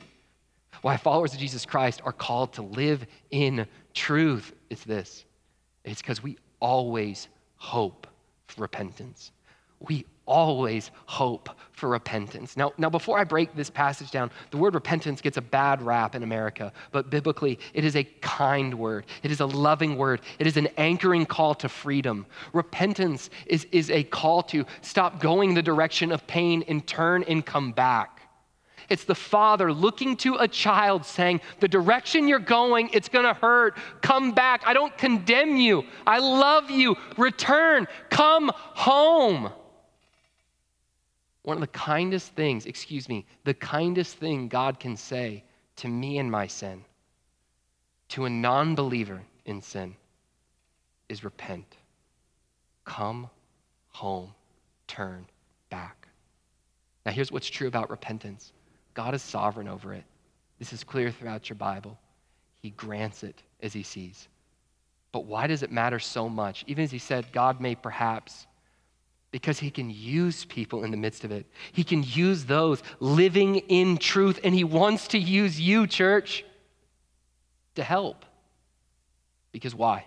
why 0.81 0.97
followers 0.97 1.35
of 1.35 1.41
Jesus 1.41 1.67
Christ 1.67 2.01
are 2.07 2.13
called 2.13 2.55
to 2.55 2.63
live 2.63 3.05
in 3.31 3.67
truth 3.93 4.55
is 4.71 4.83
this 4.83 5.27
it's 5.85 6.01
because 6.01 6.23
we 6.23 6.39
always 6.59 7.29
hope 7.57 8.07
for 8.47 8.63
repentance. 8.63 9.31
We 9.79 10.07
always 10.31 10.93
hope 11.07 11.51
for 11.73 11.89
repentance. 11.89 12.57
Now, 12.57 12.73
now, 12.79 12.89
before 12.89 13.19
I 13.19 13.25
break 13.25 13.55
this 13.57 13.69
passage 13.69 14.13
down, 14.13 14.31
the 14.53 14.59
word 14.59 14.75
repentance 14.75 15.21
gets 15.21 15.37
a 15.37 15.43
bad 15.43 15.83
rap 15.83 16.15
in 16.15 16.23
America, 16.23 16.73
but 16.93 17.11
biblically, 17.11 17.59
it 17.75 17.85
is 17.85 17.97
a 17.97 18.05
kind 18.21 18.73
word. 18.73 19.07
It 19.25 19.33
is 19.33 19.41
a 19.41 19.47
loving 19.47 19.97
word. 19.97 20.21
It 20.39 20.47
is 20.47 20.57
an 20.57 20.69
anchoring 20.77 21.27
call 21.27 21.55
to 21.57 21.69
freedom. 21.69 22.27
Repentance 22.53 23.29
is, 23.47 23.67
is 23.73 23.91
a 23.91 24.05
call 24.05 24.43
to 24.45 24.65
stop 24.83 25.21
going 25.21 25.55
the 25.55 25.63
direction 25.63 26.13
of 26.13 26.25
pain 26.29 26.63
and 26.69 26.87
turn 26.87 27.25
and 27.25 27.45
come 27.45 27.73
back. 27.73 28.21
It's 28.89 29.05
the 29.05 29.15
father 29.15 29.73
looking 29.73 30.17
to 30.19 30.37
a 30.37 30.49
child 30.49 31.05
saying, 31.05 31.41
The 31.61 31.69
direction 31.69 32.29
you're 32.29 32.39
going, 32.39 32.91
it's 32.93 33.09
going 33.09 33.25
to 33.25 33.35
hurt. 33.35 33.77
Come 34.03 34.33
back. 34.33 34.63
I 34.67 34.75
don't 34.75 34.97
condemn 34.99 35.57
you. 35.57 35.85
I 36.07 36.19
love 36.19 36.71
you. 36.71 36.97
Return. 37.17 37.87
Come 38.11 38.51
home. 38.55 39.51
One 41.43 41.57
of 41.57 41.61
the 41.61 41.67
kindest 41.69 42.33
things, 42.33 42.67
excuse 42.67 43.09
me, 43.09 43.27
the 43.45 43.55
kindest 43.55 44.17
thing 44.17 44.49
God 44.49 44.79
can 44.79 44.97
say 44.97 45.45
to 45.77 45.89
me 45.89 46.19
in 46.19 46.31
my 46.31 46.47
sin, 46.47 46.85
to 48.11 48.27
a 48.27 48.31
non 48.31 48.75
believer 48.75 49.23
in 49.47 49.63
sin, 49.63 49.97
is 51.09 51.25
repent. 51.25 51.77
Come 52.85 53.31
home. 53.89 54.35
Turn 54.87 55.27
back. 55.71 56.09
Now, 57.07 57.13
here's 57.13 57.33
what's 57.33 57.49
true 57.49 57.69
about 57.69 57.91
repentance 57.91 58.53
God 58.95 59.15
is 59.15 59.23
sovereign 59.23 59.69
over 59.69 59.95
it. 59.95 60.05
This 60.59 60.73
is 60.73 60.85
clear 60.85 61.11
throughout 61.11 61.49
your 61.49 61.57
Bible. 61.57 61.99
He 62.61 62.71
grants 62.71 63.23
it 63.23 63.43
as 63.63 63.73
he 63.73 63.83
sees. 63.83 64.29
But 65.13 65.25
why 65.25 65.47
does 65.47 65.63
it 65.63 65.73
matter 65.73 65.99
so 65.99 66.29
much? 66.29 66.65
Even 66.67 66.85
as 66.85 66.91
he 66.91 66.99
said, 66.99 67.33
God 67.33 67.61
may 67.61 67.75
perhaps, 67.75 68.47
because 69.31 69.59
he 69.59 69.71
can 69.71 69.91
use 69.91 70.45
people 70.45 70.85
in 70.85 70.91
the 70.91 70.97
midst 70.97 71.25
of 71.25 71.31
it. 71.31 71.47
He 71.73 71.85
can 71.85 72.03
use 72.03 72.45
those 72.45 72.83
living 72.99 73.57
in 73.57 73.97
truth, 73.97 74.41
and 74.43 74.55
he 74.55 74.65
wants 74.65 75.09
to 75.09 75.19
use 75.19 75.61
you, 75.61 75.87
church, 75.87 76.45
to 77.77 77.85
help. 77.85 78.25
Because 79.53 79.75
why? 79.75 80.05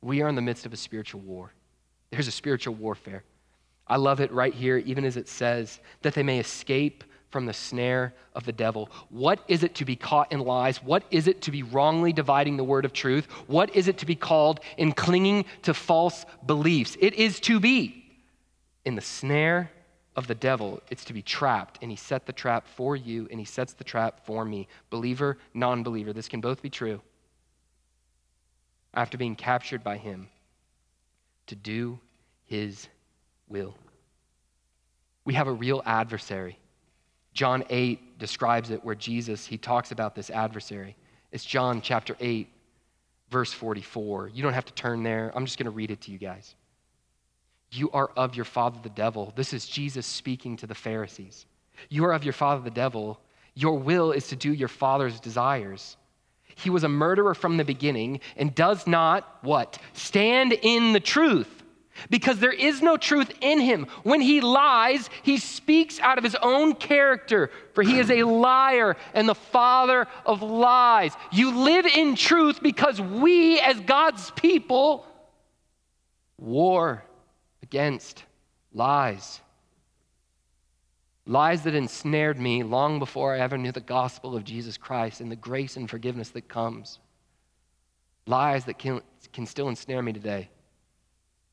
We 0.00 0.22
are 0.22 0.28
in 0.28 0.36
the 0.36 0.42
midst 0.42 0.66
of 0.66 0.72
a 0.72 0.76
spiritual 0.76 1.20
war. 1.20 1.52
There's 2.10 2.28
a 2.28 2.32
spiritual 2.32 2.74
warfare. 2.74 3.24
I 3.86 3.96
love 3.96 4.20
it 4.20 4.30
right 4.32 4.54
here, 4.54 4.78
even 4.78 5.04
as 5.04 5.16
it 5.16 5.28
says 5.28 5.80
that 6.02 6.14
they 6.14 6.22
may 6.22 6.38
escape 6.38 7.04
from 7.30 7.46
the 7.46 7.52
snare 7.52 8.14
of 8.34 8.44
the 8.44 8.52
devil. 8.52 8.88
What 9.10 9.40
is 9.48 9.62
it 9.62 9.74
to 9.76 9.84
be 9.84 9.96
caught 9.96 10.32
in 10.32 10.40
lies? 10.40 10.82
What 10.82 11.04
is 11.10 11.26
it 11.26 11.42
to 11.42 11.50
be 11.50 11.62
wrongly 11.62 12.12
dividing 12.12 12.56
the 12.56 12.64
word 12.64 12.84
of 12.84 12.92
truth? 12.92 13.26
What 13.46 13.74
is 13.76 13.88
it 13.88 13.98
to 13.98 14.06
be 14.06 14.14
called 14.14 14.60
in 14.76 14.92
clinging 14.92 15.44
to 15.62 15.74
false 15.74 16.24
beliefs? 16.46 16.96
It 17.00 17.14
is 17.14 17.40
to 17.40 17.60
be 17.60 18.07
in 18.84 18.94
the 18.94 19.00
snare 19.00 19.70
of 20.16 20.26
the 20.26 20.34
devil. 20.34 20.80
It's 20.90 21.04
to 21.06 21.12
be 21.12 21.22
trapped, 21.22 21.78
and 21.82 21.90
he 21.90 21.96
set 21.96 22.26
the 22.26 22.32
trap 22.32 22.66
for 22.66 22.96
you, 22.96 23.28
and 23.30 23.38
he 23.38 23.46
sets 23.46 23.72
the 23.72 23.84
trap 23.84 24.24
for 24.24 24.44
me. 24.44 24.68
Believer, 24.90 25.38
non 25.54 25.82
believer, 25.82 26.12
this 26.12 26.28
can 26.28 26.40
both 26.40 26.62
be 26.62 26.70
true. 26.70 27.00
After 28.94 29.18
being 29.18 29.36
captured 29.36 29.84
by 29.84 29.96
him 29.96 30.28
to 31.46 31.54
do 31.54 31.98
his 32.46 32.88
will. 33.48 33.74
We 35.24 35.34
have 35.34 35.46
a 35.46 35.52
real 35.52 35.82
adversary 35.84 36.58
John 37.38 37.62
8 37.70 38.18
describes 38.18 38.70
it 38.70 38.84
where 38.84 38.96
Jesus, 38.96 39.46
he 39.46 39.56
talks 39.58 39.92
about 39.92 40.16
this 40.16 40.28
adversary. 40.28 40.96
It's 41.30 41.44
John 41.44 41.80
chapter 41.80 42.16
8, 42.18 42.48
verse 43.30 43.52
44. 43.52 44.32
You 44.34 44.42
don't 44.42 44.54
have 44.54 44.64
to 44.64 44.72
turn 44.72 45.04
there. 45.04 45.30
I'm 45.36 45.44
just 45.44 45.56
going 45.56 45.66
to 45.66 45.70
read 45.70 45.92
it 45.92 46.00
to 46.00 46.10
you 46.10 46.18
guys. 46.18 46.56
You 47.70 47.90
are 47.90 48.10
of 48.16 48.34
your 48.34 48.44
father 48.44 48.78
the 48.82 48.88
devil. 48.88 49.32
This 49.36 49.52
is 49.52 49.66
Jesus 49.66 50.06
speaking 50.06 50.56
to 50.58 50.66
the 50.66 50.74
Pharisees. 50.74 51.46
You 51.88 52.04
are 52.06 52.12
of 52.12 52.24
your 52.24 52.32
father 52.32 52.62
the 52.62 52.70
devil. 52.70 53.20
Your 53.54 53.78
will 53.78 54.12
is 54.12 54.28
to 54.28 54.36
do 54.36 54.52
your 54.52 54.68
father's 54.68 55.20
desires. 55.20 55.96
He 56.54 56.70
was 56.70 56.84
a 56.84 56.88
murderer 56.88 57.34
from 57.34 57.56
the 57.56 57.64
beginning 57.64 58.20
and 58.36 58.54
does 58.54 58.86
not 58.86 59.38
what? 59.42 59.78
Stand 59.92 60.52
in 60.52 60.92
the 60.92 61.00
truth 61.00 61.58
because 62.10 62.38
there 62.38 62.52
is 62.52 62.80
no 62.80 62.96
truth 62.96 63.30
in 63.40 63.60
him. 63.60 63.86
When 64.02 64.20
he 64.20 64.40
lies, 64.40 65.10
he 65.22 65.38
speaks 65.38 66.00
out 66.00 66.18
of 66.18 66.24
his 66.24 66.36
own 66.36 66.74
character, 66.74 67.50
for 67.74 67.82
he 67.82 67.98
is 67.98 68.10
a 68.10 68.22
liar 68.24 68.96
and 69.14 69.28
the 69.28 69.34
father 69.34 70.06
of 70.24 70.42
lies. 70.42 71.12
You 71.32 71.56
live 71.56 71.86
in 71.86 72.14
truth 72.14 72.60
because 72.62 73.00
we, 73.00 73.60
as 73.60 73.80
God's 73.80 74.30
people, 74.32 75.06
war 76.38 77.04
against 77.68 78.24
lies. 78.72 79.40
Lies 81.26 81.62
that 81.62 81.74
ensnared 81.74 82.38
me 82.38 82.62
long 82.62 82.98
before 82.98 83.34
I 83.34 83.40
ever 83.40 83.58
knew 83.58 83.72
the 83.72 83.80
gospel 83.80 84.34
of 84.34 84.44
Jesus 84.44 84.78
Christ 84.78 85.20
and 85.20 85.30
the 85.30 85.36
grace 85.36 85.76
and 85.76 85.88
forgiveness 85.88 86.30
that 86.30 86.48
comes. 86.48 86.98
Lies 88.26 88.64
that 88.64 88.78
can, 88.78 89.02
can 89.32 89.46
still 89.46 89.68
ensnare 89.68 90.02
me 90.02 90.14
today 90.14 90.48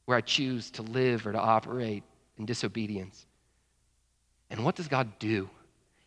where 0.05 0.17
I 0.17 0.21
choose 0.21 0.71
to 0.71 0.83
live 0.83 1.27
or 1.27 1.33
to 1.33 1.39
operate 1.39 2.03
in 2.37 2.45
disobedience. 2.45 3.25
And 4.49 4.63
what 4.63 4.75
does 4.75 4.87
God 4.87 5.19
do? 5.19 5.49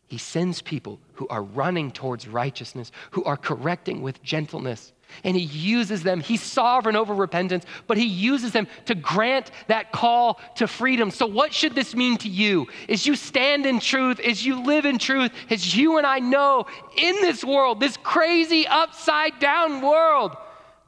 He 0.07 0.17
sends 0.17 0.63
people 0.63 1.01
who 1.15 1.29
are 1.29 1.43
running 1.43 1.91
towards 1.91 2.27
righteousness, 2.27 2.93
who 3.11 3.25
are 3.25 3.37
correcting 3.37 4.01
with 4.01 4.23
gentleness. 4.23 4.93
And 5.25 5.37
he 5.37 5.43
uses 5.43 6.03
them. 6.03 6.21
He's 6.21 6.43
sovereign 6.43 6.97
over 6.97 7.15
repentance, 7.15 7.65
but 7.87 7.97
he 7.97 8.07
uses 8.07 8.53
them 8.53 8.69
to 8.87 8.95
grant 8.95 9.51
that 9.67 9.93
call 9.93 10.41
to 10.57 10.67
freedom. 10.67 11.11
So, 11.11 11.27
what 11.27 11.53
should 11.53 11.75
this 11.75 11.95
mean 11.95 12.17
to 12.19 12.29
you? 12.29 12.67
As 12.89 13.07
you 13.07 13.17
stand 13.17 13.67
in 13.67 13.81
truth, 13.81 14.21
as 14.21 14.45
you 14.45 14.63
live 14.65 14.85
in 14.85 14.99
truth, 14.99 15.33
as 15.51 15.77
you 15.77 15.99
and 15.99 16.07
I 16.07 16.19
know 16.19 16.67
in 16.97 17.17
this 17.17 17.45
world, 17.45 17.81
this 17.81 17.97
crazy 17.97 18.67
upside 18.67 19.39
down 19.39 19.83
world 19.83 20.37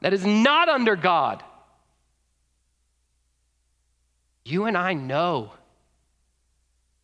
that 0.01 0.13
is 0.13 0.25
not 0.25 0.69
under 0.69 0.95
God, 0.95 1.43
you 4.43 4.65
and 4.65 4.77
I 4.77 4.93
know 4.93 5.51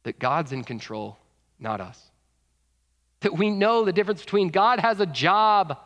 that 0.03 0.20
God's 0.20 0.51
in 0.51 0.63
control, 0.63 1.18
not 1.59 1.82
us. 1.82 2.01
That 3.22 3.34
we 3.34 3.49
know 3.49 3.84
the 3.84 3.91
difference 3.91 4.22
between 4.22 4.49
God 4.49 4.80
has 4.80 4.99
a 4.99 5.05
job 5.05 5.78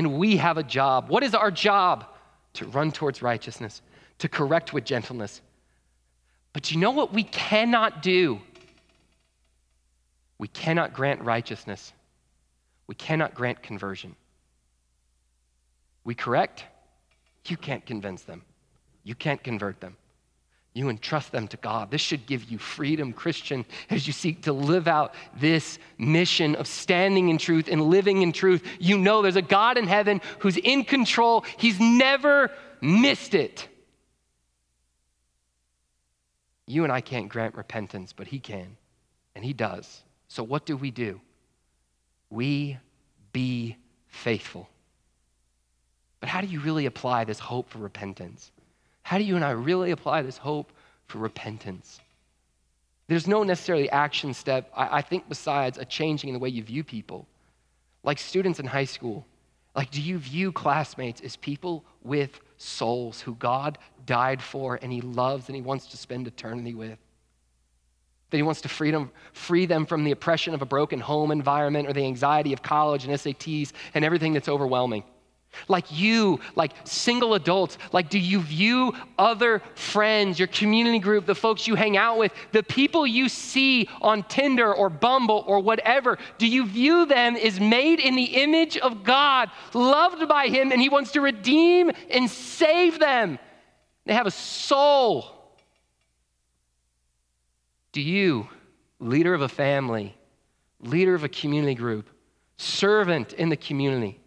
and 0.00 0.14
we 0.14 0.38
have 0.38 0.56
a 0.56 0.62
job. 0.62 1.10
What 1.10 1.22
is 1.22 1.34
our 1.34 1.50
job? 1.50 2.06
To 2.54 2.66
run 2.68 2.90
towards 2.90 3.20
righteousness, 3.20 3.82
to 4.16 4.30
correct 4.30 4.72
with 4.72 4.86
gentleness. 4.86 5.42
But 6.54 6.72
you 6.72 6.78
know 6.78 6.90
what 6.90 7.12
we 7.12 7.22
cannot 7.22 8.00
do? 8.02 8.40
We 10.38 10.48
cannot 10.48 10.94
grant 10.94 11.20
righteousness. 11.20 11.92
We 12.86 12.94
cannot 12.94 13.34
grant 13.34 13.62
conversion. 13.62 14.16
We 16.04 16.14
correct, 16.14 16.64
you 17.44 17.58
can't 17.58 17.84
convince 17.84 18.22
them. 18.22 18.40
You 19.04 19.14
can't 19.14 19.44
convert 19.44 19.82
them. 19.82 19.98
You 20.72 20.88
entrust 20.88 21.32
them 21.32 21.48
to 21.48 21.56
God. 21.56 21.90
This 21.90 22.00
should 22.00 22.26
give 22.26 22.44
you 22.44 22.56
freedom, 22.56 23.12
Christian, 23.12 23.64
as 23.88 24.06
you 24.06 24.12
seek 24.12 24.42
to 24.42 24.52
live 24.52 24.86
out 24.86 25.14
this 25.36 25.78
mission 25.98 26.54
of 26.54 26.68
standing 26.68 27.28
in 27.28 27.38
truth 27.38 27.68
and 27.68 27.82
living 27.82 28.22
in 28.22 28.32
truth. 28.32 28.64
You 28.78 28.96
know 28.96 29.20
there's 29.20 29.36
a 29.36 29.42
God 29.42 29.78
in 29.78 29.88
heaven 29.88 30.20
who's 30.38 30.56
in 30.56 30.84
control, 30.84 31.44
He's 31.56 31.80
never 31.80 32.52
missed 32.80 33.34
it. 33.34 33.66
You 36.66 36.84
and 36.84 36.92
I 36.92 37.00
can't 37.00 37.28
grant 37.28 37.56
repentance, 37.56 38.12
but 38.12 38.28
He 38.28 38.38
can, 38.38 38.76
and 39.34 39.44
He 39.44 39.52
does. 39.52 40.02
So, 40.28 40.44
what 40.44 40.66
do 40.66 40.76
we 40.76 40.92
do? 40.92 41.20
We 42.30 42.78
be 43.32 43.76
faithful. 44.06 44.68
But 46.20 46.28
how 46.28 46.40
do 46.40 46.46
you 46.46 46.60
really 46.60 46.86
apply 46.86 47.24
this 47.24 47.40
hope 47.40 47.70
for 47.70 47.78
repentance? 47.78 48.52
How 49.02 49.18
do 49.18 49.24
you 49.24 49.36
and 49.36 49.44
I 49.44 49.50
really 49.50 49.90
apply 49.90 50.22
this 50.22 50.38
hope 50.38 50.72
for 51.06 51.18
repentance? 51.18 52.00
There's 53.08 53.26
no 53.26 53.42
necessarily 53.42 53.90
action 53.90 54.32
step, 54.32 54.70
I, 54.76 54.98
I 54.98 55.02
think, 55.02 55.28
besides 55.28 55.78
a 55.78 55.84
changing 55.84 56.28
in 56.28 56.34
the 56.34 56.38
way 56.38 56.48
you 56.48 56.62
view 56.62 56.84
people. 56.84 57.26
Like 58.04 58.18
students 58.18 58.60
in 58.60 58.66
high 58.66 58.84
school, 58.84 59.26
like, 59.74 59.90
do 59.90 60.00
you 60.00 60.18
view 60.18 60.52
classmates 60.52 61.20
as 61.20 61.36
people 61.36 61.84
with 62.02 62.40
souls 62.56 63.20
who 63.20 63.34
God 63.34 63.78
died 64.06 64.42
for 64.42 64.78
and 64.82 64.92
He 64.92 65.00
loves 65.00 65.48
and 65.48 65.56
He 65.56 65.62
wants 65.62 65.86
to 65.86 65.96
spend 65.96 66.26
eternity 66.26 66.74
with? 66.74 66.98
That 68.30 68.36
He 68.36 68.42
wants 68.42 68.60
to 68.62 68.68
free 68.68 68.90
them, 68.90 69.10
free 69.32 69.66
them 69.66 69.86
from 69.86 70.04
the 70.04 70.10
oppression 70.10 70.54
of 70.54 70.62
a 70.62 70.66
broken 70.66 71.00
home 71.00 71.30
environment 71.30 71.88
or 71.88 71.92
the 71.92 72.04
anxiety 72.04 72.52
of 72.52 72.62
college 72.62 73.04
and 73.04 73.14
SATs 73.14 73.72
and 73.94 74.04
everything 74.04 74.32
that's 74.32 74.48
overwhelming? 74.48 75.04
Like 75.68 75.86
you, 75.90 76.40
like 76.54 76.72
single 76.84 77.34
adults, 77.34 77.76
like 77.92 78.08
do 78.08 78.18
you 78.18 78.40
view 78.40 78.94
other 79.18 79.62
friends, 79.74 80.38
your 80.38 80.48
community 80.48 80.98
group, 80.98 81.26
the 81.26 81.34
folks 81.34 81.66
you 81.66 81.74
hang 81.74 81.96
out 81.96 82.18
with, 82.18 82.32
the 82.52 82.62
people 82.62 83.06
you 83.06 83.28
see 83.28 83.88
on 84.00 84.22
Tinder 84.24 84.72
or 84.72 84.88
Bumble 84.88 85.44
or 85.46 85.60
whatever, 85.60 86.18
do 86.38 86.46
you 86.46 86.66
view 86.66 87.04
them 87.04 87.36
as 87.36 87.58
made 87.58 88.00
in 88.00 88.14
the 88.14 88.24
image 88.24 88.76
of 88.78 89.02
God, 89.02 89.50
loved 89.74 90.28
by 90.28 90.48
Him, 90.48 90.72
and 90.72 90.80
He 90.80 90.88
wants 90.88 91.12
to 91.12 91.20
redeem 91.20 91.90
and 92.10 92.30
save 92.30 92.98
them? 92.98 93.38
They 94.06 94.14
have 94.14 94.26
a 94.26 94.32
soul. 94.32 95.36
Do 97.92 98.00
you, 98.00 98.48
leader 99.00 99.34
of 99.34 99.42
a 99.42 99.48
family, 99.48 100.16
leader 100.80 101.14
of 101.14 101.24
a 101.24 101.28
community 101.28 101.74
group, 101.74 102.08
servant 102.56 103.32
in 103.32 103.48
the 103.48 103.56
community, 103.56 104.19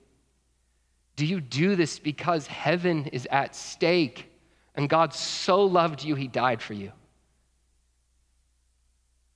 do 1.15 1.25
you 1.25 1.39
do 1.39 1.75
this 1.75 1.99
because 1.99 2.47
heaven 2.47 3.07
is 3.07 3.27
at 3.31 3.55
stake 3.55 4.31
and 4.75 4.89
God 4.89 5.13
so 5.13 5.63
loved 5.63 6.03
you, 6.03 6.15
he 6.15 6.27
died 6.27 6.61
for 6.61 6.73
you? 6.73 6.91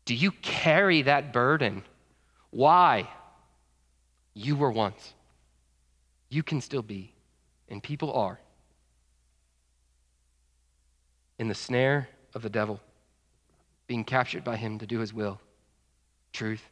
Do 0.05 0.15
you 0.15 0.31
carry 0.31 1.03
that 1.03 1.33
burden? 1.33 1.83
Why? 2.49 3.07
You 4.33 4.55
were 4.55 4.71
once. 4.71 5.13
You 6.29 6.43
can 6.43 6.61
still 6.61 6.81
be, 6.81 7.13
and 7.69 7.81
people 7.81 8.13
are, 8.13 8.39
in 11.39 11.47
the 11.47 11.55
snare 11.55 12.09
of 12.33 12.41
the 12.41 12.49
devil, 12.49 12.79
being 13.87 14.03
captured 14.03 14.43
by 14.43 14.55
him 14.55 14.79
to 14.79 14.87
do 14.87 14.99
his 14.99 15.13
will. 15.13 15.39
Truth 16.33 16.63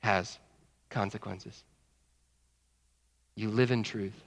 has 0.00 0.38
consequences. 0.88 1.64
You 3.34 3.50
live 3.50 3.70
in 3.70 3.82
truth. 3.82 4.20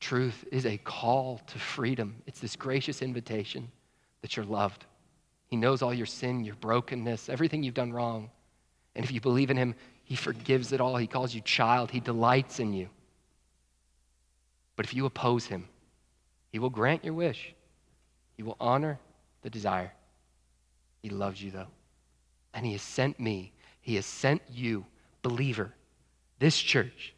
Truth 0.00 0.44
is 0.52 0.64
a 0.64 0.78
call 0.78 1.40
to 1.48 1.58
freedom. 1.58 2.22
It's 2.26 2.40
this 2.40 2.56
gracious 2.56 3.02
invitation 3.02 3.70
that 4.22 4.36
you're 4.36 4.46
loved. 4.46 4.84
He 5.46 5.56
knows 5.56 5.82
all 5.82 5.94
your 5.94 6.06
sin, 6.06 6.44
your 6.44 6.54
brokenness, 6.56 7.28
everything 7.28 7.62
you've 7.62 7.74
done 7.74 7.92
wrong. 7.92 8.30
And 8.94 9.04
if 9.04 9.10
you 9.10 9.20
believe 9.20 9.50
in 9.50 9.56
Him, 9.56 9.74
He 10.04 10.14
forgives 10.14 10.72
it 10.72 10.80
all. 10.80 10.96
He 10.96 11.06
calls 11.06 11.34
you 11.34 11.40
child, 11.40 11.90
He 11.90 12.00
delights 12.00 12.60
in 12.60 12.72
you. 12.72 12.88
But 14.76 14.86
if 14.86 14.94
you 14.94 15.06
oppose 15.06 15.46
Him, 15.46 15.68
He 16.52 16.58
will 16.58 16.70
grant 16.70 17.04
your 17.04 17.14
wish, 17.14 17.54
He 18.36 18.42
will 18.42 18.56
honor 18.60 18.98
the 19.42 19.50
desire. 19.50 19.92
He 21.02 21.10
loves 21.10 21.42
you, 21.42 21.50
though. 21.50 21.68
And 22.54 22.64
He 22.64 22.72
has 22.72 22.82
sent 22.82 23.18
me, 23.18 23.52
He 23.80 23.96
has 23.96 24.06
sent 24.06 24.42
you, 24.50 24.84
believer, 25.22 25.72
this 26.38 26.58
church, 26.58 27.14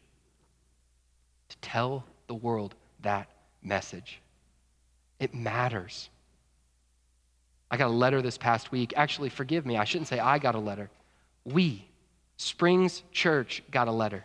to 1.49 1.57
tell 1.57 2.05
the 2.31 2.35
world 2.35 2.75
that 3.01 3.27
message. 3.61 4.21
It 5.19 5.35
matters. 5.35 6.09
I 7.69 7.75
got 7.75 7.87
a 7.87 7.93
letter 7.93 8.21
this 8.21 8.37
past 8.37 8.71
week. 8.71 8.93
Actually, 8.95 9.27
forgive 9.27 9.65
me, 9.65 9.75
I 9.75 9.83
shouldn't 9.83 10.07
say 10.07 10.17
I 10.17 10.39
got 10.39 10.55
a 10.55 10.59
letter. 10.59 10.89
We, 11.43 11.85
Springs 12.37 13.03
Church, 13.11 13.61
got 13.69 13.89
a 13.89 13.91
letter. 13.91 14.23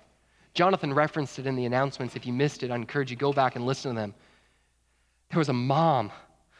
Jonathan 0.54 0.94
referenced 0.94 1.40
it 1.40 1.48
in 1.48 1.56
the 1.56 1.64
announcements. 1.64 2.14
If 2.14 2.24
you 2.26 2.32
missed 2.32 2.62
it, 2.62 2.70
I 2.70 2.76
encourage 2.76 3.10
you 3.10 3.16
go 3.16 3.32
back 3.32 3.56
and 3.56 3.66
listen 3.66 3.92
to 3.92 4.00
them. 4.00 4.14
There 5.30 5.40
was 5.40 5.48
a 5.48 5.52
mom 5.52 6.12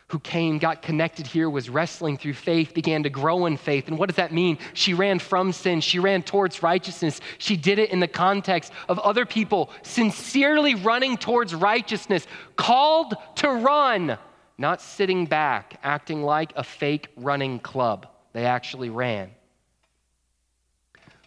who 0.08 0.20
came, 0.20 0.58
got 0.58 0.82
connected 0.82 1.26
here, 1.26 1.50
was 1.50 1.68
wrestling 1.68 2.16
through 2.16 2.34
faith, 2.34 2.74
began 2.74 3.02
to 3.02 3.10
grow 3.10 3.46
in 3.46 3.56
faith. 3.56 3.88
And 3.88 3.98
what 3.98 4.08
does 4.08 4.16
that 4.16 4.32
mean? 4.32 4.58
She 4.72 4.94
ran 4.94 5.18
from 5.18 5.52
sin, 5.52 5.80
she 5.80 5.98
ran 5.98 6.22
towards 6.22 6.62
righteousness. 6.62 7.20
She 7.38 7.56
did 7.56 7.80
it 7.80 7.90
in 7.90 7.98
the 7.98 8.08
context 8.08 8.72
of 8.88 9.00
other 9.00 9.26
people 9.26 9.70
sincerely 9.82 10.76
running 10.76 11.16
towards 11.16 11.54
righteousness, 11.54 12.26
called 12.54 13.14
to 13.36 13.50
run, 13.50 14.16
not 14.58 14.80
sitting 14.80 15.26
back, 15.26 15.80
acting 15.82 16.22
like 16.22 16.52
a 16.54 16.62
fake 16.62 17.08
running 17.16 17.58
club. 17.58 18.06
They 18.32 18.44
actually 18.44 18.90
ran. 18.90 19.32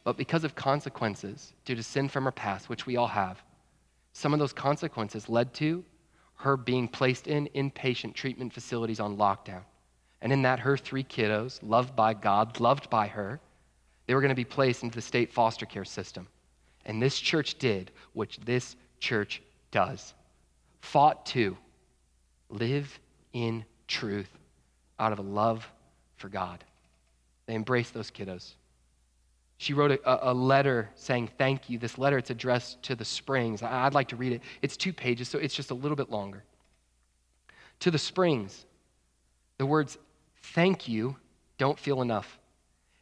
But 0.05 0.15
because 0.15 0.45
of 0.45 0.55
consequences 0.55 1.53
due 1.65 1.75
to 1.75 1.83
sin 1.83 2.07
from 2.07 2.23
her 2.23 2.31
past, 2.31 2.69
which 2.69 2.85
we 2.85 2.95
all 2.95 3.07
have, 3.07 3.43
some 4.13 4.33
of 4.33 4.39
those 4.39 4.53
consequences 4.53 5.27
led 5.27 5.53
to 5.55 5.83
her 6.39 6.55
being 6.55 6.87
placed 6.87 7.27
in 7.27 7.49
inpatient 7.53 8.13
treatment 8.13 8.53
facilities 8.53 8.99
on 8.99 9.17
lockdown. 9.17 9.61
And 10.21 10.31
in 10.31 10.41
that, 10.43 10.59
her 10.59 10.77
three 10.77 11.03
kiddos, 11.03 11.59
loved 11.61 11.95
by 11.95 12.13
God, 12.13 12.59
loved 12.59 12.89
by 12.89 13.07
her, 13.07 13.39
they 14.07 14.15
were 14.15 14.21
going 14.21 14.29
to 14.29 14.35
be 14.35 14.45
placed 14.45 14.83
into 14.83 14.95
the 14.95 15.01
state 15.01 15.31
foster 15.31 15.65
care 15.65 15.85
system. 15.85 16.27
And 16.85 17.01
this 17.01 17.19
church 17.19 17.55
did, 17.59 17.91
which 18.13 18.39
this 18.39 18.75
church 18.99 19.41
does 19.71 20.13
fought 20.81 21.25
to 21.27 21.57
live 22.49 22.99
in 23.33 23.65
truth 23.87 24.29
out 24.97 25.11
of 25.11 25.19
a 25.19 25.23
love 25.23 25.69
for 26.15 26.29
God. 26.29 26.63
They 27.47 27.55
embraced 27.55 27.93
those 27.93 28.11
kiddos. 28.11 28.53
She 29.59 29.73
wrote 29.73 29.91
a, 29.91 30.31
a, 30.31 30.33
letter 30.33 30.89
saying 30.95 31.31
thank 31.37 31.69
you. 31.69 31.77
This 31.77 31.97
letter, 31.97 32.17
it's 32.17 32.29
addressed 32.29 32.81
to 32.83 32.95
the 32.95 33.03
Springs. 33.03 33.61
I'd 33.61 33.93
like 33.93 34.07
to 34.07 34.15
read 34.15 34.31
it. 34.31 34.41
It's 34.61 34.77
two 34.77 34.93
pages, 34.93 35.27
so 35.27 35.37
it's 35.37 35.53
just 35.53 35.69
a 35.69 35.73
little 35.73 35.97
bit 35.97 36.09
longer. 36.09 36.45
To 37.81 37.91
the 37.91 37.97
Springs, 37.97 38.65
the 39.57 39.65
words 39.65 39.97
thank 40.53 40.87
you 40.87 41.17
don't 41.57 41.77
feel 41.77 42.01
enough. 42.01 42.39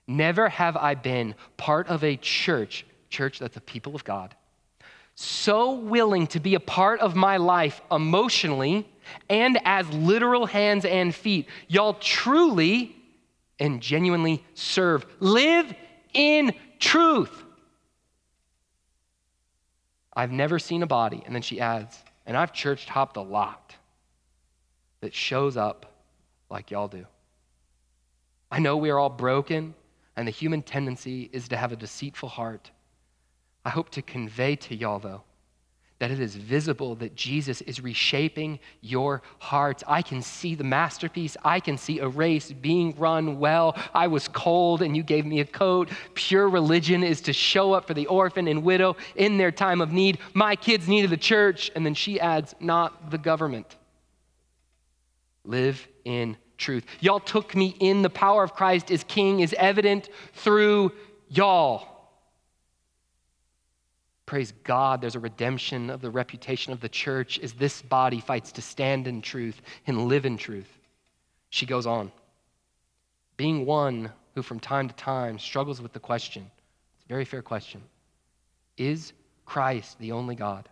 Never 0.07 0.49
have 0.49 0.75
I 0.75 0.95
been 0.95 1.35
part 1.57 1.89
of 1.89 2.03
a 2.03 2.17
church, 2.17 2.87
church 3.11 3.37
that's 3.37 3.57
a 3.57 3.61
people 3.61 3.93
of 3.93 4.03
God, 4.03 4.33
so 5.13 5.73
willing 5.73 6.25
to 6.27 6.39
be 6.39 6.55
a 6.55 6.59
part 6.59 7.01
of 7.01 7.15
my 7.15 7.37
life 7.37 7.81
emotionally 7.91 8.89
and 9.29 9.59
as 9.63 9.87
literal 9.93 10.47
hands 10.47 10.85
and 10.85 11.13
feet. 11.13 11.47
Y'all 11.67 11.93
truly 11.93 12.95
and 13.59 13.79
genuinely 13.79 14.43
serve. 14.55 15.05
Live 15.19 15.71
in 16.17 16.53
truth. 16.79 17.43
I've 20.13 20.31
never 20.31 20.57
seen 20.57 20.81
a 20.81 20.87
body, 20.87 21.21
and 21.25 21.33
then 21.33 21.43
she 21.43 21.61
adds, 21.61 22.03
and 22.25 22.35
I've 22.35 22.51
church 22.51 22.85
hopped 22.87 23.17
a 23.17 23.21
lot 23.21 23.75
that 25.01 25.13
shows 25.13 25.55
up 25.55 25.85
like 26.49 26.71
y'all 26.71 26.87
do. 26.87 27.05
I 28.49 28.59
know 28.59 28.77
we 28.77 28.89
are 28.89 28.97
all 28.97 29.09
broken, 29.09 29.75
and 30.15 30.27
the 30.27 30.31
human 30.31 30.63
tendency 30.63 31.29
is 31.31 31.47
to 31.49 31.57
have 31.57 31.71
a 31.71 31.75
deceitful 31.75 32.29
heart. 32.29 32.71
I 33.63 33.69
hope 33.69 33.89
to 33.91 34.01
convey 34.01 34.55
to 34.55 34.75
y'all, 34.75 34.99
though, 34.99 35.23
that 35.99 36.11
it 36.11 36.19
is 36.19 36.35
visible 36.35 36.95
that 36.95 37.15
Jesus 37.15 37.61
is 37.61 37.81
reshaping 37.81 38.59
your 38.81 39.23
hearts. 39.39 39.83
I 39.87 40.01
can 40.03 40.21
see 40.21 40.53
the 40.53 40.63
masterpiece. 40.63 41.35
I 41.43 41.59
can 41.59 41.77
see 41.77 41.99
a 41.99 42.07
race 42.07 42.51
being 42.51 42.95
run 42.97 43.39
well. 43.39 43.75
I 43.95 44.07
was 44.07 44.27
cold 44.27 44.83
and 44.83 44.95
you 44.95 45.01
gave 45.01 45.25
me 45.25 45.39
a 45.39 45.45
coat. 45.45 45.89
Pure 46.13 46.49
religion 46.49 47.03
is 47.03 47.21
to 47.21 47.33
show 47.33 47.73
up 47.73 47.87
for 47.87 47.95
the 47.95 48.05
orphan 48.07 48.47
and 48.47 48.63
widow 48.63 48.95
in 49.15 49.37
their 49.37 49.51
time 49.51 49.81
of 49.81 49.91
need. 49.91 50.19
My 50.33 50.55
kids 50.55 50.87
needed 50.87 51.09
the 51.09 51.17
church. 51.17 51.71
And 51.75 51.83
then 51.83 51.95
she 51.95 52.19
adds, 52.19 52.53
not 52.59 53.09
the 53.09 53.17
government. 53.17 53.75
Live 55.43 55.87
in 56.05 56.37
truth. 56.57 56.85
Y'all 56.99 57.19
took 57.19 57.55
me 57.55 57.75
in. 57.79 58.03
The 58.03 58.09
power 58.09 58.43
of 58.43 58.53
Christ 58.53 58.91
as 58.91 59.03
King 59.03 59.39
is 59.39 59.55
evident 59.57 60.09
through 60.33 60.91
y'all. 61.29 61.96
Praise 64.27 64.51
God, 64.65 64.99
there's 64.99 65.15
a 65.15 65.21
redemption 65.21 65.89
of 65.89 66.01
the 66.01 66.09
reputation 66.09 66.73
of 66.73 66.81
the 66.81 66.89
church 66.89 67.39
as 67.39 67.53
this 67.53 67.81
body 67.81 68.19
fights 68.19 68.51
to 68.51 68.61
stand 68.61 69.07
in 69.07 69.21
truth 69.21 69.61
and 69.87 70.09
live 70.09 70.25
in 70.25 70.37
truth. 70.37 70.67
She 71.49 71.65
goes 71.65 71.87
on. 71.87 72.11
Being 73.37 73.65
one 73.65 74.11
who 74.35 74.41
from 74.41 74.59
time 74.59 74.89
to 74.89 74.95
time 74.95 75.39
struggles 75.39 75.81
with 75.81 75.93
the 75.93 76.01
question, 76.01 76.51
it's 76.97 77.05
a 77.05 77.07
very 77.07 77.23
fair 77.23 77.41
question 77.41 77.81
Is 78.75 79.13
Christ 79.45 79.97
the 79.97 80.11
only 80.11 80.35
God? 80.35 80.67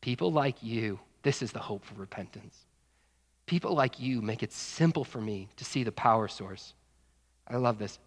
People 0.00 0.32
like 0.32 0.60
you, 0.64 0.98
this 1.22 1.42
is 1.42 1.52
the 1.52 1.60
hope 1.60 1.84
for 1.84 1.94
repentance. 1.94 2.56
People 3.46 3.74
like 3.74 4.00
you 4.00 4.20
make 4.20 4.42
it 4.42 4.52
simple 4.52 5.04
for 5.04 5.20
me 5.20 5.48
to 5.58 5.64
see 5.64 5.84
the 5.84 5.92
power 5.92 6.26
source. 6.26 6.74
I 7.46 7.56
love 7.56 7.78
this. 7.78 8.00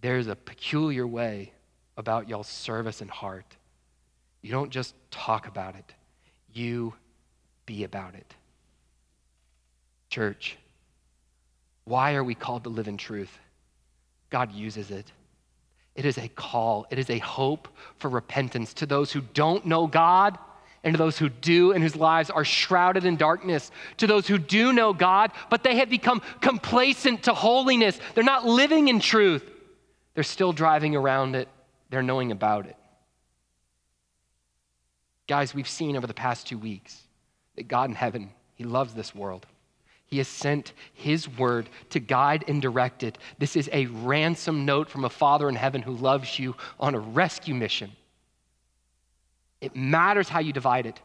There's 0.00 0.28
a 0.28 0.36
peculiar 0.36 1.08
way 1.08 1.52
about 1.96 2.28
y'all's 2.28 2.46
service 2.46 3.00
and 3.00 3.10
heart. 3.10 3.56
You 4.42 4.50
don't 4.50 4.70
just 4.70 4.94
talk 5.10 5.46
about 5.46 5.74
it, 5.76 5.94
you 6.52 6.94
be 7.66 7.84
about 7.84 8.14
it. 8.14 8.34
Church, 10.08 10.56
why 11.84 12.14
are 12.14 12.24
we 12.24 12.34
called 12.34 12.64
to 12.64 12.70
live 12.70 12.88
in 12.88 12.96
truth? 12.96 13.36
God 14.28 14.52
uses 14.52 14.90
it. 14.90 15.10
It 15.94 16.04
is 16.04 16.18
a 16.18 16.28
call, 16.28 16.86
it 16.90 16.98
is 16.98 17.10
a 17.10 17.18
hope 17.18 17.68
for 17.98 18.08
repentance 18.08 18.74
to 18.74 18.86
those 18.86 19.12
who 19.12 19.20
don't 19.20 19.66
know 19.66 19.86
God 19.86 20.38
and 20.82 20.94
to 20.94 20.98
those 20.98 21.18
who 21.18 21.28
do 21.28 21.72
and 21.72 21.82
whose 21.82 21.96
lives 21.96 22.30
are 22.30 22.44
shrouded 22.44 23.04
in 23.04 23.16
darkness, 23.16 23.70
to 23.98 24.06
those 24.06 24.26
who 24.26 24.38
do 24.38 24.72
know 24.72 24.92
God, 24.92 25.32
but 25.50 25.62
they 25.62 25.76
have 25.76 25.90
become 25.90 26.22
complacent 26.40 27.24
to 27.24 27.34
holiness. 27.34 27.98
They're 28.14 28.24
not 28.24 28.46
living 28.46 28.88
in 28.88 29.00
truth, 29.00 29.48
they're 30.14 30.24
still 30.24 30.52
driving 30.52 30.96
around 30.96 31.34
it, 31.36 31.48
they're 31.90 32.02
knowing 32.02 32.32
about 32.32 32.66
it. 32.66 32.76
Guys, 35.30 35.54
we've 35.54 35.68
seen 35.68 35.96
over 35.96 36.08
the 36.08 36.12
past 36.12 36.48
two 36.48 36.58
weeks 36.58 37.02
that 37.54 37.68
God 37.68 37.88
in 37.88 37.94
heaven, 37.94 38.32
He 38.56 38.64
loves 38.64 38.94
this 38.94 39.14
world. 39.14 39.46
He 40.06 40.18
has 40.18 40.26
sent 40.26 40.72
His 40.92 41.28
word 41.28 41.68
to 41.90 42.00
guide 42.00 42.42
and 42.48 42.60
direct 42.60 43.04
it. 43.04 43.16
This 43.38 43.54
is 43.54 43.70
a 43.72 43.86
ransom 43.86 44.64
note 44.64 44.90
from 44.90 45.04
a 45.04 45.08
Father 45.08 45.48
in 45.48 45.54
heaven 45.54 45.82
who 45.82 45.92
loves 45.92 46.36
you 46.36 46.56
on 46.80 46.96
a 46.96 46.98
rescue 46.98 47.54
mission. 47.54 47.92
It 49.60 49.76
matters 49.76 50.28
how 50.28 50.40
you 50.40 50.52
divide 50.52 50.86
it, 50.86 51.00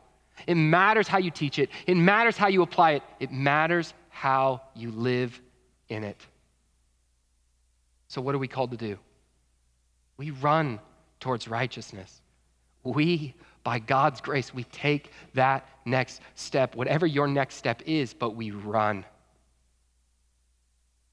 it 0.48 0.56
matters 0.56 1.08
how 1.08 1.20
you 1.20 1.30
teach 1.30 1.60
it, 1.60 1.70
it 1.86 1.96
matters 1.96 2.36
how 2.36 2.48
you 2.48 2.64
apply 2.64 2.94
it, 2.94 3.04
it 3.20 3.32
matters 3.32 3.94
how 4.10 4.60
you 4.74 4.90
live 4.90 5.40
in 5.88 6.04
it. 6.04 6.20
So, 8.08 8.22
what 8.22 8.34
are 8.34 8.40
we 8.40 8.48
called 8.48 8.72
to 8.72 8.78
do? 8.78 8.98
We 10.18 10.32
run 10.32 10.80
towards 11.20 11.48
righteousness. 11.48 12.22
We, 12.84 13.36
by 13.66 13.80
God's 13.80 14.22
grace, 14.22 14.54
we 14.54 14.64
take 14.66 15.12
that 15.34 15.68
next 15.86 16.22
step, 16.36 16.76
whatever 16.76 17.06
your 17.06 17.28
next 17.28 17.56
step 17.56 17.82
is, 17.86 18.14
but 18.14 18.36
we 18.36 18.52
run. 18.52 19.04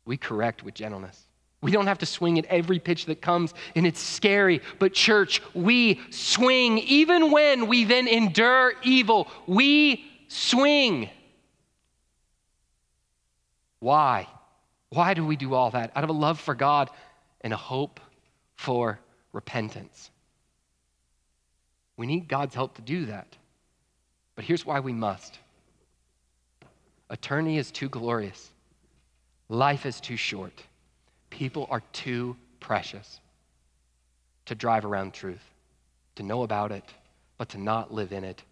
We 0.04 0.18
correct 0.18 0.62
with 0.62 0.74
gentleness. 0.74 1.26
We 1.62 1.70
don't 1.70 1.86
have 1.86 1.98
to 1.98 2.06
swing 2.06 2.38
at 2.38 2.44
every 2.44 2.78
pitch 2.78 3.06
that 3.06 3.22
comes, 3.22 3.54
and 3.74 3.86
it's 3.86 4.00
scary. 4.00 4.60
But, 4.78 4.92
church, 4.92 5.40
we 5.54 6.00
swing. 6.10 6.78
Even 6.78 7.30
when 7.30 7.68
we 7.68 7.84
then 7.84 8.06
endure 8.06 8.74
evil, 8.82 9.28
we 9.46 10.04
swing. 10.28 11.08
Why? 13.78 14.28
Why 14.90 15.14
do 15.14 15.24
we 15.24 15.36
do 15.36 15.54
all 15.54 15.70
that? 15.70 15.90
Out 15.96 16.04
of 16.04 16.10
a 16.10 16.12
love 16.12 16.38
for 16.38 16.54
God 16.54 16.90
and 17.40 17.54
a 17.54 17.56
hope 17.56 17.98
for 18.56 18.98
repentance. 19.32 20.11
We 21.96 22.06
need 22.06 22.28
God's 22.28 22.54
help 22.54 22.74
to 22.76 22.82
do 22.82 23.06
that. 23.06 23.36
But 24.34 24.44
here's 24.44 24.66
why 24.66 24.80
we 24.80 24.92
must 24.92 25.38
eternity 27.10 27.58
is 27.58 27.70
too 27.70 27.88
glorious, 27.88 28.50
life 29.48 29.84
is 29.84 30.00
too 30.00 30.16
short. 30.16 30.62
People 31.28 31.66
are 31.70 31.82
too 31.92 32.36
precious 32.60 33.20
to 34.46 34.54
drive 34.54 34.84
around 34.84 35.14
truth, 35.14 35.42
to 36.16 36.22
know 36.22 36.42
about 36.42 36.72
it, 36.72 36.84
but 37.38 37.50
to 37.50 37.58
not 37.58 37.92
live 37.92 38.12
in 38.12 38.24
it. 38.24 38.42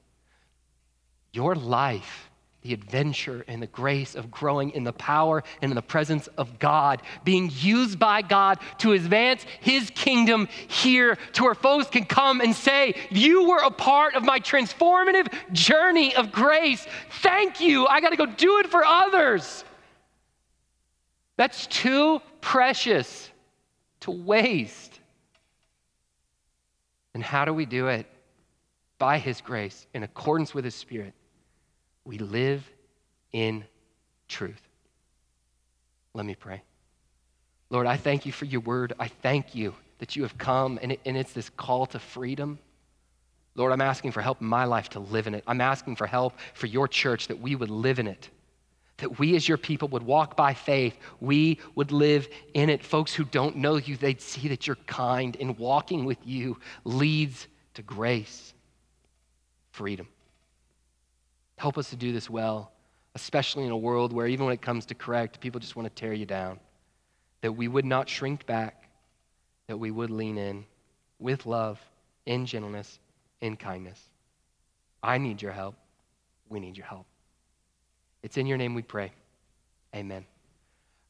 Your 1.33 1.55
life, 1.55 2.30
the 2.63 2.75
adventure 2.75 3.45
and 3.49 3.63
the 3.63 3.67
grace 3.67 4.15
of 4.15 4.31
growing 4.31 4.71
in 4.71 4.85
the 4.85 4.93
power 4.93 5.43
and 5.63 5.71
in 5.71 5.75
the 5.75 5.83
presence 5.83 6.29
of 6.37 6.59
God, 6.59 7.01
being 7.25 7.51
used 7.55 7.99
by 7.99 8.21
God 8.21 8.59
to 8.79 8.93
advance 8.93 9.45
His 9.61 9.91
kingdom 9.91 10.47
here 10.69 11.17
to 11.33 11.45
where 11.45 11.55
folks 11.55 11.89
can 11.89 12.05
come 12.05 12.41
and 12.41 12.55
say, 12.55 12.95
You 13.11 13.49
were 13.49 13.63
a 13.63 13.71
part 13.71 14.15
of 14.15 14.25
my 14.25 14.41
transformative 14.41 15.33
journey 15.53 16.15
of 16.15 16.33
grace. 16.33 16.87
Thank 17.23 17.61
you. 17.61 17.87
I 17.87 18.01
got 18.01 18.11
to 18.11 18.17
go 18.17 18.27
do 18.27 18.59
it 18.59 18.67
for 18.67 18.85
others. 18.85 19.65
That's 21.37 21.67
too 21.67 22.21
precious 22.43 23.31
to 24.01 24.11
waste. 24.11 25.01
And 27.15 27.23
how 27.23 27.47
do 27.47 27.55
we 27.55 27.65
do 27.65 27.89
it? 27.89 28.07
By 28.99 29.17
His 29.17 29.41
grace, 29.41 29.87
in 29.95 30.03
accordance 30.03 30.53
with 30.53 30.67
His 30.67 30.75
Spirit. 30.75 31.15
We 32.05 32.19
live 32.19 32.69
in 33.33 33.65
truth. 34.29 34.61
Let 36.15 36.27
me 36.27 36.35
pray. 36.35 36.63
Lord, 37.69 37.87
I 37.87 37.97
thank 37.97 38.27
you 38.27 38.33
for 38.33 38.47
your 38.47 38.61
word. 38.63 38.93
I 38.99 39.09
thank 39.09 39.55
you 39.55 39.75
that 39.99 40.17
you 40.17 40.23
have 40.23 40.37
come, 40.39 40.79
and, 40.83 40.93
it, 40.93 41.01
and 41.05 41.17
it's 41.17 41.33
this 41.33 41.51
call 41.51 41.87
to 41.87 41.99
freedom. 41.99 42.59
Lord, 43.55 43.73
I'm 43.73 43.81
asking 43.81 44.13
for 44.13 44.23
help 44.23 44.41
in 44.41 44.47
my 44.47 44.65
life 44.65 44.89
to 44.91 45.01
live 45.01 45.27
in 45.27 45.35
it. 45.35 45.45
I'm 45.47 45.61
asking 45.61 45.97
for 45.97 46.07
help 46.07 46.35
for 46.55 46.67
your 46.67 46.89
church 46.89 47.29
that 47.29 47.41
we 47.41 47.55
would 47.55 47.71
live 47.71 47.99
in 47.99 48.07
it 48.07 48.31
that 49.01 49.19
we 49.19 49.35
as 49.37 49.49
your 49.49 49.59
people 49.59 49.89
would 49.89 50.03
walk 50.03 50.37
by 50.37 50.55
faith. 50.55 50.97
We 51.21 51.59
would 51.75 51.93
live 51.93 52.29
in 52.55 52.71
it. 52.71 52.85
Folks 52.85 53.13
who 53.13 53.25
don't 53.25 53.57
know 53.57 53.77
you, 53.77 53.97
they'd 53.97 54.21
see 54.21 54.49
that 54.49 54.67
you're 54.67 54.77
kind, 54.87 55.37
and 55.41 55.59
walking 55.59 56.05
with 56.05 56.19
you 56.25 56.59
leads 56.85 57.49
to 57.75 57.83
grace, 57.83 58.55
freedom. 59.73 60.07
Help 61.61 61.77
us 61.77 61.91
to 61.91 61.97
do 61.97 62.11
this 62.11 62.31
well, 62.31 62.73
especially 63.15 63.67
in 63.67 63.71
a 63.71 63.77
world 63.77 64.15
where, 64.15 64.27
even 64.27 64.47
when 64.47 64.55
it 64.55 64.63
comes 64.63 64.87
to 64.87 64.95
correct, 64.95 65.41
people 65.41 65.61
just 65.61 65.77
want 65.77 65.87
to 65.87 65.95
tear 65.95 66.15
you 66.15 66.25
down. 66.25 66.59
That 67.43 67.53
we 67.53 67.69
would 67.69 67.85
not 67.85 68.09
shrink 68.09 68.47
back, 68.47 68.89
that 69.67 69.77
we 69.77 69.91
would 69.91 70.09
lean 70.09 70.39
in 70.39 70.65
with 71.19 71.45
love, 71.45 71.79
in 72.25 72.47
gentleness, 72.47 72.99
in 73.43 73.59
kindness. 73.59 74.03
I 75.03 75.19
need 75.19 75.43
your 75.43 75.53
help. 75.53 75.75
We 76.49 76.61
need 76.61 76.79
your 76.79 76.87
help. 76.87 77.05
It's 78.23 78.39
in 78.39 78.47
your 78.47 78.57
name 78.57 78.73
we 78.75 78.81
pray. 78.81 79.13
Amen. 79.95 80.25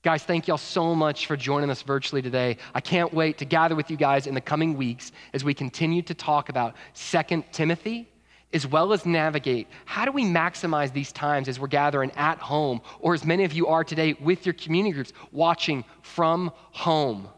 Guys, 0.02 0.24
thank 0.24 0.48
y'all 0.48 0.58
so 0.58 0.96
much 0.96 1.26
for 1.26 1.36
joining 1.36 1.70
us 1.70 1.82
virtually 1.82 2.22
today. 2.22 2.56
I 2.74 2.80
can't 2.80 3.14
wait 3.14 3.38
to 3.38 3.44
gather 3.44 3.76
with 3.76 3.88
you 3.88 3.96
guys 3.96 4.26
in 4.26 4.34
the 4.34 4.40
coming 4.40 4.76
weeks 4.76 5.12
as 5.32 5.44
we 5.44 5.54
continue 5.54 6.02
to 6.02 6.14
talk 6.14 6.48
about 6.48 6.74
Second 6.92 7.44
Timothy 7.52 8.08
as 8.52 8.66
well 8.66 8.92
as 8.92 9.06
navigate 9.06 9.68
how 9.84 10.04
do 10.04 10.12
we 10.12 10.24
maximize 10.24 10.92
these 10.92 11.12
times 11.12 11.48
as 11.48 11.60
we're 11.60 11.68
gathering 11.68 12.10
at 12.16 12.38
home 12.38 12.80
or 12.98 13.14
as 13.14 13.24
many 13.24 13.44
of 13.44 13.52
you 13.52 13.66
are 13.66 13.84
today 13.84 14.14
with 14.20 14.44
your 14.44 14.52
community 14.54 14.92
groups 14.92 15.12
watching 15.32 15.84
from 16.02 16.52
home. 16.72 17.28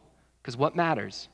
Because 0.41 0.57
what 0.57 0.75
matters? 0.75 1.29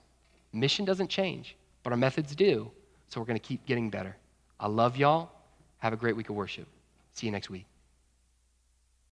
Mission 0.52 0.84
doesn't 0.84 1.08
change, 1.08 1.56
but 1.82 1.92
our 1.92 1.96
methods 1.96 2.34
do. 2.34 2.70
So 3.08 3.20
we're 3.20 3.26
going 3.26 3.38
to 3.38 3.46
keep 3.46 3.64
getting 3.66 3.88
better. 3.90 4.16
I 4.60 4.66
love 4.68 4.96
y'all. 4.96 5.30
Have 5.78 5.92
a 5.92 5.96
great 5.96 6.16
week 6.16 6.28
of 6.28 6.36
worship. 6.36 6.66
See 7.14 7.26
you 7.26 7.32
next 7.32 7.48
week. 7.48 7.64